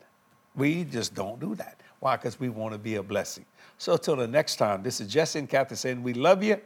We 0.55 0.83
just 0.83 1.15
don't 1.15 1.39
do 1.39 1.55
that. 1.55 1.79
Why? 1.99 2.17
Because 2.17 2.39
we 2.39 2.49
want 2.49 2.73
to 2.73 2.77
be 2.79 2.95
a 2.95 3.03
blessing. 3.03 3.45
So 3.77 3.97
till 3.97 4.15
the 4.15 4.27
next 4.27 4.57
time, 4.57 4.83
this 4.83 5.01
is 5.01 5.07
Jesse 5.07 5.39
and 5.39 5.49
Kathy 5.49 5.75
saying 5.75 6.03
we 6.03 6.13
love 6.13 6.43
you. 6.43 6.59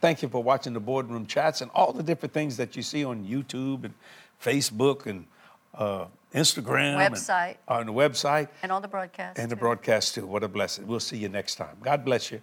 Thank 0.00 0.22
you 0.22 0.28
for 0.28 0.42
watching 0.42 0.72
the 0.72 0.80
boardroom 0.80 1.26
chats 1.26 1.60
and 1.60 1.70
all 1.74 1.92
the 1.92 2.02
different 2.02 2.32
things 2.34 2.56
that 2.58 2.76
you 2.76 2.82
see 2.82 3.04
on 3.04 3.24
YouTube 3.24 3.84
and 3.84 3.94
Facebook 4.42 5.06
and 5.06 5.26
uh, 5.74 6.06
Instagram. 6.34 6.96
Website. 6.96 7.56
And, 7.68 7.80
on 7.80 7.86
the 7.86 7.92
website 7.92 8.48
and 8.62 8.70
on 8.72 8.82
the 8.82 8.88
broadcast. 8.88 9.38
and 9.38 9.50
the 9.50 9.56
too. 9.56 9.60
broadcast 9.60 10.14
too. 10.14 10.26
What 10.26 10.42
a 10.44 10.48
blessing. 10.48 10.86
We'll 10.86 11.00
see 11.00 11.16
you 11.18 11.28
next 11.28 11.54
time. 11.56 11.76
God 11.82 12.04
bless 12.04 12.30
you. 12.30 12.42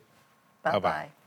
Bye 0.63 0.71
Bye-bye. 0.71 0.89
bye. 0.89 1.22